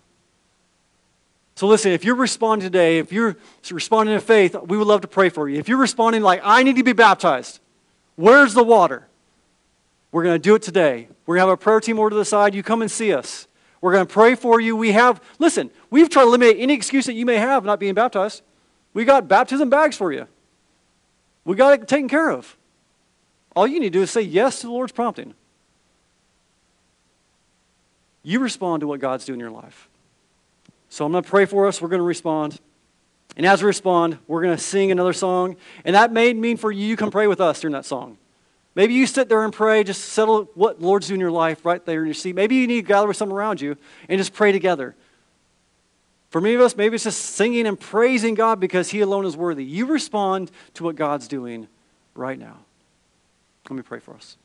So 1.56 1.68
listen, 1.68 1.92
if 1.92 2.06
you're 2.06 2.16
responding 2.16 2.66
today, 2.66 3.00
if 3.00 3.12
you're 3.12 3.36
responding 3.70 4.16
in 4.16 4.22
faith, 4.22 4.56
we 4.56 4.78
would 4.78 4.88
love 4.88 5.02
to 5.02 5.08
pray 5.08 5.30
for 5.30 5.50
you. 5.50 5.60
If 5.60 5.68
you're 5.68 5.78
responding 5.78 6.22
like, 6.22 6.40
I 6.44 6.64
need 6.64 6.78
to 6.78 6.84
be 6.84 6.94
baptized, 6.94 7.60
where's 8.16 8.54
the 8.54 8.64
water? 8.64 9.09
We're 10.12 10.24
going 10.24 10.36
to 10.36 10.40
do 10.40 10.56
it 10.56 10.62
today. 10.62 11.08
We're 11.26 11.36
going 11.36 11.46
to 11.46 11.52
have 11.52 11.60
a 11.60 11.62
prayer 11.62 11.80
team 11.80 12.00
over 12.00 12.10
to 12.10 12.16
the 12.16 12.26
side. 12.26 12.56
You 12.56 12.64
come 12.64 12.82
and 12.82 12.90
see 12.90 13.14
us. 13.14 13.48
We're 13.82 13.94
going 13.94 14.06
to 14.06 14.12
pray 14.12 14.36
for 14.36 14.60
you. 14.60 14.76
We 14.76 14.92
have, 14.92 15.22
listen, 15.38 15.72
we've 15.90 16.10
tried 16.10 16.24
to 16.24 16.28
eliminate 16.28 16.58
any 16.60 16.74
excuse 16.74 17.06
that 17.06 17.14
you 17.14 17.26
may 17.26 17.38
have 17.38 17.64
not 17.64 17.80
being 17.80 17.94
baptized. 17.94 18.42
We 18.94 19.06
got 19.06 19.28
baptism 19.28 19.70
bags 19.70 19.96
for 19.96 20.12
you. 20.12 20.28
We 21.46 21.56
got 21.56 21.80
it 21.80 21.88
taken 21.88 22.10
care 22.10 22.30
of. 22.30 22.58
All 23.56 23.66
you 23.66 23.80
need 23.80 23.94
to 23.94 24.00
do 24.00 24.02
is 24.04 24.12
say 24.12 24.22
yes 24.22 24.62
to 24.62 24.68
the 24.68 24.74
Lord's 24.74 24.92
prompting. 24.92 25.34
You 28.22 28.40
respond 28.40 28.82
to 28.82 28.88
what 28.88 29.00
God's 29.00 29.26
doing 29.26 29.40
in 29.40 29.42
your 29.42 29.52
life. 29.52 29.90
So 30.90 31.06
I'm 31.06 31.12
going 31.12 31.24
to 31.24 31.30
pray 31.30 31.46
for 31.46 31.68
us. 31.68 31.82
We're 31.82 31.88
going 31.88 32.00
to 32.00 32.06
respond. 32.06 32.60
And 33.36 33.46
as 33.46 33.62
we 33.64 33.68
respond, 33.68 34.20
we're 34.28 34.44
going 34.44 34.56
to 34.56 34.62
sing 34.62 34.92
another 34.92 35.14
song. 35.14 35.56
And 35.84 35.96
that 35.96 36.12
may 36.12 36.34
mean 36.34 36.58
for 36.58 36.72
you, 36.72 36.86
you 36.86 36.96
come 36.96 37.10
pray 37.10 37.26
with 37.26 37.42
us 37.42 37.62
during 37.62 37.74
that 37.74 37.86
song. 37.86 38.19
Maybe 38.76 38.94
you 38.94 39.08
sit 39.08 39.30
there 39.30 39.44
and 39.44 39.52
pray, 39.52 39.84
just 39.84 40.06
settle 40.06 40.50
what 40.54 40.82
Lord's 40.82 41.08
doing 41.08 41.18
in 41.18 41.22
your 41.22 41.32
life 41.32 41.66
right 41.66 41.84
there 41.86 42.02
in 42.02 42.06
your 42.08 42.14
seat. 42.14 42.36
Maybe 42.36 42.56
you 42.56 42.68
need 42.68 42.82
to 42.82 42.88
gather 42.88 43.08
with 43.08 43.18
someone 43.18 43.38
around 43.38 43.62
you 43.62 43.76
and 44.08 44.18
just 44.18 44.34
pray 44.34 44.52
together. 44.52 44.96
For 46.30 46.40
many 46.40 46.56
of 46.56 46.62
us, 46.62 46.78
maybe 46.78 46.96
it's 46.96 47.04
just 47.04 47.22
singing 47.22 47.66
and 47.66 47.80
praising 47.80 48.36
God 48.36 48.60
because 48.60 48.90
He 48.90 49.02
alone 49.02 49.26
is 49.26 49.36
worthy. 49.36 49.66
You 49.66 49.88
respond 49.88 50.52
to 50.76 50.84
what 50.84 50.96
God's 50.96 51.28
doing 51.28 51.68
right 52.14 52.38
now. 52.38 52.58
Let 53.70 53.76
me 53.76 53.82
pray 53.82 54.00
for 54.00 54.14
us. 54.14 54.38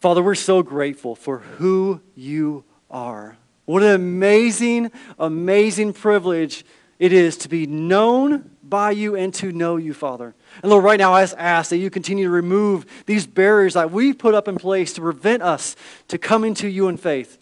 Father, 0.00 0.22
we're 0.22 0.34
so 0.34 0.62
grateful 0.62 1.14
for 1.14 1.38
who 1.38 2.00
you 2.14 2.64
are. 2.90 3.36
What 3.66 3.82
an 3.82 3.90
amazing, 3.90 4.90
amazing 5.18 5.92
privilege 5.92 6.64
it 6.98 7.12
is 7.12 7.36
to 7.38 7.48
be 7.48 7.66
known 7.66 8.50
by 8.70 8.92
you 8.92 9.16
and 9.16 9.34
to 9.34 9.52
know 9.52 9.76
you, 9.76 9.92
Father. 9.92 10.34
And 10.62 10.70
Lord, 10.70 10.84
right 10.84 10.98
now 10.98 11.12
I 11.12 11.22
ask 11.22 11.70
that 11.70 11.78
you 11.78 11.90
continue 11.90 12.24
to 12.24 12.30
remove 12.30 12.86
these 13.06 13.26
barriers 13.26 13.74
that 13.74 13.90
we 13.90 14.12
put 14.12 14.34
up 14.34 14.48
in 14.48 14.56
place 14.56 14.92
to 14.94 15.00
prevent 15.00 15.42
us 15.42 15.76
to 16.08 16.16
coming 16.16 16.54
to 16.54 16.68
you 16.68 16.88
in 16.88 16.96
faith. 16.96 17.38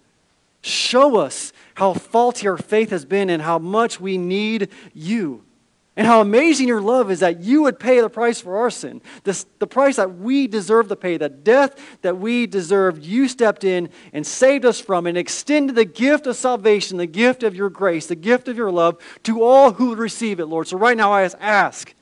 Show 0.62 1.16
us 1.18 1.52
how 1.74 1.92
faulty 1.92 2.48
our 2.48 2.56
faith 2.56 2.90
has 2.90 3.04
been 3.04 3.30
and 3.30 3.42
how 3.42 3.58
much 3.58 4.00
we 4.00 4.18
need 4.18 4.70
you. 4.92 5.44
And 5.98 6.06
how 6.06 6.20
amazing 6.20 6.68
your 6.68 6.80
love 6.80 7.10
is 7.10 7.18
that 7.20 7.40
you 7.40 7.62
would 7.62 7.80
pay 7.80 8.00
the 8.00 8.08
price 8.08 8.40
for 8.40 8.58
our 8.58 8.70
sin. 8.70 9.02
This, 9.24 9.46
the 9.58 9.66
price 9.66 9.96
that 9.96 10.14
we 10.14 10.46
deserve 10.46 10.86
to 10.88 10.96
pay, 10.96 11.16
the 11.16 11.28
death 11.28 11.74
that 12.02 12.18
we 12.18 12.46
deserved, 12.46 13.02
you 13.02 13.26
stepped 13.26 13.64
in 13.64 13.90
and 14.12 14.24
saved 14.24 14.64
us 14.64 14.80
from 14.80 15.08
and 15.08 15.18
extended 15.18 15.74
the 15.74 15.84
gift 15.84 16.28
of 16.28 16.36
salvation, 16.36 16.98
the 16.98 17.06
gift 17.06 17.42
of 17.42 17.56
your 17.56 17.68
grace, 17.68 18.06
the 18.06 18.14
gift 18.14 18.46
of 18.46 18.56
your 18.56 18.70
love 18.70 18.96
to 19.24 19.42
all 19.42 19.72
who 19.72 19.88
would 19.88 19.98
receive 19.98 20.38
it, 20.38 20.46
Lord. 20.46 20.68
So 20.68 20.78
right 20.78 20.96
now 20.96 21.12
I 21.12 21.22
ask 21.40 21.92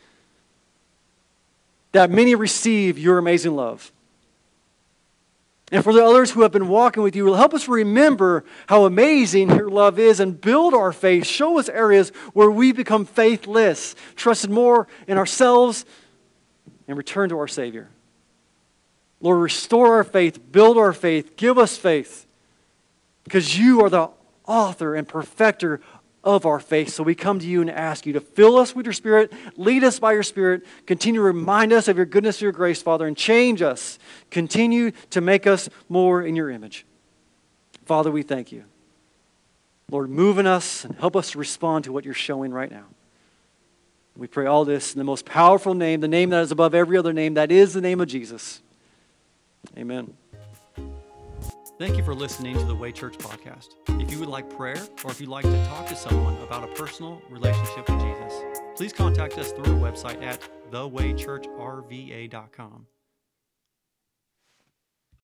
that 1.93 2.11
many 2.11 2.35
receive 2.35 2.99
your 2.99 3.17
amazing 3.17 3.57
love. 3.57 3.91
And 5.73 5.83
for 5.83 5.93
the 5.93 6.05
others 6.05 6.31
who 6.31 6.43
have 6.43 6.53
been 6.53 6.69
walking 6.69 7.03
with 7.03 7.17
you, 7.17 7.33
help 7.35 7.53
us 7.53 7.67
remember 7.67 8.45
how 8.69 8.85
amazing 8.85 9.51
your 9.51 9.69
love 9.69 9.99
is 9.99 10.21
and 10.21 10.41
build 10.41 10.75
our 10.75 10.93
faith. 10.93 11.27
Show 11.27 11.59
us 11.59 11.69
areas 11.69 12.11
where 12.35 12.51
we 12.51 12.71
become 12.73 13.05
faithless, 13.05 13.97
trusted 14.15 14.51
more 14.51 14.87
in 15.09 15.19
ourselves, 15.19 15.85
and 16.87 16.97
return 16.97 17.31
to 17.31 17.39
our 17.39 17.49
Savior. 17.49 17.89
Lord, 19.21 19.41
restore 19.41 19.97
our 19.97 20.05
faith, 20.05 20.53
build 20.53 20.79
our 20.79 20.93
faith, 20.93 21.37
give 21.37 21.59
us 21.59 21.77
faith, 21.77 22.27
because 23.25 23.59
you 23.59 23.83
are 23.83 23.91
the 23.91 24.11
author 24.47 24.95
and 24.95 25.09
perfecter 25.09 25.81
of 26.27 26.45
our 26.45 26.59
faith. 26.59 26.93
So 26.93 27.05
we 27.05 27.15
come 27.15 27.39
to 27.39 27.47
you 27.47 27.61
and 27.61 27.71
ask 27.71 28.05
you 28.05 28.13
to 28.15 28.21
fill 28.21 28.59
us 28.59 28.75
with 28.75 28.85
your 28.85 28.93
Spirit, 28.93 29.33
lead 29.57 29.85
us 29.85 30.01
by 30.01 30.13
your 30.13 30.25
Spirit, 30.25 30.67
continue 30.85 31.21
to 31.21 31.25
remind 31.25 31.73
us 31.73 31.87
of 31.87 31.97
your 31.97 32.05
goodness, 32.05 32.37
and 32.37 32.43
your 32.43 32.53
grace, 32.53 32.83
Father, 32.83 33.07
and 33.07 33.17
change 33.17 33.63
us. 33.63 33.99
Continue 34.31 34.91
to 35.11 35.21
make 35.21 35.47
us 35.47 35.71
more 35.89 36.23
in 36.23 36.35
your 36.35 36.51
image. 36.51 36.85
Father, 37.85 38.11
we 38.11 38.23
thank 38.23 38.51
you. 38.51 38.65
Lord, 39.89 40.11
move 40.11 40.39
in 40.39 40.47
us 40.49 40.85
and 40.85 40.97
help 40.97 41.15
us 41.15 41.31
to 41.31 41.39
respond 41.39 41.85
to 41.85 41.93
what 41.93 42.05
you're 42.05 42.13
showing 42.13 42.53
right 42.53 42.71
now. 42.71 42.85
We 44.17 44.27
pray 44.27 44.47
all 44.47 44.65
this 44.65 44.95
in 44.95 44.99
the 44.99 45.05
most 45.05 45.25
powerful 45.25 45.75
name, 45.75 46.01
the 46.01 46.09
name 46.09 46.31
that 46.31 46.43
is 46.43 46.51
above 46.51 46.75
every 46.75 46.99
other 46.99 47.13
name, 47.13 47.35
that 47.35 47.53
is 47.53 47.73
the 47.73 47.81
name 47.81 48.01
of 48.01 48.09
Jesus. 48.09 48.61
Amen. 49.79 50.13
Thank 51.79 51.99
you 51.99 52.03
for 52.03 52.15
listening 52.15 52.57
to 52.57 52.65
the 52.65 52.75
Way 52.75 52.91
Church 52.91 53.19
podcast. 53.19 53.75
If 54.01 54.11
you 54.11 54.19
would 54.21 54.31
like 54.31 54.49
prayer 54.49 54.83
or 55.05 55.11
if 55.11 55.21
you'd 55.21 55.29
like 55.29 55.45
to 55.45 55.67
talk 55.67 55.87
to 55.89 55.97
someone 55.97 56.35
about 56.43 56.65
a 56.65 56.69
personal 56.69 57.21
relationship 57.29 57.87
with 57.91 58.01
Jesus, 58.01 58.33
please 58.75 58.95
contact 58.95 59.37
us 59.37 59.53
through 59.53 59.75
our 59.75 59.81
website 59.93 60.23
at 60.23 60.41
thewaychurchrva.com. 60.71 62.87